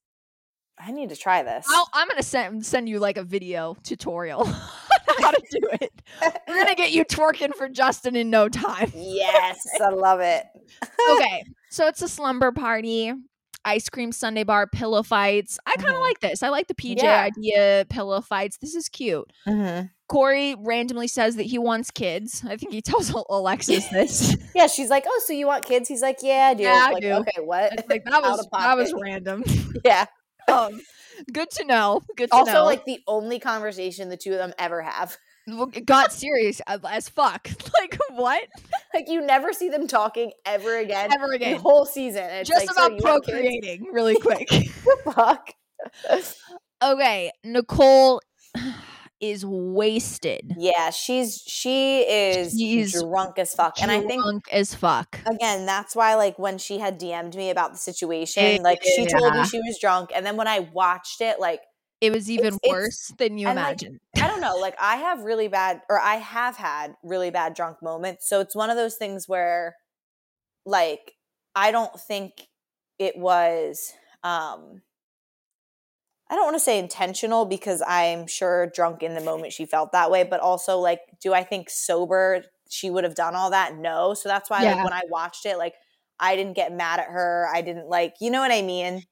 [0.80, 1.66] I need to try this.
[1.68, 4.46] I'll, I'm gonna send send you like a video tutorial
[5.22, 5.92] how to do it.
[6.48, 8.92] We're gonna get you twerking for Justin in no time.
[8.96, 10.46] yes, I love it.
[11.14, 13.12] Okay, so it's a slumber party,
[13.66, 15.60] ice cream sundae bar, pillow fights.
[15.66, 16.02] I kind of Mhm.
[16.02, 16.44] like this.
[16.44, 17.22] I like the PJ Yeah.
[17.24, 18.58] idea, pillow fights.
[18.58, 19.30] This is cute.
[19.48, 19.88] Mm-hmm.
[20.10, 22.44] Corey randomly says that he wants kids.
[22.48, 24.36] I think he tells Alexis this.
[24.56, 26.92] Yeah, she's like, "Oh, so you want kids?" He's like, "Yeah, I do." Yeah, I
[26.92, 27.12] like, do.
[27.14, 27.74] Okay, what?
[27.74, 29.44] It's like that was that was random.
[29.86, 30.06] yeah.
[30.48, 30.80] Um,
[31.32, 32.02] good to know.
[32.18, 32.66] Good to Also, know.
[32.66, 35.18] like the only conversation the two of them ever have.
[35.48, 37.50] Well, it got serious as, fuck.
[37.80, 38.44] Like what?
[38.94, 41.12] Like you never see them talking ever again.
[41.12, 42.24] Ever The whole season.
[42.24, 43.04] It's Just like, so about kids?
[43.04, 44.48] procreating, really quick.
[45.04, 45.50] Fuck.
[46.84, 48.22] okay, Nicole.
[49.32, 50.54] Is wasted.
[50.58, 53.82] Yeah, she's she is She's drunk as fuck.
[53.82, 55.20] And I think Drunk as fuck.
[55.26, 59.34] again, that's why like when she had DM'd me about the situation, like she told
[59.34, 61.62] me she was drunk, and then when I watched it, like
[62.02, 63.80] It was even It's- it's- worse than you and, like.
[64.22, 67.82] I don't know, like I have really bad or I have had really bad drunk
[67.82, 68.28] moments.
[68.28, 69.76] So it's one of those things where
[70.66, 71.14] like
[71.56, 72.48] I don't think
[73.00, 73.94] it was
[74.24, 74.82] um
[76.34, 79.92] I don't want to say intentional because I'm sure drunk in the moment she felt
[79.92, 83.76] that way, but also like do I think sober she would have done all that?
[83.78, 84.16] No.
[84.16, 84.74] So that's why Yeah.
[84.74, 85.76] like when I watched it like
[86.20, 87.48] I didn't get mad at her.
[87.54, 89.04] I didn't like, you know what I mean?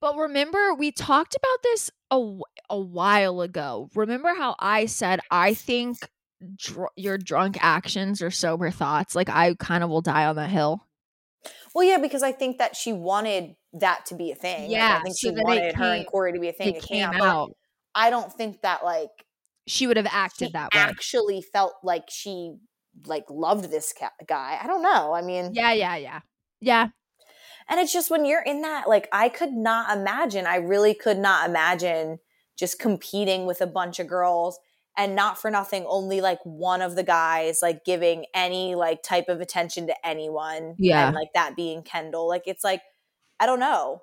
[0.00, 2.38] But remember, we talked about this a,
[2.70, 3.90] a while ago.
[3.94, 5.98] Remember how I said, I think
[6.56, 9.14] dr- your drunk actions are sober thoughts?
[9.14, 10.86] Like, I kind of will die on that hill.
[11.74, 14.62] Well, yeah, because I think that she wanted that to be a thing.
[14.62, 16.74] Like, Yeah, I think so she wanted her and Corey to be a thing.
[16.74, 17.52] it came out.
[17.94, 19.10] I don't think that like
[19.66, 20.80] She would have acted that way.
[20.80, 22.54] actually felt like she
[23.06, 24.58] like loved this ca- guy.
[24.62, 25.12] I don't know.
[25.14, 26.20] I mean, Yeah, yeah, yeah.
[26.60, 26.88] Yeah.
[27.68, 30.46] and it's just when you're in that, like, I could not imagine.
[30.46, 32.18] I really could not imagine
[32.58, 34.58] just competing with a bunch of girls
[34.96, 39.28] and not for nothing, only like one of the guys like giving any like type
[39.28, 40.74] of attention to anyone.
[40.78, 41.06] Yeah.
[41.06, 42.28] and like that being Kendall.
[42.28, 42.82] Like, it's like
[43.38, 44.02] I don't know.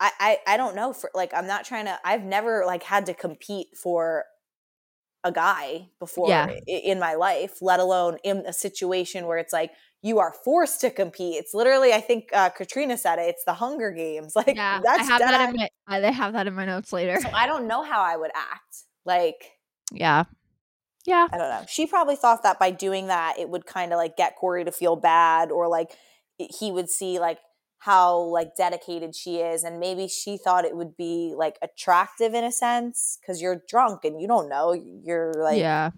[0.00, 3.06] I, I I don't know for like I'm not trying to I've never like had
[3.06, 4.24] to compete for
[5.22, 6.50] a guy before Yeah.
[6.66, 9.70] in my life, let alone in a situation where it's like
[10.02, 11.36] you are forced to compete.
[11.36, 13.28] It's literally I think uh, Katrina said it.
[13.28, 14.34] It's the Hunger Games.
[14.36, 14.80] Like Yeah.
[14.84, 17.18] that's I have that in my I have that in my notes later.
[17.20, 18.76] so I don't know how I would act.
[19.06, 19.50] Like
[19.92, 20.24] Yeah.
[21.06, 21.28] Yeah.
[21.30, 21.64] I don't know.
[21.68, 24.72] She probably thought that by doing that, it would kind of like get Corey to
[24.72, 25.96] feel bad, or like
[26.38, 27.38] he would see like
[27.78, 32.44] how like dedicated she is, and maybe she thought it would be like attractive in
[32.44, 35.90] a sense because you're drunk and you don't know you're like yeah.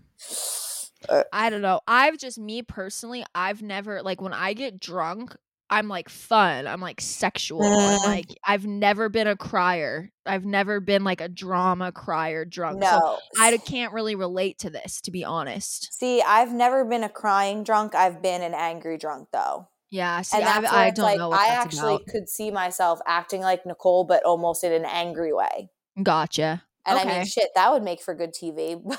[1.09, 1.81] Uh, I don't know.
[1.87, 5.37] I've just me personally, I've never like when I get drunk,
[5.69, 6.67] I'm like fun.
[6.67, 7.63] I'm like sexual.
[7.65, 10.13] I'm like I've never been a crier.
[10.25, 12.83] I've never been like a drama crier drunk.
[12.85, 13.19] So no.
[13.41, 15.93] I d- can't really relate to this to be honest.
[15.99, 17.95] See, I've never been a crying drunk.
[17.95, 19.69] I've been an angry drunk though.
[19.91, 22.07] Yeah, see, and I, that's I don't like know what I actually about.
[22.09, 25.71] could see myself acting like Nicole, but almost in an angry way.
[26.03, 26.65] Gotcha.
[26.85, 28.81] And I mean, shit, that would make for good TV.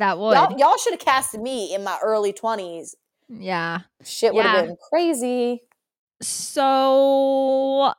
[0.00, 0.34] That would.
[0.34, 2.96] y'all, y'all should have casted me in my early twenties.
[3.28, 3.82] yeah.
[4.04, 4.66] Shit would have Yeah.
[4.66, 5.62] been crazy.
[6.22, 7.92] So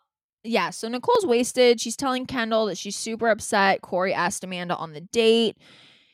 [0.43, 1.79] yeah, so Nicole's wasted.
[1.79, 3.81] She's telling Kendall that she's super upset.
[3.81, 5.57] Corey asked Amanda on the date.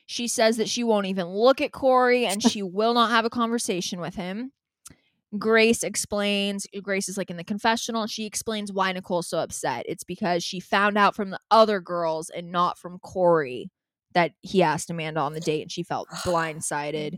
[0.05, 3.29] She says that she won't even look at Corey and she will not have a
[3.29, 4.51] conversation with him.
[5.39, 8.05] Grace explains, Grace is like in the confessional.
[8.05, 9.85] She explains why Nicole's so upset.
[9.87, 13.71] It's because she found out from the other girls and not from Corey
[14.13, 17.17] that he asked Amanda on the date and she felt blindsided.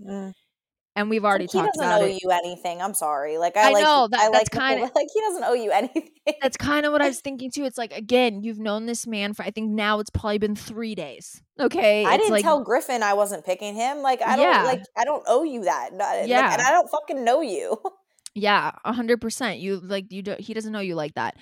[0.97, 2.07] And we've already he talked about it.
[2.11, 2.81] He doesn't owe you anything.
[2.81, 3.37] I'm sorry.
[3.37, 5.71] Like I, I like, know, that- I that's like kinda- like he doesn't owe you
[5.71, 6.09] anything.
[6.41, 7.65] That's kind of what I was thinking too.
[7.65, 10.95] It's like again, you've known this man for I think now it's probably been three
[10.95, 11.41] days.
[11.59, 13.99] Okay, I it's didn't like, tell Griffin I wasn't picking him.
[14.01, 14.63] Like I don't Yeah.
[14.63, 15.89] like I don't owe you that.
[15.93, 16.53] No, uh, like, Yeah.
[16.53, 17.77] and I don't fucking know you.
[18.37, 19.59] Yeah, a hundred percent.
[19.59, 20.35] You like you do.
[20.37, 21.37] He doesn't know you like that.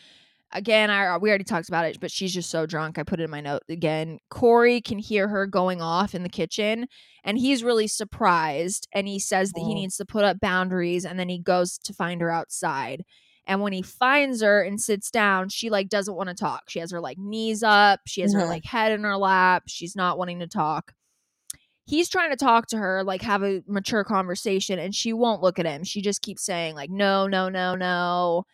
[0.56, 3.00] Again, I we already talked about it, but she's just so drunk.
[3.00, 4.20] I put it in my note again.
[4.30, 6.88] Corey can hear her going off in the kitchen,
[7.24, 8.88] and he's really surprised.
[8.94, 9.76] And he says that he Mm.
[9.76, 13.04] needs to put up boundaries, and then he goes to find her outside.
[13.48, 16.70] And when he finds her and sits down, she like doesn't want to talk.
[16.70, 18.02] She has her like knees up.
[18.08, 18.48] She has her Mhm.
[18.48, 19.64] like head in her lap.
[19.68, 20.94] She's not wanting to talk.
[21.86, 25.60] He's trying to talk to her, like have a mature conversation, and she won't look
[25.60, 25.84] at him.
[25.84, 28.46] She just keeps saying, like, no, no, no, no.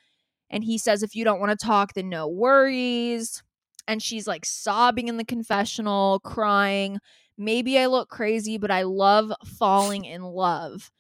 [0.50, 3.44] And he says, if you don't want to talk, then no worries.
[3.88, 7.00] And she's like sobbing in the confessional, crying.
[7.38, 10.92] Maybe I look crazy, but I love falling in love.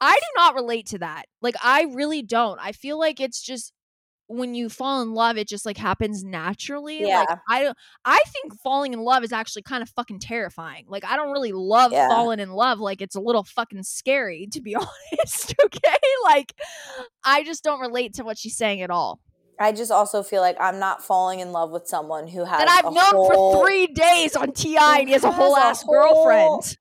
[0.00, 1.24] I do not relate to that.
[1.42, 2.60] Like, I really don't.
[2.62, 3.72] I feel like it's just
[4.28, 7.00] when you fall in love, it just like happens naturally.
[7.00, 7.36] Like, Yeah.
[7.48, 7.76] I don't.
[8.04, 10.84] I think falling in love is actually kind of fucking terrifying.
[10.86, 12.08] Like, I don't really love Yeah.
[12.08, 12.78] falling in love.
[12.78, 15.54] Like, it's a little fucking scary, to be honest.
[15.64, 16.54] Okay, like,
[17.24, 19.20] I just don't relate to what she's saying at all.
[19.60, 22.68] I just also feel like I'm not falling in love with someone who has That
[22.68, 25.60] I've a known whole- for three days on Ti, and he has a whole a
[25.60, 26.76] ass whole- girlfriend.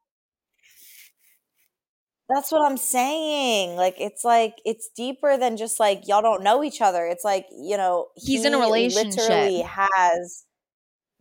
[2.30, 3.76] That's what I'm saying.
[3.78, 7.06] Like it's like it's deeper than just like y'all don't know each other.
[7.06, 9.18] It's like, you know, He's in a relationship.
[9.30, 10.46] Literally has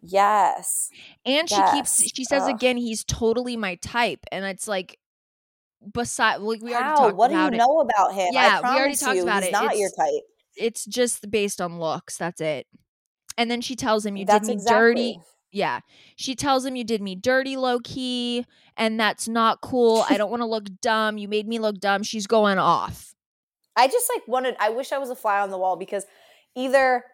[0.03, 0.89] Yes.
[1.25, 2.51] And she keeps she says Ugh.
[2.51, 4.21] again, he's totally my type.
[4.33, 4.99] And it's like
[5.93, 6.97] beside like we already How?
[6.97, 7.53] talked What do you it.
[7.53, 8.29] know about him?
[8.33, 9.53] Yeah, I we already talked you, about he's it.
[9.53, 10.23] not your type.
[10.57, 12.17] It's just based on looks.
[12.17, 12.67] That's it.
[13.39, 15.21] And then she tells him, You That's did me dirty.
[15.57, 15.81] Yeah.
[16.17, 18.45] She tells him you did me dirty low key
[18.77, 20.05] and that's not cool.
[20.07, 21.17] I don't want to look dumb.
[21.17, 22.03] You made me look dumb.
[22.03, 23.15] She's going off.
[23.75, 26.05] I just like wanted I wish I was a fly on the wall because
[26.55, 27.05] either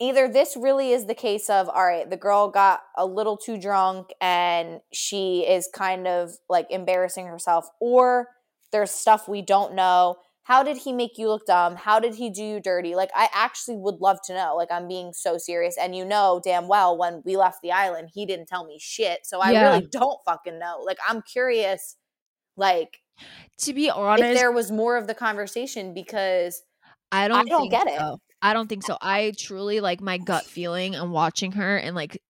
[0.00, 3.60] either this really is the case of all right, the girl got a little too
[3.60, 8.28] drunk and she is kind of like embarrassing herself or
[8.72, 10.16] there's stuff we don't know.
[10.44, 11.76] How did he make you look dumb?
[11.76, 12.94] How did he do you dirty?
[12.94, 14.56] Like I actually would love to know.
[14.56, 18.10] Like I'm being so serious and you know damn well when we left the island
[18.14, 19.26] he didn't tell me shit.
[19.26, 19.52] So I Yeah.
[19.52, 20.80] really don't fucking know.
[20.84, 21.96] Like I'm curious
[22.56, 23.00] like
[23.58, 26.62] To be if honest, there was more of the conversation because
[27.12, 28.04] I don't, I don't get it.
[28.42, 28.98] I don't think so.
[29.00, 32.22] I truly like my gut feeling and watching her and like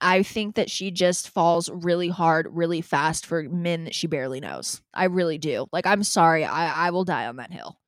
[0.00, 4.40] I think that she just falls really hard, really fast for men that she barely
[4.40, 4.82] knows.
[4.92, 5.66] I really do.
[5.72, 7.78] Like I'm sorry, I I will die on that hill.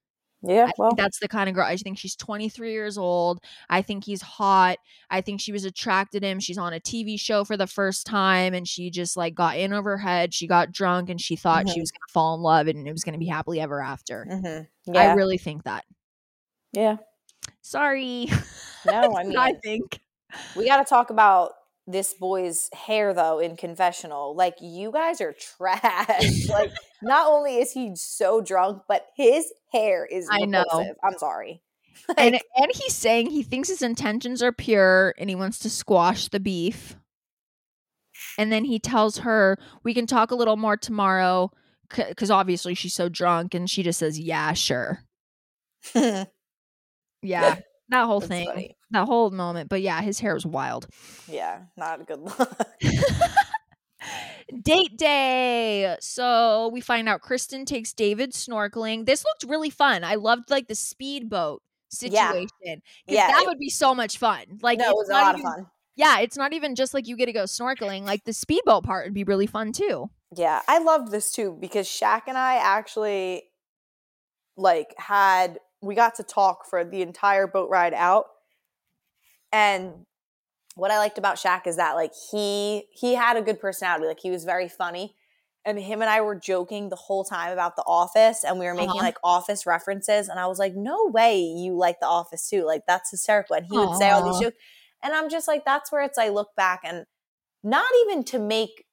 [0.42, 1.66] yeah, I think that's the kind of girl.
[1.66, 3.40] I think she's 23 years old.
[3.68, 4.78] I think he's hot.
[5.10, 6.38] I think she was attracted to him.
[6.40, 9.72] She's on a TV show for the first time and she just like got in
[9.72, 10.32] over her head.
[10.32, 11.82] She got drunk and she thought she Mhm.
[11.82, 14.26] was going to fall in love and it was going to be happily ever after.
[14.30, 14.96] Mm-hmm.
[14.96, 15.84] I really think that.
[16.72, 16.96] yeah.
[17.62, 18.28] Sorry.
[18.86, 20.00] No, I what I think.
[20.56, 21.52] we got to talk about
[21.88, 24.36] this boy's hair though in confessional.
[24.36, 26.46] Like you guys are trash.
[26.48, 30.64] like not only is he so drunk, but his hair is I know.
[31.02, 31.62] I'm sorry.
[32.16, 36.28] And and he's saying he thinks his intentions are pure and he wants to squash
[36.28, 36.96] the beef.
[38.38, 41.50] And then he tells her, "We can talk a little more tomorrow."
[41.88, 45.02] Because obviously she's so drunk, and she just says, "Yeah, sure."
[47.22, 47.56] Yeah,
[47.88, 48.76] that whole That's thing, funny.
[48.90, 49.68] That whole moment.
[49.68, 50.86] But yeah, his hair was wild.
[51.28, 52.58] yeah, not a good look.
[54.62, 55.96] Date day.
[56.00, 59.04] So we find out Kristen takes David snorkeling.
[59.04, 60.04] This looked really fun.
[60.04, 61.62] I loved like the speedboat
[62.00, 62.32] Yeah.
[63.06, 64.44] Yeah, that it- would be so much fun.
[64.62, 65.66] Like no, it was a lot of fun.
[65.96, 68.04] Yeah, it's not even just like you get to go snorkeling.
[68.04, 70.08] Like the speedboat part would be really fun too.
[70.34, 73.42] Yeah, I loved this too because Shaq and I actually
[74.56, 78.26] like had we got to talk for the entire boat ride out.
[79.52, 79.92] And
[80.74, 84.06] what I liked about Shaq is that like he he had a good personality.
[84.06, 85.14] Like he was very funny.
[85.64, 88.74] And him and I were joking the whole time about the office and we were
[88.74, 89.02] making Uh-huh.
[89.02, 92.82] like office references and I was like, "No way you like the office too." Like
[92.86, 93.56] that's hysterical.
[93.56, 94.56] And he would say all these jokes
[95.02, 97.04] and I'm just like that's where it's I look back and
[97.62, 98.84] not even to make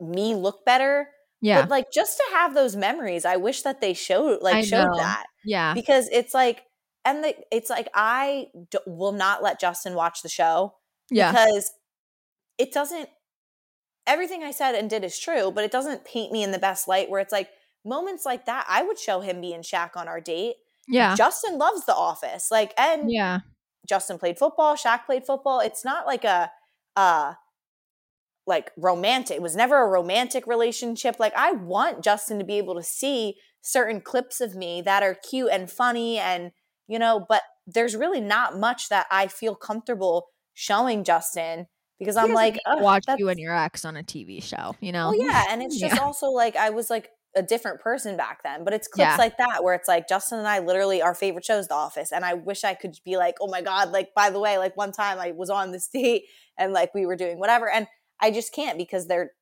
[0.00, 1.08] me look better,
[1.40, 1.60] Yeah.
[1.62, 4.86] but like just to have those memories i wish that they showed like I showed
[4.86, 4.96] know.
[4.96, 5.74] that yeah.
[5.74, 6.62] because it's like
[7.04, 10.74] and the, it's like i d- will not let justin watch the show
[11.10, 11.30] Yeah.
[11.32, 11.72] because
[12.58, 13.08] it doesn't
[14.06, 16.88] everything i said and did is true but it doesn't paint me in the best
[16.88, 17.48] light where it's like
[17.84, 20.54] moments like that i would show him me being Shaq on our date
[20.88, 21.14] Yeah.
[21.14, 23.40] justin loves the office like and Yeah.
[23.84, 25.58] Justin played football, Shaq played football.
[25.58, 26.52] It's not like a
[26.94, 27.34] uh
[28.46, 29.36] like romantic.
[29.38, 31.16] It was never a romantic relationship.
[31.18, 35.14] Like I want Justin to be able to see certain clips of me that are
[35.16, 36.52] cute and funny and
[36.88, 41.66] you know, but there's really not much that I feel comfortable showing Justin
[41.98, 44.76] because I'm like need to "Ugh, watch you and your ex on a TV show,
[44.80, 45.10] you know?
[45.10, 45.98] well, yeah, and it's just Yeah.
[45.98, 48.64] also like I was like a different person back then.
[48.64, 49.18] But it's clips Yeah.
[49.18, 52.12] like that where it's like Justin and I literally our favorite show is The Office,
[52.12, 54.76] and I wish I could be like, oh my god, like by the way, like
[54.76, 56.24] one time I was on this date
[56.58, 57.86] and like we were doing whatever, and
[58.20, 59.32] I just can't because they're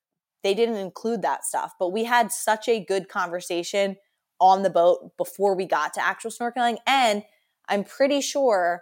[0.43, 1.73] they didn't include that stuff.
[1.79, 3.97] But we had such a good conversation
[4.41, 7.23] on the boat before we got to actual snorkeling, and
[7.69, 8.81] I'm pretty sure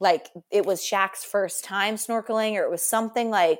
[0.00, 3.58] like it was Shaq's first time snorkeling, or it was something like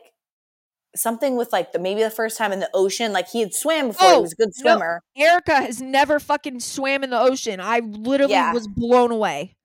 [0.97, 3.13] something with like the maybe the first time in the ocean.
[3.13, 4.73] Like he had swam before, he Oh, was a good no.
[4.73, 5.03] swimmer.
[5.17, 7.61] Erica has never fucking swam in the ocean.
[7.61, 8.53] I literally Yeah.
[8.55, 9.57] was blown away.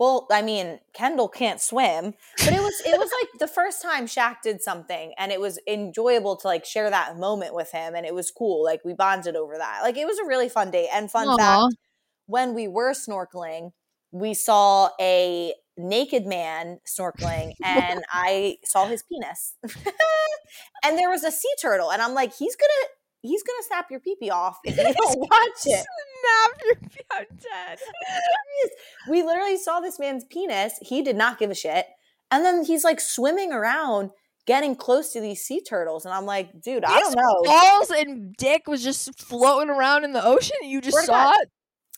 [0.00, 4.06] Well, I mean, Kendall can't swim, but it was it was like the first time
[4.06, 8.06] Shaq did something, and it was enjoyable to like share that moment with him, and
[8.06, 8.64] it was cool.
[8.64, 9.80] Like we bonded over that.
[9.82, 10.88] Like it was a really fun day.
[10.90, 11.36] And fun Aw.
[11.36, 11.76] fact,
[12.24, 13.72] when we were snorkeling,
[14.10, 19.54] we saw a naked man snorkeling, and I saw his penis.
[20.82, 22.88] and there was a sea turtle, and I'm like, he's gonna
[23.22, 25.86] he's gonna snap your peepee off if you don't watch it.
[25.86, 27.78] Snap your I'm dead.
[29.08, 30.74] we literally saw this man's penis.
[30.82, 31.86] He did not give a shit.
[32.30, 34.10] And then he's like swimming around,
[34.46, 36.04] getting close to these sea turtles.
[36.04, 37.42] And I'm like, dude, I don't know.
[37.44, 40.56] Balls and dick was just floating around in the ocean.
[40.62, 41.40] You just saw God.
[41.40, 41.48] it.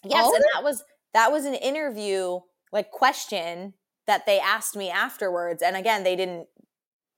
[0.05, 0.83] Yes, all and that was
[1.15, 2.41] that was an interview
[2.73, 3.75] like question
[4.07, 5.63] that they asked me afterwards.
[5.63, 6.47] And again, they didn't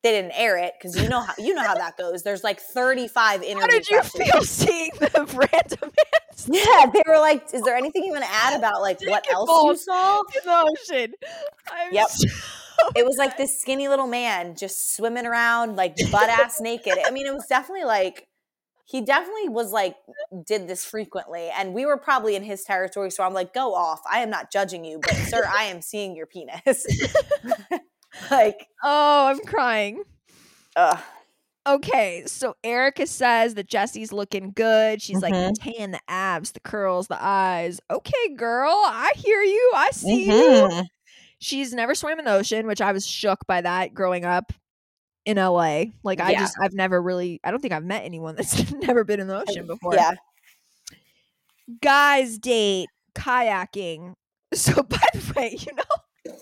[0.05, 2.23] they didn't air it because you know how you know how that goes.
[2.23, 4.31] There's like 35 interview How did you questions.
[4.31, 5.09] feel seeing the
[5.53, 9.01] random man's Yeah, they were like, "Is there anything you want to add about like
[9.07, 11.15] what else you saw?" in the ocean?
[11.73, 12.09] I'm Yep.
[12.09, 12.29] so-
[12.97, 16.99] it was like this skinny little man just swimming around like butt ass naked.
[17.05, 18.27] I mean, it was definitely like
[18.87, 19.97] he definitely was like
[20.47, 24.01] did this frequently and we were probably in his territory so i'm like go off
[24.11, 26.85] i am not judging you but sir i am seeing your penis
[28.31, 30.03] like oh, I'm crying.
[30.77, 30.99] ugh.
[31.67, 35.01] Okay, so Erica says that Jesse's looking good.
[35.01, 35.55] She's like Mhm.
[35.55, 37.81] the tan, the abs, the curls, the eyes.
[37.91, 39.73] Okay, girl, I hear you.
[39.75, 40.33] I see you.
[40.33, 40.85] Mhm.
[41.39, 44.53] She's never swam in the ocean, which I was shook by that growing up
[45.25, 45.87] in LA.
[46.03, 46.41] Like I Yeah.
[46.41, 49.41] just I've never really I don't think I've met anyone that's never been in the
[49.49, 49.95] ocean before.
[49.95, 50.13] yeah
[51.81, 54.15] Guys date kayaking.
[54.55, 56.35] So by the way, you know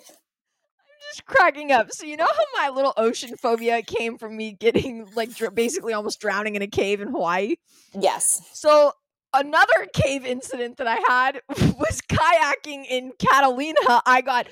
[1.12, 1.92] just cracking up.
[1.92, 5.92] So you know how my little ocean phobia came from me getting like dr- basically
[5.92, 7.56] almost drowning in a cave in Hawaii?
[7.98, 8.92] yes So
[9.34, 11.40] another cave incident that I had
[11.78, 14.02] was kayaking in Catalina.
[14.06, 14.46] I got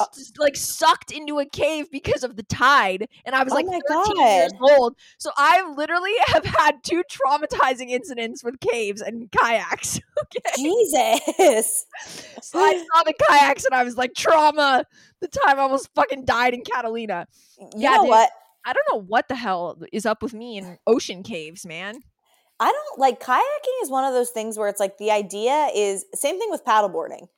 [0.00, 3.56] Uh, s- like sucked into a cave because of the tide, and I was Oh
[3.56, 4.70] like my 13 years God.
[4.78, 4.96] old.
[5.18, 10.00] So I literally have had two traumatizing incidents with caves and kayaks.
[10.18, 11.86] Okay, jesus
[12.42, 14.84] so I saw the kayaks and I was like trauma.
[15.20, 17.26] The time I almost fucking died in Catalina.
[17.60, 18.08] you Yeah, know dude.
[18.10, 18.30] what
[18.64, 22.00] I don't know what the hell is up with me in ocean caves, man.
[22.60, 26.04] i don't like kayaking is one of those things where it's like the idea is
[26.14, 27.28] same thing with paddleboarding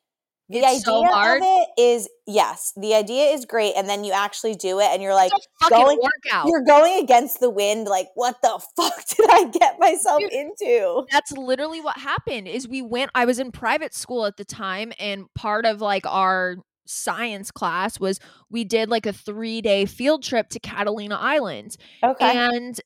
[0.51, 1.43] the It's so idea hard.
[1.43, 5.03] of it is yes the idea is great and then you actually do it and
[5.03, 6.47] you're like It's a fucking going- workout.
[6.49, 11.05] you're going against the wind like what the fuck did i get myself Dude, into
[11.11, 14.93] that's literally what happened is we went i was in private school at the time
[14.99, 16.57] and part of like our
[16.87, 18.19] science class was
[18.51, 21.77] we did like a three day field trip to catalina Island.
[22.03, 22.81] okay and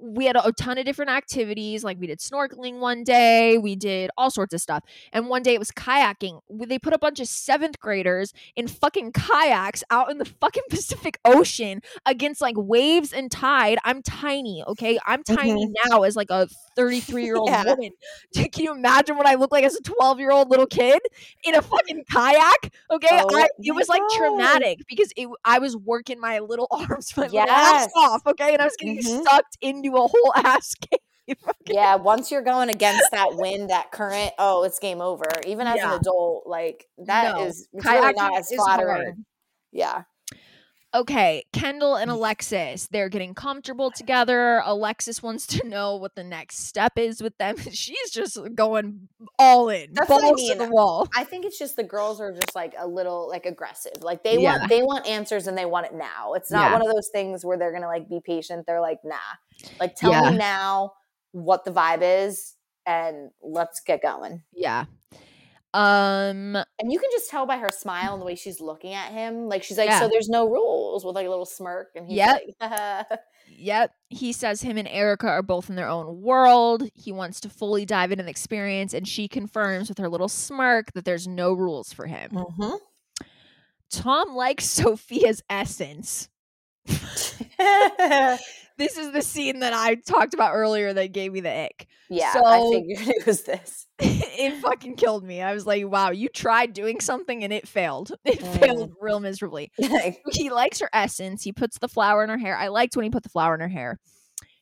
[0.00, 4.10] we had a ton of different activities like we did snorkeling one day we did
[4.18, 7.26] all sorts of stuff and one day it was kayaking they put a bunch of
[7.26, 13.30] seventh graders in fucking kayaks out in the fucking pacific ocean against like waves and
[13.30, 16.46] tide i'm tiny okay i'm tiny now as like a
[16.76, 17.90] 33 year old woman
[18.34, 21.00] can you imagine what i look like as a 12 year old little kid
[21.44, 24.16] in a fucking kayak okay Oh I, it was like God.
[24.16, 27.86] traumatic because it, i was working my little arms my little Yes.
[27.86, 29.24] ass off okay and i was getting Mhm.
[29.24, 31.36] sucked into a whole ass cave
[31.66, 35.26] yeah once you're going against that wind that current oh it's game over.
[35.46, 35.92] Even as Yeah.
[35.94, 39.24] an adult like that No, is really not as flattering.
[39.72, 40.04] yeah
[40.98, 42.14] okay kendall and Mm.
[42.14, 44.62] alexis they're getting comfortable together.
[44.64, 47.56] Alexis wants to know what the next step is with them.
[47.72, 49.08] She's just going
[49.38, 51.08] all in That's what I balls to the wall.
[51.16, 54.02] I think it's just the girls are just like a little like aggressive.
[54.02, 54.58] Like they Yeah.
[54.58, 56.34] want they want answers and they want it now.
[56.34, 56.78] It's not Yeah.
[56.78, 58.66] one of those things where they're gonna like be patient.
[58.66, 59.16] They're like nah.
[59.80, 60.30] Like tell Yeah.
[60.30, 60.94] me now
[61.32, 62.54] what the vibe is
[62.86, 64.42] and let's get going.
[64.52, 64.86] Yeah
[65.78, 69.12] um and you can just tell by her smile and the way she's looking at
[69.12, 70.00] him like she's like Yeah.
[70.00, 72.42] so there's no rules with like a little smirk and he's Yep.
[72.60, 73.06] like
[73.50, 73.92] Yep.
[74.10, 76.88] He says him and Erica are both in their own world.
[76.94, 80.92] He wants to fully dive into the experience, and she confirms with her little smirk
[80.92, 82.30] that there's no rules for him.
[82.32, 82.78] Mhm.
[83.90, 86.28] Tom likes Sophia's essence.
[88.78, 91.86] This is the scene that I talked about earlier that gave me the ick.
[92.08, 93.86] yeah, So- I figured it was this.
[93.98, 95.42] it fucking killed me.
[95.42, 98.12] I was like, wow, you tried doing something and it failed.
[98.24, 98.60] It Mm.
[98.60, 99.72] failed real miserably.
[100.32, 101.42] He likes her essence.
[101.42, 102.56] He puts the flower in her hair.
[102.56, 103.98] I liked when he put the flower in her hair.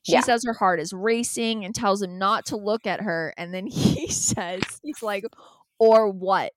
[0.02, 0.20] She Yeah.
[0.22, 3.34] says her heart is racing and tells him not to look at her.
[3.36, 5.24] And then he says, he's like,
[5.78, 6.52] or what?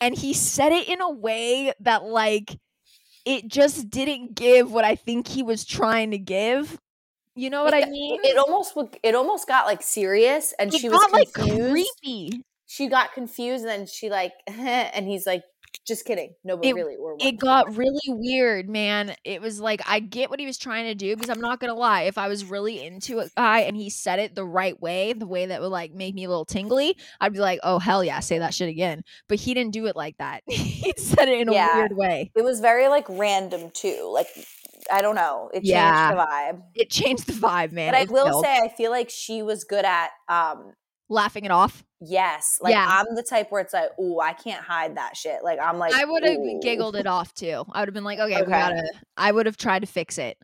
[0.00, 2.58] And he said it in a way that, like,
[3.24, 6.78] it just didn't give what I think he was trying to give.
[7.36, 8.20] You know what I mean?
[8.24, 11.92] it almost it almost got like serious, and It she was got, like confused.
[12.02, 12.42] creepy.
[12.66, 15.44] she got confused, and then she like, and he's like,
[15.86, 16.34] just kidding.
[16.44, 19.14] No, but It- really, we're It got really weird, man.
[19.24, 21.74] It was like I get what he was trying to do because I'm not gonna
[21.74, 22.02] lie.
[22.02, 25.26] If I was really into a guy and he said it the right way, the
[25.26, 28.20] way that would like make me a little tingly, I'd be like, "Oh hell yeah,
[28.20, 30.42] say that shit again." But he didn't do it like that.
[30.48, 32.30] he said it in a weird way.
[32.34, 34.10] It was very like random too.
[34.12, 34.28] Like
[34.92, 35.48] I don't know.
[35.52, 36.10] It changed Yeah.
[36.14, 36.62] the vibe.
[36.74, 37.92] It changed the vibe, man.
[37.92, 38.44] But I will killed.
[38.44, 40.72] say, I feel like she was good at um
[41.08, 41.84] laughing it off.
[42.04, 42.58] Yes.
[42.60, 42.86] Like Yeah.
[42.88, 45.42] I'm the type where it's like, oh, I can't hide that shit.
[45.44, 47.64] Like I'm like, I would have giggled it off too.
[47.72, 48.82] I would have been like, "Okay, we gotta."
[49.16, 50.36] I would have tried to fix it.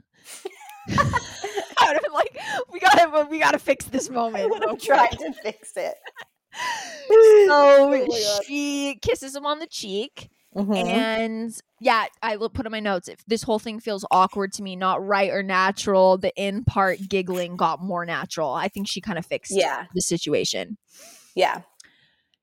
[0.88, 2.38] I would have been like,
[2.72, 5.94] "We gotta, we gotta fix this I moment." would have okay?" tried to fix it.
[6.52, 10.74] so Oh she kisses him on the cheek Mhm.
[10.76, 14.64] and yeah i lo- put in my notes if this whole thing feels awkward to
[14.64, 19.00] me not right or natural the in part giggling got more natural i think she
[19.00, 19.84] kind of fixed Yeah.
[19.94, 20.76] the situation
[21.34, 21.62] Yeah.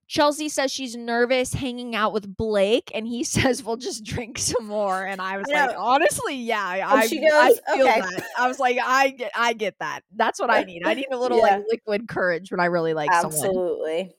[0.09, 4.65] Chelsea says she's nervous hanging out with Blake, and he says we'll just drink some
[4.65, 5.05] more.
[5.05, 7.99] And I was I like, honestly, yeah, I, And I, she I goes, feel "Okay."
[8.01, 8.23] that.
[8.37, 10.01] I was like, I get, I get that.
[10.15, 10.83] That's what I need.
[10.85, 11.57] I need a little Yeah.
[11.57, 13.33] like liquid courage when I really like someone.
[13.33, 14.11] Absolutely.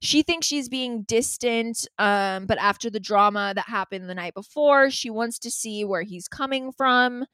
[0.00, 4.90] She thinks she's being distant, um, but after the drama that happened the night before,
[4.90, 7.24] she wants to see where he's coming from.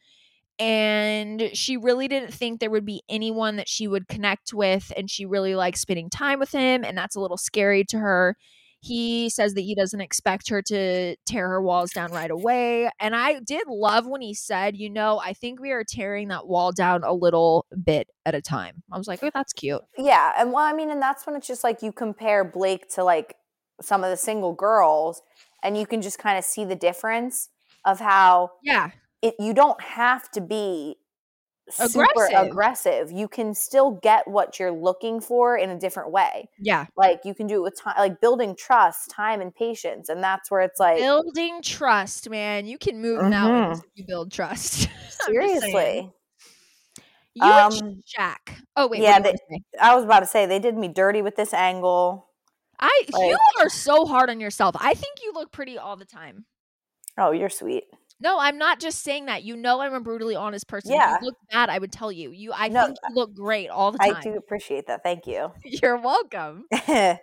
[0.59, 4.93] And she really didn't think there would be anyone that she would connect with.
[4.97, 6.85] And she really likes spending time with him.
[6.85, 8.37] And that's a little scary to her.
[8.81, 12.91] He says that he doesn't expect her to tear her walls down right away.
[13.01, 16.47] And I did love when he said, you know, I think we are tearing that
[16.47, 18.83] wall down a little bit at a time.
[18.93, 19.81] I was like, oh, that's cute.
[19.97, 23.03] Yeah, and well, I mean, and that's when it's just like you compare Blake to
[23.03, 23.37] like
[23.81, 25.23] some of the single girls,
[25.63, 27.49] and you can just kind of see the difference
[27.87, 28.91] of how Yeah.
[29.25, 29.35] It.
[29.39, 30.97] You don't have to be
[31.71, 32.47] super Aggressive.
[32.49, 33.11] aggressive.
[33.11, 36.49] You can still get what you're looking for in a different way.
[36.59, 36.87] Yeah.
[36.97, 40.51] Like you can do it with time, like building trust, time, and patience, and that's
[40.51, 42.67] where it's like building trust, man.
[42.67, 43.85] You can move mountains Mhm.
[43.85, 44.89] if you build trust.
[44.89, 45.33] I'm just saying.
[45.63, 46.11] seriously.
[47.37, 48.63] You and Um, Shaq.
[48.77, 49.79] Oh wait, yeah, what do you wanna say?
[49.81, 52.29] I was about to say they did me dirty with this angle.
[52.79, 54.77] I you are so hard on yourself.
[54.79, 56.45] I think you look pretty all the time.
[57.17, 57.85] Oh, you're sweet.
[58.21, 59.43] No, I'm not just saying that.
[59.43, 60.93] You know, I'm a brutally honest person.
[60.93, 61.17] Yeah.
[61.17, 62.31] If you look bad, I would tell you.
[62.31, 64.17] You, I No, think uh, you look great all the time.
[64.17, 65.03] I do appreciate that.
[65.03, 65.51] Thank you.
[65.65, 66.67] You're welcome.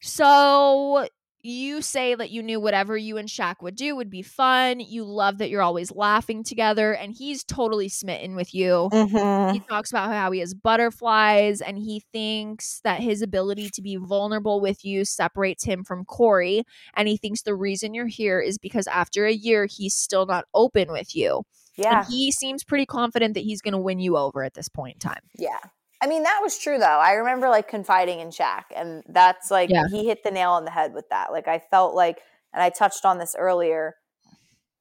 [0.00, 1.08] So
[1.42, 4.80] you say that you knew whatever you and Shaq would do would be fun.
[4.80, 8.88] You love that you're always laughing together, and he's totally smitten with you.
[8.92, 9.52] Mhm.
[9.52, 13.96] He talks about how he has butterflies and he thinks that his ability to be
[13.96, 16.64] vulnerable with you separates him from Corey.
[16.94, 20.44] And he thinks the reason you're here is because after a year, he's still not
[20.54, 21.42] open with you.
[21.76, 22.00] Yeah.
[22.00, 24.96] And he seems pretty confident that he's going to win you over at this point
[24.96, 25.22] in time.
[25.36, 25.58] Yeah.
[26.00, 26.84] I mean, that was true though.
[26.84, 29.84] I remember like confiding in Shaq, and that's like Yeah.
[29.90, 31.32] he hit the nail on the head with that.
[31.32, 32.20] Like, I felt like,
[32.52, 33.96] and I touched on this earlier,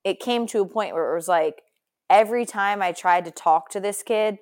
[0.04, 1.62] it came to a point where it was like
[2.10, 4.38] every time I tried to talk to this kid,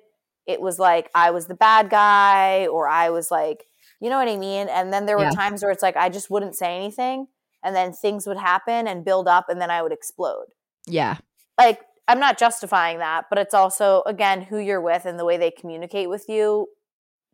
[0.46, 3.64] it was like I was the bad guy, or I was like,
[4.00, 4.68] you know what I mean?
[4.68, 5.30] And then there were Yeah.
[5.30, 7.28] times where it's like I just wouldn't say anything,
[7.64, 10.46] and then things would happen and build up, and then I would explode.
[10.86, 11.16] Yeah.
[11.58, 15.36] like I'm not justifying that, but it's also again who you're with and the way
[15.36, 16.68] they communicate with you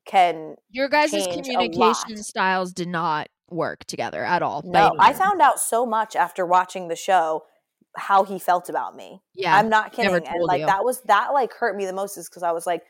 [0.05, 4.63] can Your guys' communication styles did not work together at all.
[4.65, 4.95] no.
[4.99, 7.45] I found out so much after watching the show
[7.97, 9.21] how he felt about me.
[9.35, 9.55] Yeah.
[9.55, 10.13] I'm not kidding.
[10.15, 10.67] And like you.
[10.67, 12.83] that was that like hurt me the most is because I was like,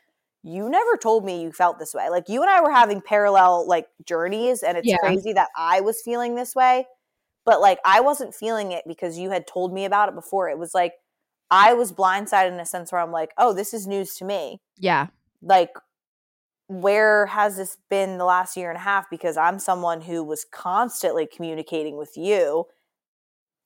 [0.44, 2.08] you never told me you felt this way.
[2.08, 4.98] Like you and I were having parallel like journeys, and it's Yeah.
[4.98, 6.86] crazy that I was feeling this way.
[7.44, 10.48] But like I wasn't feeling it because you had told me about it before.
[10.48, 10.92] It was like
[11.52, 14.60] I was blindsided in a sense where I'm like, oh, this is news to me.
[14.78, 15.06] yeah.
[15.40, 15.70] like
[16.68, 20.46] where has this been the last year and a half because i'm someone who was
[20.50, 22.64] constantly communicating with you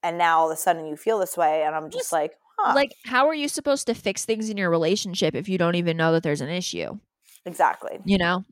[0.02, 2.72] and now all of a sudden you feel this way and i'm just like huh
[2.74, 5.96] Like, how are you supposed to fix things in your relationship if you don't even
[5.96, 6.98] know that there's an issue?
[7.44, 8.44] exactly You know?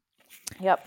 [0.60, 0.86] yep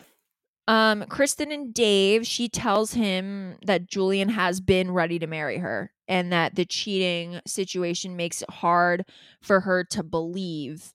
[0.69, 5.91] Um, Kristen and Dave, she tells him that Julian has been ready to marry her
[6.07, 9.05] and that the cheating situation makes it hard
[9.41, 10.93] for her to believe,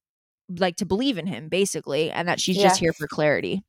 [0.59, 3.63] like to believe in him, basically, and that she's just here for clarity.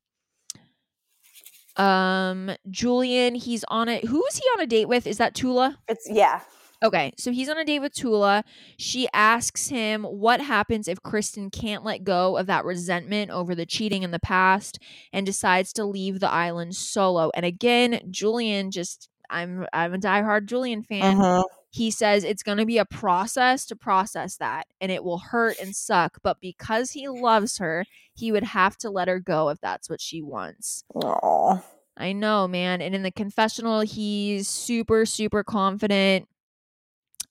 [1.76, 4.04] Um, Julian, he's on it.
[4.04, 5.06] Who is he on a date with?
[5.06, 5.78] Is that Tula?
[5.88, 6.40] it's yeah
[6.84, 8.44] Okay, so he's on a date with Tula.
[8.76, 13.64] She asks him what happens if Kristen can't let go of that resentment over the
[13.64, 14.78] cheating in the past
[15.10, 17.30] and decides to leave the island solo.
[17.34, 21.16] And again, Julian just I'm I'm a diehard Julian fan.
[21.16, 21.44] Mhm.
[21.70, 25.58] He says it's going to be a process to process that and it will hurt
[25.60, 27.84] and suck, but because he loves her,
[28.14, 30.84] he would have to let her go if that's what she wants.
[30.94, 31.60] Aw.
[31.96, 32.80] I know, man.
[32.80, 36.28] And in the confessional, he's super, super confident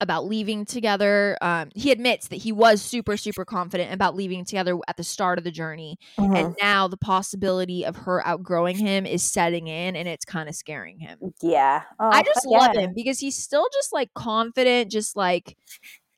[0.03, 1.35] about leaving together.
[1.41, 5.39] Um, he admits that he was super, super confident about leaving together at the start
[5.39, 5.97] of the journey.
[6.19, 6.37] Mhm.
[6.37, 10.53] And now the possibility of her outgrowing him is setting in and it's kind of
[10.55, 11.17] scaring him.
[11.41, 15.57] yeah Oh, I just love him because he's still just like confident, just like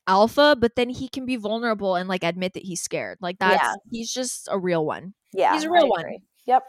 [0.06, 3.18] alpha, but then he can be vulnerable and like admit that he's scared.
[3.20, 3.74] Like that's, Yeah.
[3.90, 5.14] he's just a real one.
[5.32, 6.04] yeah he's a real one.
[6.46, 6.62] yep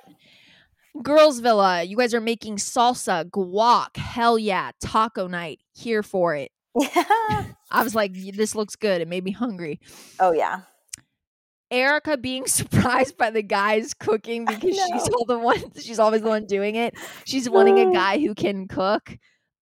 [1.03, 5.59] Girls Villa, you guys are making salsa, guac, hell yeah, taco night.
[5.75, 6.51] Here for it.
[7.71, 9.01] I was like, this looks good.
[9.01, 9.79] It made me hungry.
[10.19, 10.61] oh yeah
[11.69, 15.61] Erica being surprised by the guys cooking because she's all the one.
[15.79, 16.95] She's always the one doing it.
[17.25, 19.17] She's wanting a guy who can cook.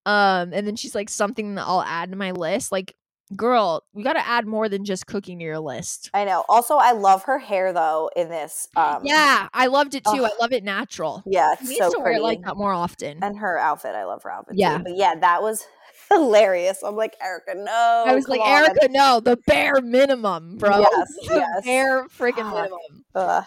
[0.05, 2.71] Um, and then she's like something that I'll add to my list.
[2.71, 2.95] Like
[3.35, 6.11] girl, you got to add more than just cooking to your list.
[6.13, 6.45] I know.
[6.47, 8.67] Also, I love her hair though in this.
[8.75, 10.23] Um, yeah, I loved it too.
[10.23, 10.31] ugh.
[10.31, 11.23] I love it natural.
[11.25, 13.23] yeah, She it's needs so to wear it like that more often.
[13.23, 14.57] and her outfit, I love her outfit.
[14.57, 14.77] Yeah.
[14.77, 14.83] too.
[14.83, 15.65] but yeah, that was
[16.09, 16.83] hilarious.
[16.83, 18.03] I'm like Erica, no.
[18.07, 20.79] I was like, on." Erica, no, the bare minimum, bro.
[20.79, 21.65] Yes, The yes.
[21.65, 22.53] bare freaking Fuck.
[22.55, 23.05] minimum.
[23.15, 23.43] Ugh.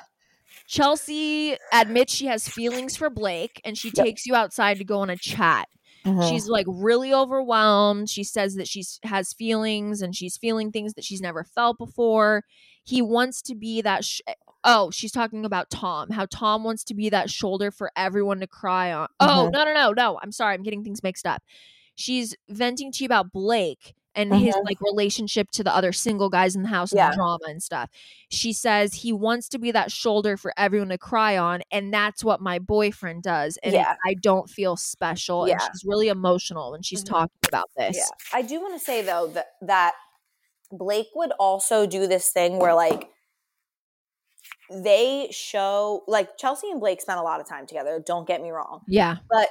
[0.66, 4.04] Chelsea admits she has feelings for Blake and she Yep.
[4.06, 5.68] takes you outside to go on a chat.
[6.04, 6.28] Mhm.
[6.28, 8.08] She's like really overwhelmed.
[8.10, 12.44] She says that she's has feelings and she's feeling things that she's never felt before.
[12.84, 14.20] He wants to be that sh-
[14.64, 16.10] Oh, she's talking about Tom.
[16.10, 19.06] How Tom wants to be that shoulder for everyone to cry on.
[19.20, 19.52] Oh, Mhm.
[19.52, 20.18] no, no, no, no.
[20.20, 20.54] I'm sorry.
[20.54, 21.42] I'm getting things mixed up.
[21.98, 24.64] She's venting to you about Blake and his Mhm.
[24.64, 27.90] like relationship to the other single guys in the house and the drama and stuff.
[28.30, 32.22] She says he wants to be that shoulder for everyone to cry on, and that's
[32.24, 33.58] what my boyfriend does.
[33.62, 33.96] And Yeah.
[34.06, 35.44] I don't feel special.
[35.44, 37.08] And she's really emotional when she's Mhm.
[37.08, 37.96] talking about this.
[37.96, 39.94] Yeah, I do want to say though that that
[40.70, 43.10] Blake would also do this thing where like
[44.70, 48.02] they show like Chelsea and Blake spent a lot of time together.
[48.04, 49.16] Don't get me wrong, Yeah.
[49.30, 49.48] but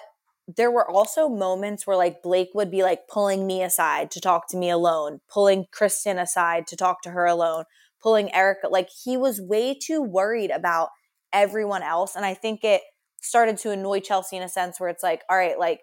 [0.48, 4.48] there were also moments where like Blake would be like pulling me aside to talk
[4.50, 7.66] to me alone, pulling Kristen aside to talk to her alone,
[8.02, 8.70] pulling Erica.
[8.70, 10.90] Like he was way too worried about
[11.34, 12.82] everyone else, and I think it
[13.22, 15.82] started to annoy Chelsea in a sense where it's like, all right, like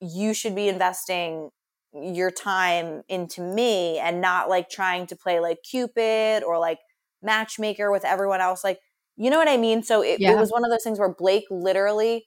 [0.00, 1.50] you should be investing
[1.94, 6.78] your time into me and not like trying to play like Cupid or like
[7.22, 8.64] matchmaker with everyone else.
[8.64, 8.80] Like,
[9.16, 9.82] you know what I mean?
[9.82, 10.32] So it, Yeah.
[10.32, 12.26] it was one of those things where Blake literally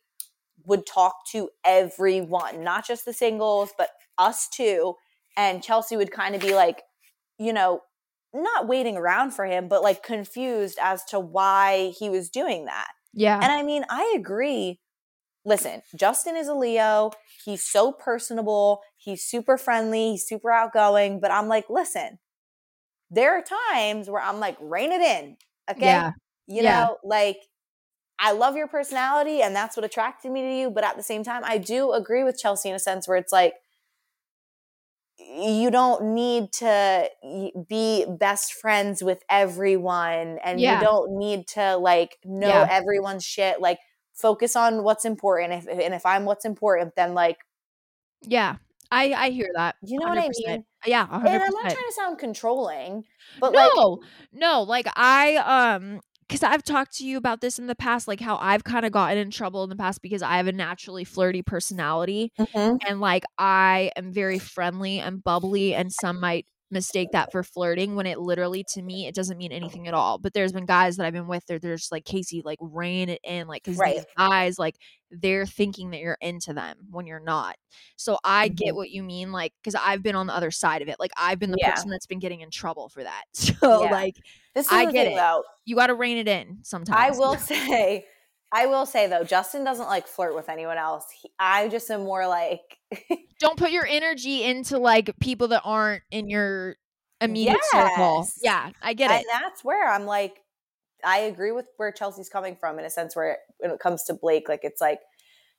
[0.65, 4.95] would talk to everyone, not just the singles, but us too.
[5.37, 6.83] And Chelsea would kind of be like,
[7.37, 7.81] you know,
[8.33, 12.87] not waiting around for him, but like confused as to why he was doing that.
[13.13, 13.39] Yeah.
[13.41, 14.79] And I mean, I agree.
[15.45, 17.11] Listen, Justin is a Leo.
[17.43, 18.81] He's so personable.
[18.97, 20.11] He's super friendly.
[20.11, 21.19] He's super outgoing.
[21.19, 22.19] But I'm like, listen,
[23.11, 25.37] there are times where I'm like, rein it in.
[25.69, 25.85] Okay.
[25.85, 26.11] Yeah.
[26.47, 26.85] You Yeah.
[26.85, 27.37] know, like,
[28.19, 30.69] I love your personality and that's what attracted me to you.
[30.69, 33.33] But at the same time, I do agree with Chelsea in a sense where it's
[33.33, 33.55] like,
[35.17, 37.09] you don't need to
[37.69, 40.73] be best friends with everyone and Yeah.
[40.73, 42.67] you don't need to like know Yeah.
[42.69, 43.79] everyone's shit like
[44.13, 47.37] focus on what's important if and if i'm what's important then like
[48.21, 48.57] Yeah.
[48.91, 49.75] I I hear that.
[49.81, 50.29] you know what i 100%.
[50.29, 53.05] mean Yeah, and i'm not trying to sound controlling
[53.39, 53.99] but like no,
[54.31, 58.19] no, like I um because I've talked to you about this in the past, like
[58.19, 61.03] how I've kind of gotten in trouble in the past because I have a naturally
[61.03, 62.79] flirty personality Mhm.
[62.87, 67.95] and like I am very friendly and bubbly, and some might mistake that for flirting
[67.95, 70.17] when it literally to me it doesn't mean anything at all.
[70.17, 73.09] But there's been guys that I've been with, they're, they're just like Kaci, like rein
[73.09, 73.95] it in, like because Right.
[73.95, 74.75] these guys like
[75.11, 77.55] they're thinking that you're into them when you're not.
[77.97, 78.77] So I get Mhm.
[78.77, 80.95] what you mean, like because I've been on the other side of it.
[80.99, 81.71] Like I've been the Yeah.
[81.71, 83.23] person that's been getting in trouble for that.
[83.33, 83.89] So Yeah.
[83.91, 84.15] like
[84.53, 85.15] this is I get it.
[85.15, 86.97] though you got to rein it in sometimes.
[86.97, 88.05] i will say
[88.51, 92.03] i will say though justin doesn't like flirt with anyone else he, i just am
[92.03, 92.61] more like
[93.39, 96.77] Don't put your energy into like people that aren't in your
[97.21, 98.27] immediate circle.
[98.41, 99.27] Yeah, I get and it.
[99.31, 100.41] that's where i'm like
[101.03, 104.13] i agree with where chelsea's coming from in a sense where when it comes to
[104.13, 104.99] blake like it's like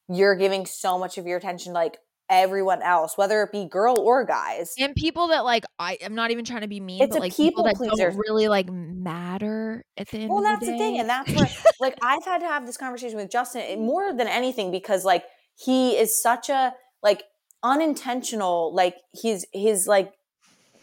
[0.08, 1.98] you're giving so much of your attention to like
[2.28, 6.30] everyone else whether it be girl or guys And people that like I I'm not
[6.30, 8.10] even trying to be mean, It's but a like people that people pleaser.
[8.10, 11.48] don't really like matter at the end well that's the the, thing and that's where
[11.80, 15.24] like i've had to have this conversation with justin eh, more than anything because like
[15.54, 17.22] he is such a like
[17.62, 20.12] unintentional like his his like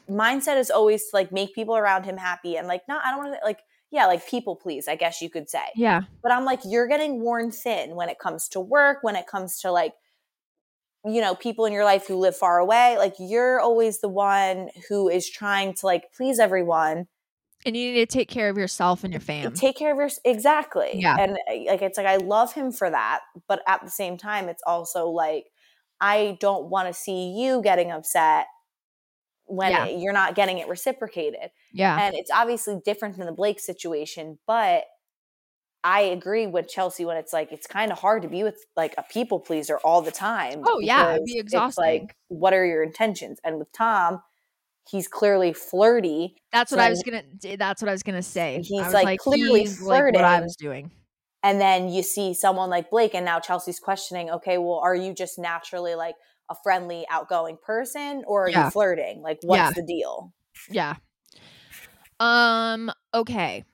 [0.10, 3.20] mindset is always to like make people around him happy and like not i don't
[3.20, 3.60] want to like
[3.92, 6.02] yeah like people please i guess you could say yeah.
[6.22, 9.60] but I'm like, you're getting worn thin when it comes to work, when it comes
[9.60, 9.94] to like,
[11.06, 12.98] you know, people in your life who live far away.
[12.98, 17.08] Like, you're always the one who is trying to like please everyone.
[17.66, 19.54] And you need to take care of yourself and your fam.
[19.54, 20.92] Take care of your exactly.
[20.96, 21.16] Yeah.
[21.18, 24.50] And uh, like, it's like I love him for that, but at the same time,
[24.50, 25.46] it's also like
[26.02, 28.48] I don't want to see you getting upset
[29.46, 29.86] when Yeah.
[29.86, 31.52] it- you're not getting it reciprocated.
[31.74, 31.98] yeah.
[32.02, 34.84] And it's obviously different than the Blake situation, but
[35.84, 38.96] I agree with Chelsea when it's like it's kind of hard to be with like
[38.98, 40.62] a people pleaser all the time.
[40.66, 41.84] Oh, yeah, it'd be It's exhausting.
[41.84, 43.40] like, what are your intentions?
[43.44, 44.22] And with Tom,
[44.90, 46.36] he's clearly flirty.
[46.52, 47.24] that's what I was gonna.
[47.58, 48.62] That's what I was gonna say.
[48.64, 50.92] He's, was like, clearly he's like what I was doing.
[51.46, 55.14] And then you see someone like Blake, and now Chelsea's questioning, okay, well, are you
[55.14, 56.16] just naturally like
[56.50, 58.66] a friendly, outgoing person, or are Yeah.
[58.66, 59.22] you flirting?
[59.22, 59.72] Like, what's Yeah.
[59.76, 60.32] the deal?
[60.70, 60.96] Yeah.
[62.22, 62.90] Um.
[63.14, 63.66] Okay.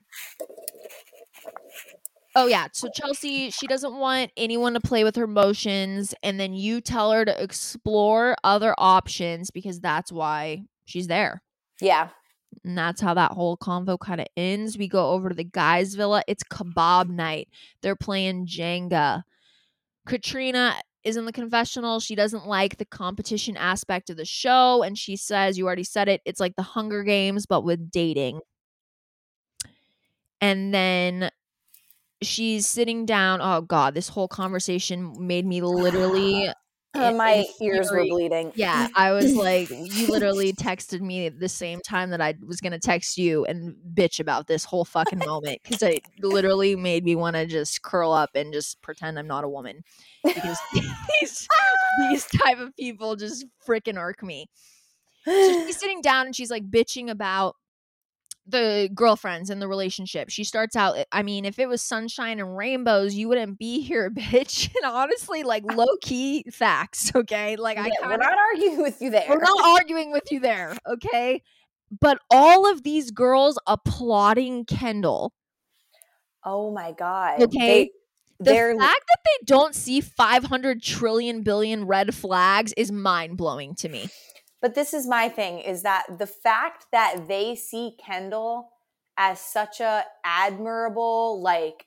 [2.36, 2.68] Oh yeah.
[2.72, 7.10] So Chelsea, she doesn't want anyone to play with her emotions, and then you tell
[7.12, 11.42] her to explore other options because that's why she's there.
[11.80, 12.10] Yeah.
[12.64, 14.76] And that's how that whole convo kind of ends.
[14.76, 16.22] We go over to the guys' villa.
[16.28, 17.48] It's kebab night.
[17.82, 19.22] They're playing Jenga.
[20.06, 20.74] Katrina
[21.04, 22.00] is in the confessional.
[22.00, 24.82] She doesn't like the competition aspect of the show.
[24.82, 28.40] And she says, You already said it, it's like the Hunger Games, but with dating.
[30.40, 31.30] And then
[32.22, 33.40] she's sitting down.
[33.42, 36.48] Oh, God, this whole conversation made me literally.
[36.92, 38.50] Uh, my ears were bleeding.
[38.56, 42.60] Yeah, I was like, you literally texted me at the same time that I was
[42.60, 47.14] gonna text you and bitch about this whole fucking moment because it literally made me
[47.14, 49.84] want to just curl up and just pretend I'm not a woman
[50.24, 50.58] because
[51.20, 51.48] these
[52.10, 54.48] these type of people just freaking irk me.
[55.24, 57.54] So she's sitting down and she's like bitching about
[58.50, 60.30] the girlfriends and the relationship.
[60.30, 63.80] She starts out, eh, I mean, if it was sunshine and rainbows, you wouldn't be
[63.82, 64.70] here, bitch.
[64.74, 67.56] And honestly, like low key facts, okay?
[67.56, 69.24] Like I Yeah, we're not arguing with you there.
[69.28, 71.42] we're not arguing with you there, okay?
[72.00, 75.32] But all of these girls applauding Kendall.
[76.44, 77.42] oh my god.
[77.42, 77.58] Okay.
[77.66, 77.90] They,
[78.38, 83.74] The they're fact that they don't see 500 trillion billion red flags is mind blowing
[83.76, 84.08] to me.
[84.60, 88.70] But this is my thing is that the fact that they see Kendall
[89.16, 91.86] as such a admirable like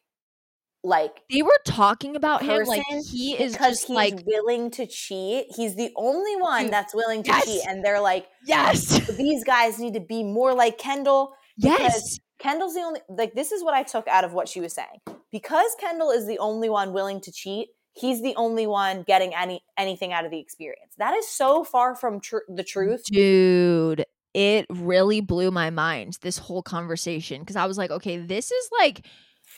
[0.83, 4.85] like They were talking about him like he is because just he's like willing to
[4.85, 5.47] cheat.
[5.55, 7.45] He's the only one that's willing to yes.
[7.45, 12.73] cheat and they're like yes, these guys need to be more like Kendall yes, Kendall's
[12.73, 14.99] the only like this is what I took out of what she was saying.
[15.31, 19.63] Because Kendall is the only one willing to cheat, he's the only one getting any
[19.77, 20.93] anything out of the experience.
[20.97, 23.03] That is so far from tr- the truth.
[23.05, 24.05] dude.
[24.33, 28.69] It really blew my mind this whole conversation because I was like, okay, this is
[28.79, 29.05] like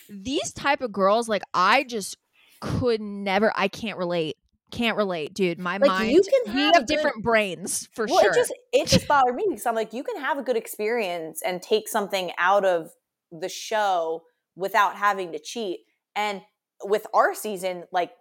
[0.09, 1.29] these type of girls.
[1.29, 2.17] Like I just
[2.59, 3.53] could never.
[3.55, 4.35] I can't relate.
[4.71, 5.59] Can't relate, dude.
[5.59, 6.11] My Like, mind.
[6.11, 8.31] you can we have a have good- different brains for well, sure.
[8.31, 11.41] it just it just bothered me because I'm like, you can have a good experience
[11.45, 12.89] and take something out of
[13.31, 14.23] the show
[14.57, 15.81] without having to cheat.
[16.17, 16.41] And
[16.83, 18.11] with our season, like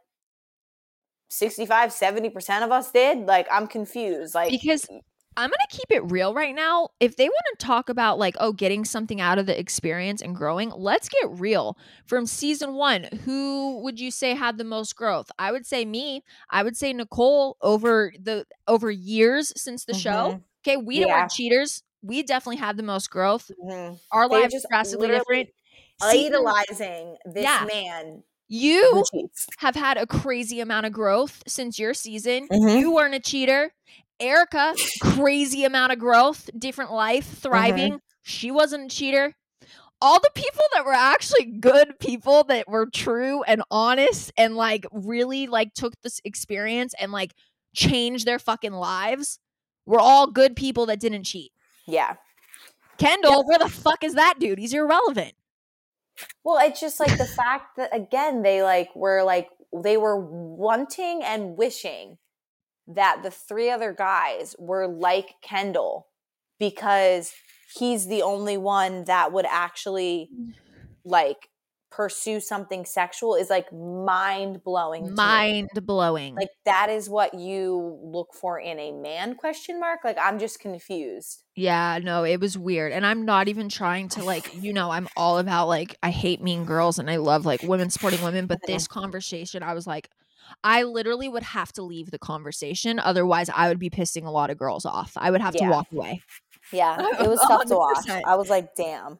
[1.34, 3.26] 65, 70% of us did.
[3.26, 4.34] Like, I'm confused.
[4.34, 4.86] Like because
[5.36, 6.90] I'm gonna keep it real right now.
[7.00, 10.34] If they want to talk about like, oh, getting something out of the experience and
[10.36, 11.76] growing, let's get real.
[12.06, 15.30] From season one, who would you say had the most growth?
[15.38, 16.22] I would say me.
[16.50, 20.40] I would say Nicole over the over years since the show.
[20.66, 21.06] Okay, we Yeah.
[21.06, 21.82] weren't cheaters.
[22.02, 23.50] We definitely had the most growth.
[23.60, 23.98] Mhm.
[24.12, 25.48] Our They lives are drastically different.
[26.00, 27.64] Idolizing this Yeah.
[27.64, 29.02] man you
[29.58, 32.48] have had a crazy amount of growth since your season.
[32.48, 32.80] Mhm.
[32.80, 33.72] You weren't a cheater.
[34.20, 38.00] Erica, crazy amount of growth, different life, thriving.
[38.22, 39.34] She wasn't a cheater.
[40.00, 44.84] All the people that were actually good people that were true and honest and like
[44.92, 47.32] really like took this experience and like
[47.74, 49.38] changed their fucking lives
[49.86, 51.52] were all good people that didn't cheat.
[51.86, 52.14] Yeah.
[52.98, 54.58] Kendall, where the fuck is that dude?
[54.58, 55.34] He's irrelevant.
[56.44, 61.22] Well, it's just like the fact that again they like were like they were wanting
[61.22, 62.18] and wishing
[62.86, 66.06] that the three other guys were like Kendall
[66.58, 67.32] because
[67.76, 70.52] he's the only one that would actually mm.
[71.04, 71.48] like
[71.94, 75.14] pursue something sexual is like mind blowing.
[75.14, 76.34] Mind blowing.
[76.34, 80.00] Like that is what you look for in a man question mark?
[80.02, 81.44] Like I'm just confused.
[81.54, 82.92] Yeah, no, it was weird.
[82.92, 86.42] And I'm not even trying to like, you know, I'm all about like I hate
[86.42, 90.10] mean girls and I love like women supporting women, but this conversation I was like
[90.62, 94.50] I literally would have to leave the conversation otherwise I would be pissing a lot
[94.50, 95.12] of girls off.
[95.16, 95.66] I would have Yeah.
[95.66, 96.22] to walk away.
[96.72, 98.08] Yeah, it was tough to watch.
[98.08, 99.18] I was like, damn.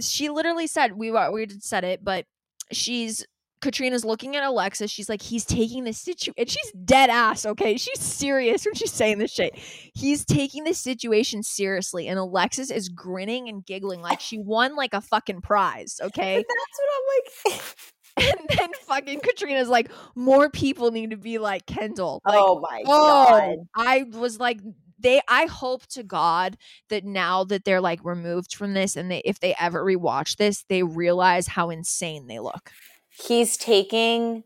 [0.00, 2.24] She literally said we were we did said it, but
[2.72, 3.24] she's
[3.60, 4.90] Katrina's looking at Alexis.
[4.90, 6.34] She's like, he's taking this situation.
[6.38, 7.76] And she's dead ass, okay?
[7.76, 9.56] She's serious when she's saying this shit.
[9.94, 12.08] He's taking this situation seriously.
[12.08, 16.36] And Alexis is grinning and giggling like she won like a fucking prize, okay?
[16.36, 17.76] That's what I'm like.
[18.38, 22.20] and then fucking Katrina's like, more people need to be like Kendall.
[22.24, 23.56] Like, oh my oh, god.
[23.74, 24.60] I was like,
[24.98, 26.56] they I hope to God
[26.88, 30.64] that now that they're like removed from this and they if they ever rewatch this,
[30.68, 32.70] they realize how insane they look.
[33.08, 34.44] He's taking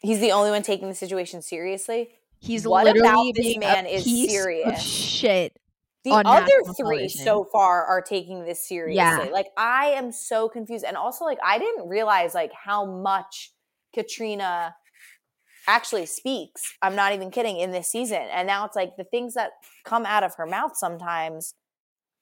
[0.00, 2.10] he's the only one taking the situation seriously.
[2.40, 4.80] He's What literally about this man is serious?
[4.82, 5.56] Shit.
[6.04, 6.46] The other
[6.76, 7.24] three television.
[7.24, 8.94] so far are taking this seriously.
[8.96, 9.28] Yeah.
[9.32, 10.84] Like I am so confused.
[10.84, 13.52] And also like I didn't realize like how much
[13.92, 14.74] Katrina
[15.68, 16.74] actually speaks.
[16.82, 18.22] I'm not even kidding in this season.
[18.32, 19.52] And now it's like the things that
[19.84, 21.54] come out of her mouth sometimes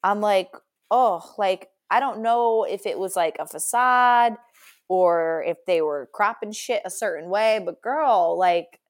[0.02, 0.50] I'm like,
[0.90, 4.34] "Oh, like I don't know if it was like a facade
[4.88, 8.80] or if they were cropping shit a certain way, but girl, like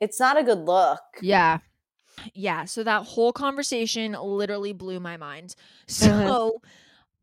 [0.00, 1.00] it's not a good look.
[1.20, 1.58] Yeah.
[2.34, 5.54] Yeah, so that whole conversation literally blew my mind.
[5.88, 6.26] Mhm.
[6.26, 6.62] So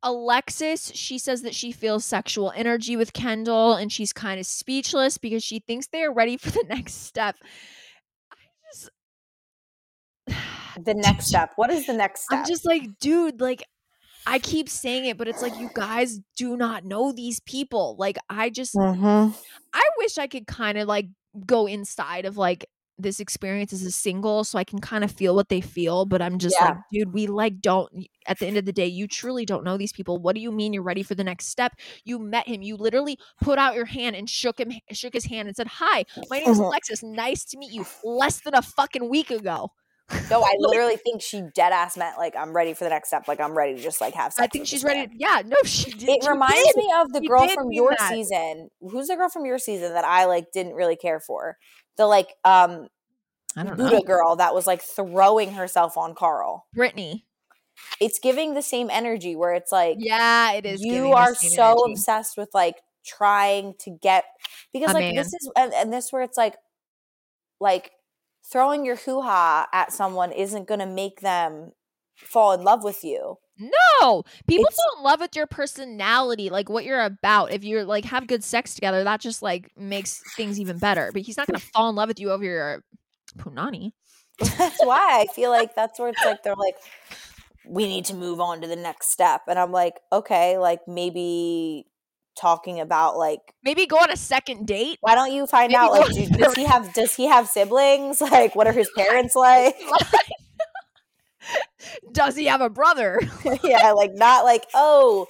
[0.07, 5.17] Alexis, she says that she feels sexual energy with Kendall and she's kind of speechless
[5.17, 7.35] because she thinks they are ready for the next step.
[8.31, 8.35] I
[8.71, 8.89] just
[10.77, 11.51] The next step.
[11.57, 12.39] What is the next step?
[12.39, 13.63] I'm just like, dude, like
[14.25, 17.95] I keep saying it, but it's like you guys do not know these people.
[17.99, 19.33] Like I just Mhm.
[19.73, 21.07] I wish I could kind of like
[21.45, 22.65] go inside of like
[22.99, 26.21] this experience as a single so I can kind of feel what they feel, but
[26.21, 27.91] I'm just like, dude, we like don't
[28.25, 30.17] at the end of the day, you truly don't know these people.
[30.17, 31.73] What do you mean you're ready for the next step?
[32.03, 32.61] You met him.
[32.61, 36.05] You literally put out your hand and shook him shook his hand and said, "Hi,
[36.29, 36.65] my name is Mhm.
[36.65, 37.03] Alexis.
[37.03, 39.71] Nice to meet you." Less than a fucking week ago.
[40.31, 43.27] No, I literally think she dead ass meant like I'm ready for the next step.
[43.27, 44.43] Like I'm ready to just like have sex.
[44.43, 45.05] I think she's ready.
[45.07, 46.09] To, yeah, no, she did.
[46.09, 46.77] It she reminds did.
[46.77, 48.09] me of the She girl from your that.
[48.09, 48.69] season.
[48.81, 51.57] Who's the girl from your season that I like didn't really care for?
[51.97, 52.87] The like um
[53.55, 54.03] I don't Buddha know.
[54.03, 56.67] girl that was like throwing herself on Karl.
[56.73, 57.25] Brittany.
[57.99, 60.83] It's giving the same energy where it's like Yeah, it is.
[60.83, 61.91] you are so energy.
[61.93, 62.75] obsessed with like
[63.05, 64.25] trying to get
[64.73, 65.15] because A like man.
[65.15, 66.55] this is and, and this where it's like
[67.59, 67.91] like
[68.51, 71.71] throwing your hoo-ha at someone isn't gonna make them
[72.15, 73.37] fall in love with you.
[73.59, 77.51] No, people It's- fall in love with your personality, like what you're about.
[77.51, 81.09] If you're like have good sex together, that just like makes things even better.
[81.13, 82.83] But he's not gonna fall in love with you over your
[83.37, 83.91] punani.
[84.39, 86.75] that's why I feel like that's where it's like they're like,
[87.67, 89.41] we need to move on to the next step.
[89.47, 91.85] And I'm like, okay, like maybe
[92.39, 94.99] talking about like Maybe go on a second date.
[95.01, 98.21] why don't you find Maybe out like do, does he have does he have siblings?
[98.31, 99.75] Like what are his parents like?
[102.11, 103.19] Does he have a brother?
[103.63, 105.27] yeah, like not like, oh,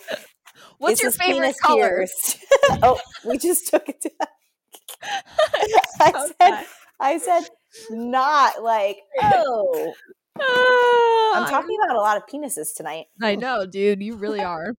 [0.79, 2.05] What's your his favorite penis color?
[2.83, 4.11] oh, we just took it to
[5.99, 6.65] I said.
[6.99, 7.43] I said
[7.91, 9.93] not like, oh.
[10.39, 13.05] I'm Ah, talking about a lot of penises tonight.
[13.21, 14.01] I know, dude.
[14.03, 14.73] You really are.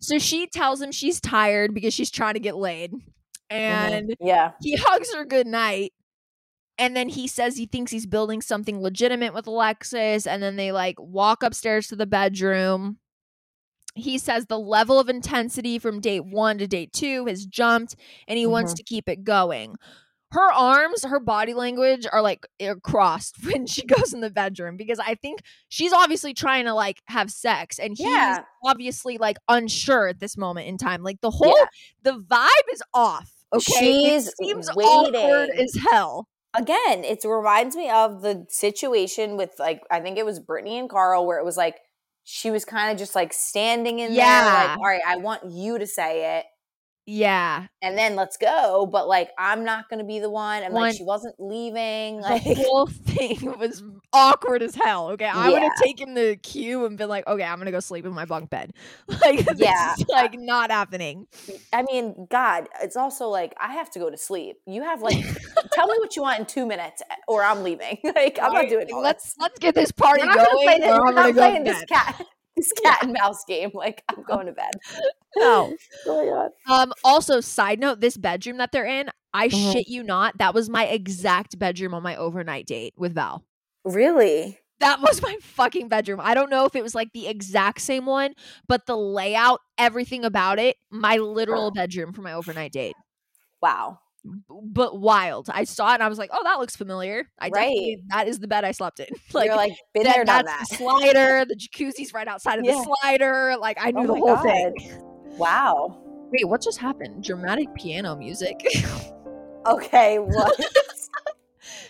[0.00, 2.92] So she tells him she's tired because she's trying to get laid.
[2.92, 3.00] Mhm.
[3.50, 4.52] And Yeah.
[4.60, 5.92] he hugs her good night.
[6.78, 10.26] And then he says he thinks he's building something legitimate with Alexis.
[10.26, 12.98] And then they like walk upstairs to the bedroom.
[13.94, 17.96] He says the level of intensity from date one to date two has jumped
[18.28, 18.76] and he wants Mhm.
[18.76, 19.76] to keep it going.
[20.32, 24.76] Her arms, her body language are like are crossed when she goes in the bedroom
[24.76, 28.42] because I think she's obviously trying to like have sex and he's Yeah.
[28.62, 31.02] obviously like unsure at this moment in time.
[31.02, 31.64] Like the whole Yeah.
[32.02, 33.30] the vibe is off.
[33.54, 35.58] Okay, She's it seems awkward waiting.
[35.58, 36.28] as hell.
[36.56, 40.88] Again, it reminds me of the situation with like I think it was Brittany and
[40.90, 41.76] Karl where it was like
[42.24, 44.68] she was kind of just like standing in there Yeah.
[44.70, 46.46] like, all right, I want you to say it
[47.06, 48.86] Yeah, and then let's go.
[48.90, 50.62] But like I'm not gonna be the one.
[50.64, 52.20] And One- like she wasn't leaving.
[52.20, 55.08] Like, the whole thing was awkward as hell.
[55.10, 58.04] Okay, I would have taken the cue and been like, okay, I'm gonna go sleep
[58.06, 58.72] in my bunk bed.
[59.22, 59.94] Like, Yeah.
[60.08, 61.26] like not happening.
[61.72, 64.56] I mean, God, it's also like I have to go to sleep.
[64.66, 65.16] You have like
[65.72, 67.98] tell me what you want in two minutes or I'm leaving.
[68.14, 69.34] like I'm not doing all let's this.
[69.38, 72.22] let's get this party We're gonna play this, we're I'm not go playing this cat
[72.56, 73.70] this cat and mouse game.
[73.74, 74.70] Like I'm going to bed.
[75.36, 75.74] No.
[76.06, 76.30] Oh my
[76.68, 76.82] god.
[76.82, 76.92] Um.
[77.04, 79.72] Also, side note: this bedroom that they're in, I Mhm.
[79.72, 83.44] shit you not, that was my exact bedroom on my overnight date with Val.
[83.86, 84.58] Really?
[84.80, 86.20] That was my fucking bedroom.
[86.22, 88.34] I don't know if it was like the exact same one,
[88.68, 92.94] but the layout, everything about it, my literal bedroom for my overnight date.
[93.62, 94.00] Wow.
[94.50, 95.48] But wild.
[95.50, 98.40] I saw it and I was like, "Oh, that looks familiar." I definitely that is
[98.40, 99.06] the bed I slept in.
[99.32, 100.78] Like, You're like been that- there, done that's that.
[100.78, 101.44] the slider.
[101.46, 102.72] The jacuzzi's right outside of Yeah.
[102.72, 103.56] the slider.
[103.58, 104.42] Like I knew Oh the whole God.
[104.42, 104.74] thing.
[105.38, 106.02] Wow.
[106.32, 107.22] Wait, what just happened?
[107.24, 108.56] Dramatic piano music.
[109.66, 110.60] Okay, what?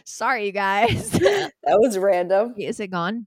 [0.04, 1.10] Sorry, you guys.
[1.10, 2.54] that was random.
[2.58, 3.26] Is it gone?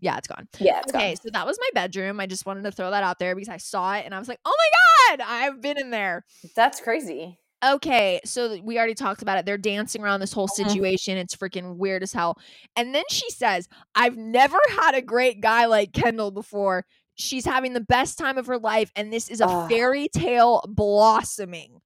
[0.00, 0.46] Yeah, it's gone.
[0.60, 0.80] Yeah.
[0.84, 1.16] It's okay, gone.
[1.16, 2.20] so that was my bedroom.
[2.20, 4.28] I just wanted to throw that out there because I saw it and I was
[4.28, 6.24] like, oh my God, I've been in there.
[6.54, 7.38] That's crazy.
[7.64, 9.44] Okay, so we already talked about it.
[9.44, 10.68] They're dancing around this whole Mhm.
[10.68, 11.18] situation.
[11.18, 12.38] It's freaking weird as hell.
[12.76, 16.86] And then she says, I've never had a great guy like Kendall before.
[17.16, 21.80] She's having the best time of her life, and this is a fairy tale blossoming.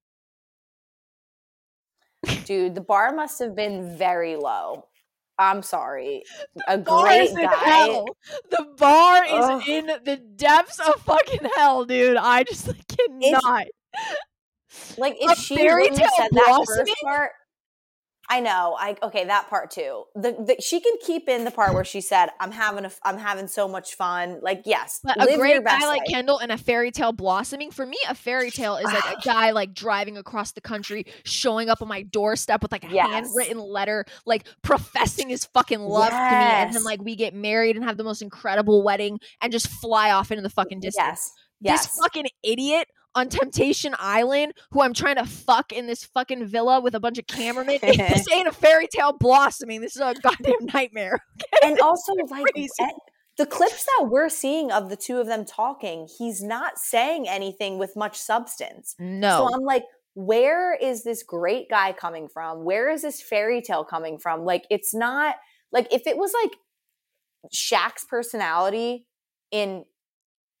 [2.45, 4.85] Dude, the bar must have been very low.
[5.39, 6.23] I'm sorry.
[6.67, 8.03] A bar great guy.
[8.51, 9.67] The bar is Ugh.
[9.67, 12.17] in the depths of fucking hell, dude.
[12.17, 13.65] I just like, cannot.
[14.97, 17.31] Like A if she fairy wouldn't said that first part,
[18.29, 18.75] I know.
[18.79, 20.05] I okay that part too.
[20.15, 23.17] The, the she can keep in the part where she said, "I'm having a, I'm
[23.17, 26.07] having so much fun." Like yes, But a great best guy like life.
[26.09, 27.69] Kendall and a fairy tale blossoming.
[27.69, 29.21] For me, a fairy tale is like a ah.
[29.23, 33.09] guy like driving across the country, showing up on my doorstep with like a Yes.
[33.09, 37.75] handwritten letter, like professing his fucking love to me, and then like we get married
[37.75, 41.05] and have the most incredible wedding and just fly off into the fucking distance.
[41.05, 41.87] Yes, yes.
[41.87, 46.81] This fucking idiot on Temptation Island, who I'm trying to fuck in this fucking villa
[46.81, 47.79] with a bunch of cameramen.
[47.81, 49.81] this ain't a fairy tale blossoming.
[49.81, 51.19] This is a goddamn nightmare.
[51.63, 52.45] and also like
[53.37, 57.77] the clips that we're seeing of the two of them talking, he's not saying anything
[57.77, 58.95] with much substance.
[58.99, 59.47] No.
[59.47, 59.83] So I'm like,
[60.15, 62.63] where is this great guy coming from?
[62.63, 64.45] Where is this fairy tale coming from?
[64.45, 65.35] Like, it's not
[65.71, 66.51] like if it was like
[67.53, 69.07] Shaq's personality
[69.51, 69.85] in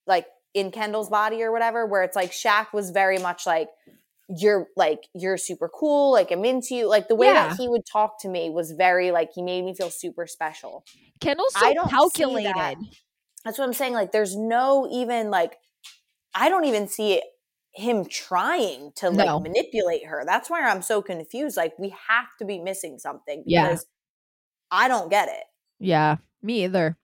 [0.07, 3.69] like in Kendall's body or whatever, where it's like Shaq was very much like,
[4.29, 6.87] you're like, you're super cool, like I'm into you.
[6.87, 7.49] Like the way Yeah.
[7.49, 10.85] that he would talk to me was very like he made me feel super special.
[11.19, 12.53] Kendall's so I don't calculated.
[12.55, 12.75] that.
[13.43, 13.93] That's what I'm saying.
[13.93, 15.57] Like, there's no even like,
[16.33, 17.23] I don't even see it,
[17.75, 19.39] him trying to like No.
[19.39, 20.23] manipulate her.
[20.25, 21.57] That's why I'm so confused.
[21.57, 23.63] Like, we have to be missing something Yeah.
[23.69, 23.85] because
[24.71, 25.43] I don't get it.
[25.79, 26.97] Yeah, me either.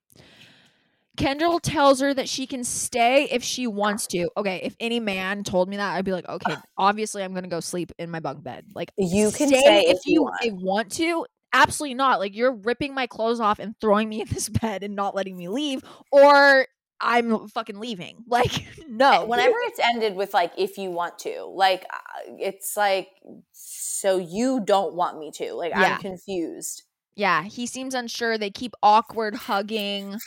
[1.20, 4.30] Kendall tells her that she can stay if she wants to.
[4.38, 7.60] Okay, if any man told me that, I'd be like, okay, obviously I'm gonna go
[7.60, 8.66] sleep in my bunk bed.
[8.74, 10.54] Like You can stay if you want.
[10.54, 11.26] want to.
[11.52, 12.20] Absolutely not.
[12.20, 15.36] Like you're ripping my clothes off and throwing me in this bed and not letting
[15.36, 16.66] me leave, or
[17.02, 18.18] I'm fucking leaving.
[18.28, 19.26] Like no.
[19.26, 23.10] Whenever it's ended with like, if you want to, like, uh, it's like,
[23.52, 25.54] so you don't want me to.
[25.54, 25.96] Like, Yeah.
[25.96, 26.84] I'm confused.
[27.16, 28.38] Yeah, he seems unsure.
[28.38, 30.18] They keep awkward hugging.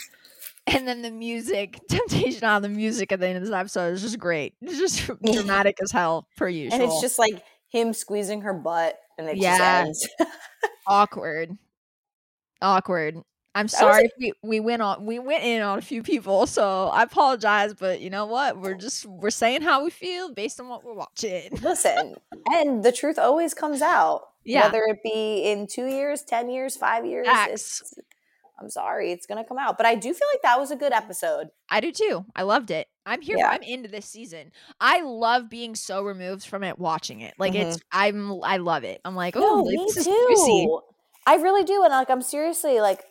[0.66, 4.02] And then the music, Temptation on the music at the end of this episode is
[4.02, 4.54] just great.
[4.62, 6.74] It's just dramatic as hell, per usual.
[6.74, 9.84] And it's just like him squeezing her butt and it Yeah.
[9.86, 10.30] just ends.
[10.86, 11.56] awkward.
[12.60, 13.22] Awkward.
[13.54, 16.88] I'm sorry if we, we went on we went in on a few people, so
[16.88, 18.58] I apologize, but you know what?
[18.58, 21.50] We're just we're saying how we feel based on what we're watching.
[21.60, 22.14] Listen,
[22.50, 24.22] and the truth always comes out.
[24.44, 24.64] Yeah.
[24.66, 27.26] Whether it be in two years, 10 years, five years.
[27.26, 27.52] Facts.
[27.52, 27.94] It's,
[28.62, 29.76] I'm sorry, it's to come out.
[29.76, 31.48] But I do feel like that was a good episode.
[31.68, 32.24] I do too.
[32.36, 32.86] I loved it.
[33.04, 33.38] I'm here.
[33.38, 33.48] Yeah.
[33.48, 34.52] I'm into this season.
[34.80, 37.34] I love being so removed from it, watching it.
[37.38, 37.78] Like it's.
[37.90, 38.40] I'm.
[38.44, 39.00] I love it.
[39.04, 39.56] I'm like, oh, Mm-hmm.
[39.56, 40.64] No, like, me this is juicy.
[40.66, 40.80] too.
[41.26, 41.82] I really do.
[41.82, 43.02] And like, I'm seriously like,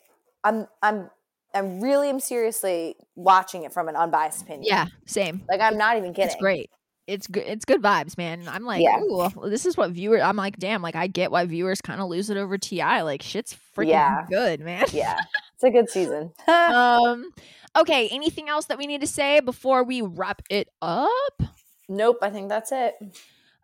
[0.44, 1.10] I'm, I'm,
[1.53, 4.64] I'm really am seriously watching it from an unbiased opinion.
[4.65, 5.41] Yeah, same.
[5.49, 6.28] Like, I'm not even kidding.
[6.32, 6.69] It's great.
[7.07, 7.44] It's good.
[7.45, 8.48] It's good vibes, man.
[8.48, 8.99] I'm like, Yeah.
[9.02, 10.22] ooh, this is what viewers.
[10.22, 10.82] I'm like, damn.
[10.82, 13.02] Like, I get why viewers kind of lose it over TI.
[13.02, 14.26] Like, shit's freaking Yeah.
[14.30, 14.86] good, man.
[14.94, 15.18] Yeah.
[15.62, 16.32] It's a good season.
[16.48, 17.32] um.
[17.78, 18.10] Okay.
[18.10, 21.44] Anything else that we need to say before we wrap it up?
[21.88, 22.18] nope.
[22.22, 22.96] I think that's it.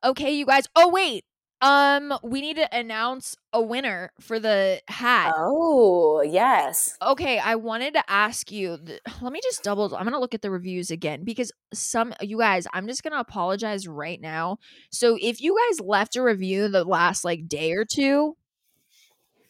[0.04, 0.66] Okay, you guys.
[0.76, 1.26] Oh wait.
[1.60, 5.34] Um, we need to announce a winner for the hat.
[5.36, 6.96] Oh, yes.
[7.02, 8.78] Okay, I wanted to ask you.
[8.78, 9.96] th- Let me just double.
[9.96, 12.68] I'm gonna look at the reviews again because some you guys.
[12.74, 14.60] I'm just gonna apologize right now.
[14.92, 18.38] So if you guys left a review the last like day or two,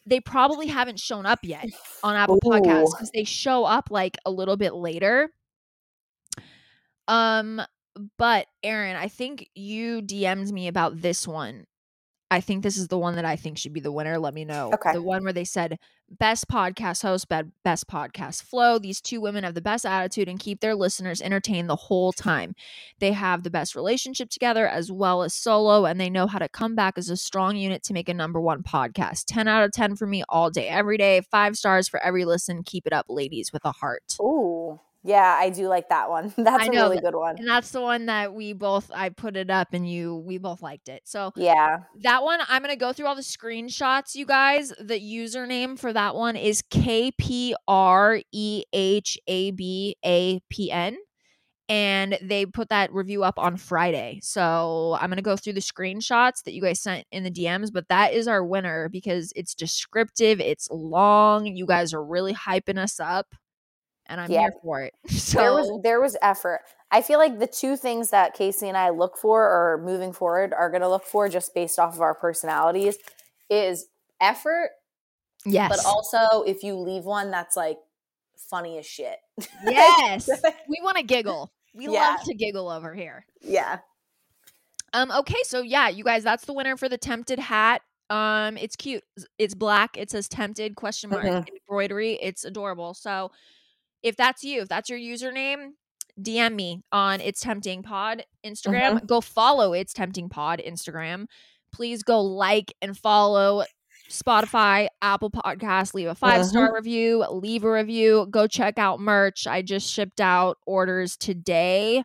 [0.08, 1.70] they probably haven't shown up yet
[2.02, 5.30] on Apple Podcasts because they show up like a little bit later.
[7.08, 7.62] Um,
[8.18, 11.66] but Erin, I think you DM'd me about this one.
[12.30, 14.20] I think this is the one that I think should be the winner.
[14.20, 14.72] Let me know.
[14.74, 14.92] Okay.
[14.92, 15.80] The one where they said
[16.10, 18.80] best podcast host, best podcast flow.
[18.80, 22.54] These two women have the best attitude and keep their listeners entertained the whole time.
[23.00, 26.50] They have the best relationship together as well as solo, and they know how to
[26.50, 29.24] come back as a strong unit to make a number one podcast.
[29.28, 31.22] 10 out of 10 for me all day, every day.
[31.22, 32.64] Five stars for every listen.
[32.64, 34.16] Keep it up, ladies, with a heart.
[34.22, 34.80] Ooh.
[35.08, 36.34] Yeah, I do like that one.
[36.38, 37.38] That's I a know really good one.
[37.38, 40.62] And that's the one that we both I put it up and you we both
[40.62, 41.02] liked it.
[41.06, 41.80] So Yeah.
[42.02, 45.94] that one i'm going to go through all the screenshots you guys the username for
[45.94, 50.98] that one is K P R E H A B A P N
[51.70, 55.60] and they put that review up on friday so i'm going to go through the
[55.62, 59.54] screenshots that you guys sent in the dms but that is our winner because it's
[59.54, 63.28] descriptive it's long you guys are really hyping us up
[64.08, 64.42] and i'm Yeah.
[64.42, 66.62] here for it so there was there was effort.
[66.90, 70.54] I feel like the two things that Kaci and I look for or moving forward
[70.54, 72.98] are going to look for just based off of our personalities
[73.50, 73.88] is
[74.22, 74.70] effort,
[75.46, 77.78] yes but also if you leave one that's like
[78.38, 79.18] funny as shit.
[79.66, 80.30] yes
[80.70, 82.12] we want to giggle we Yeah.
[82.18, 83.80] love to giggle over here yeah.
[84.94, 85.12] Um.
[85.12, 85.36] Okay.
[85.44, 87.82] So yeah, you guys, that's the winner for the tempted hat.
[88.10, 88.56] Um.
[88.58, 89.04] It's cute.
[89.38, 89.98] It's black.
[89.98, 91.46] It says tempted question mark Mhm.
[91.50, 92.14] embroidery.
[92.22, 92.94] It's adorable.
[92.94, 93.32] So
[94.08, 95.72] if that's you, if that's your username,
[96.22, 99.06] DM me on It's Tempting Pod Instagram.
[99.06, 101.26] Go follow It's Tempting Pod Instagram.
[101.74, 103.64] Please go like and follow
[104.10, 109.46] Spotify, Apple Podcasts, leave a five star review, leave a review, go check out merch.
[109.48, 112.04] I just shipped out orders today.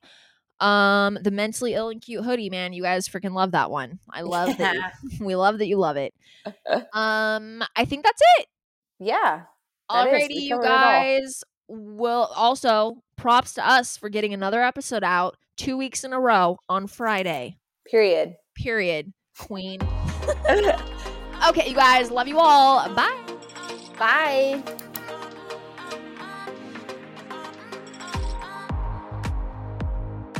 [0.60, 2.72] Um, the mentally ill and cute hoodie, man.
[2.72, 3.98] You guys freaking love that one.
[4.10, 4.74] I love that.
[5.02, 6.12] you- we love that you love it.
[6.92, 8.46] Um, I think that's it.
[8.98, 9.42] Yeah.
[9.88, 10.06] That.
[10.08, 10.78] Alrighty, you covered it all.
[10.78, 11.44] guys.
[11.74, 16.58] Will also props to us for getting another episode out two weeks in a row
[16.68, 17.56] on Friday.
[17.90, 18.36] Period.
[18.54, 19.12] Period.
[19.38, 19.80] Queen.
[21.48, 22.10] okay, you guys.
[22.10, 22.88] Love you all.
[22.94, 23.18] Bye.
[23.98, 24.62] Bye.